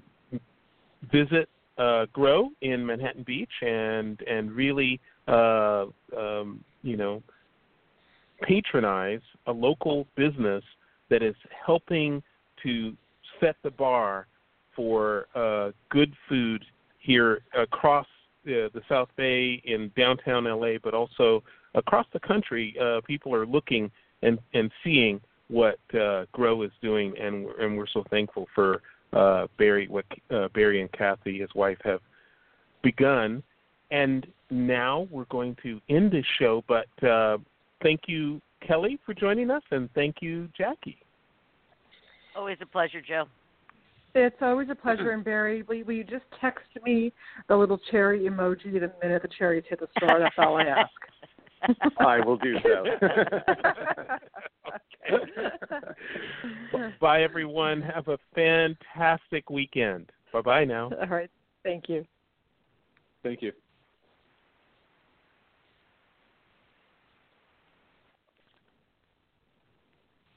visit 1.12 1.48
uh, 1.78 2.06
Grow 2.12 2.50
in 2.62 2.86
Manhattan 2.86 3.24
Beach 3.24 3.52
and 3.60 4.20
and 4.22 4.52
really 4.52 5.00
uh, 5.28 5.86
um, 6.16 6.62
you 6.82 6.96
know 6.96 7.22
patronize 8.42 9.20
a 9.46 9.52
local 9.52 10.06
business 10.16 10.62
that 11.08 11.22
is 11.22 11.34
helping 11.64 12.22
to 12.62 12.94
set 13.40 13.56
the 13.62 13.70
bar 13.70 14.26
for 14.74 15.26
uh, 15.34 15.70
good 15.90 16.12
food 16.28 16.64
here 16.98 17.42
across 17.56 18.06
the, 18.44 18.70
the 18.74 18.80
South 18.88 19.08
Bay 19.16 19.62
in 19.64 19.90
downtown 19.96 20.44
LA, 20.44 20.74
but 20.82 20.94
also 20.94 21.42
across 21.74 22.06
the 22.12 22.20
country. 22.20 22.74
Uh, 22.80 23.00
people 23.06 23.34
are 23.34 23.46
looking 23.46 23.90
and 24.22 24.38
and 24.54 24.70
seeing 24.82 25.20
what 25.48 25.78
uh, 25.98 26.24
Grow 26.32 26.62
is 26.62 26.70
doing, 26.82 27.14
and 27.20 27.46
and 27.60 27.76
we're 27.76 27.86
so 27.86 28.04
thankful 28.10 28.46
for 28.54 28.82
uh, 29.12 29.46
Barry, 29.58 29.86
what 29.88 30.04
uh, 30.30 30.48
Barry 30.54 30.80
and 30.80 30.90
Kathy, 30.92 31.38
his 31.40 31.50
wife, 31.54 31.78
have 31.84 32.00
begun. 32.82 33.42
And 33.90 34.26
now 34.50 35.06
we're 35.10 35.26
going 35.26 35.56
to 35.62 35.80
end 35.88 36.10
this 36.10 36.24
show, 36.38 36.64
but 36.68 36.86
uh, 37.06 37.38
thank 37.82 38.02
you, 38.06 38.40
Kelly, 38.66 38.98
for 39.04 39.14
joining 39.14 39.50
us, 39.50 39.62
and 39.70 39.88
thank 39.94 40.16
you, 40.20 40.48
Jackie. 40.56 40.98
Always 42.36 42.58
a 42.60 42.66
pleasure, 42.66 43.00
Joe. 43.00 43.24
It's 44.16 44.36
always 44.40 44.68
a 44.70 44.74
pleasure. 44.74 45.10
And 45.10 45.24
Barry, 45.24 45.62
will, 45.62 45.82
will 45.84 45.94
you 45.94 46.04
just 46.04 46.24
text 46.40 46.66
me 46.84 47.12
the 47.48 47.56
little 47.56 47.80
cherry 47.90 48.20
emoji 48.20 48.72
the 48.72 48.92
minute 49.02 49.22
the 49.22 49.28
cherries 49.36 49.64
hit 49.68 49.80
the 49.80 49.88
store? 49.98 50.20
That's 50.20 50.34
all 50.38 50.56
I 50.56 50.64
ask. 50.64 50.90
I 51.98 52.20
will 52.20 52.36
do 52.36 52.54
so. 52.62 52.84
Bye, 57.00 57.22
everyone. 57.22 57.82
Have 57.82 58.08
a 58.08 58.18
fantastic 58.34 59.50
weekend. 59.50 60.10
Bye 60.32 60.42
bye 60.42 60.64
now. 60.64 60.90
all 61.00 61.08
right. 61.08 61.30
Thank 61.62 61.88
you. 61.88 62.04
Thank 63.22 63.42
you. 63.42 63.52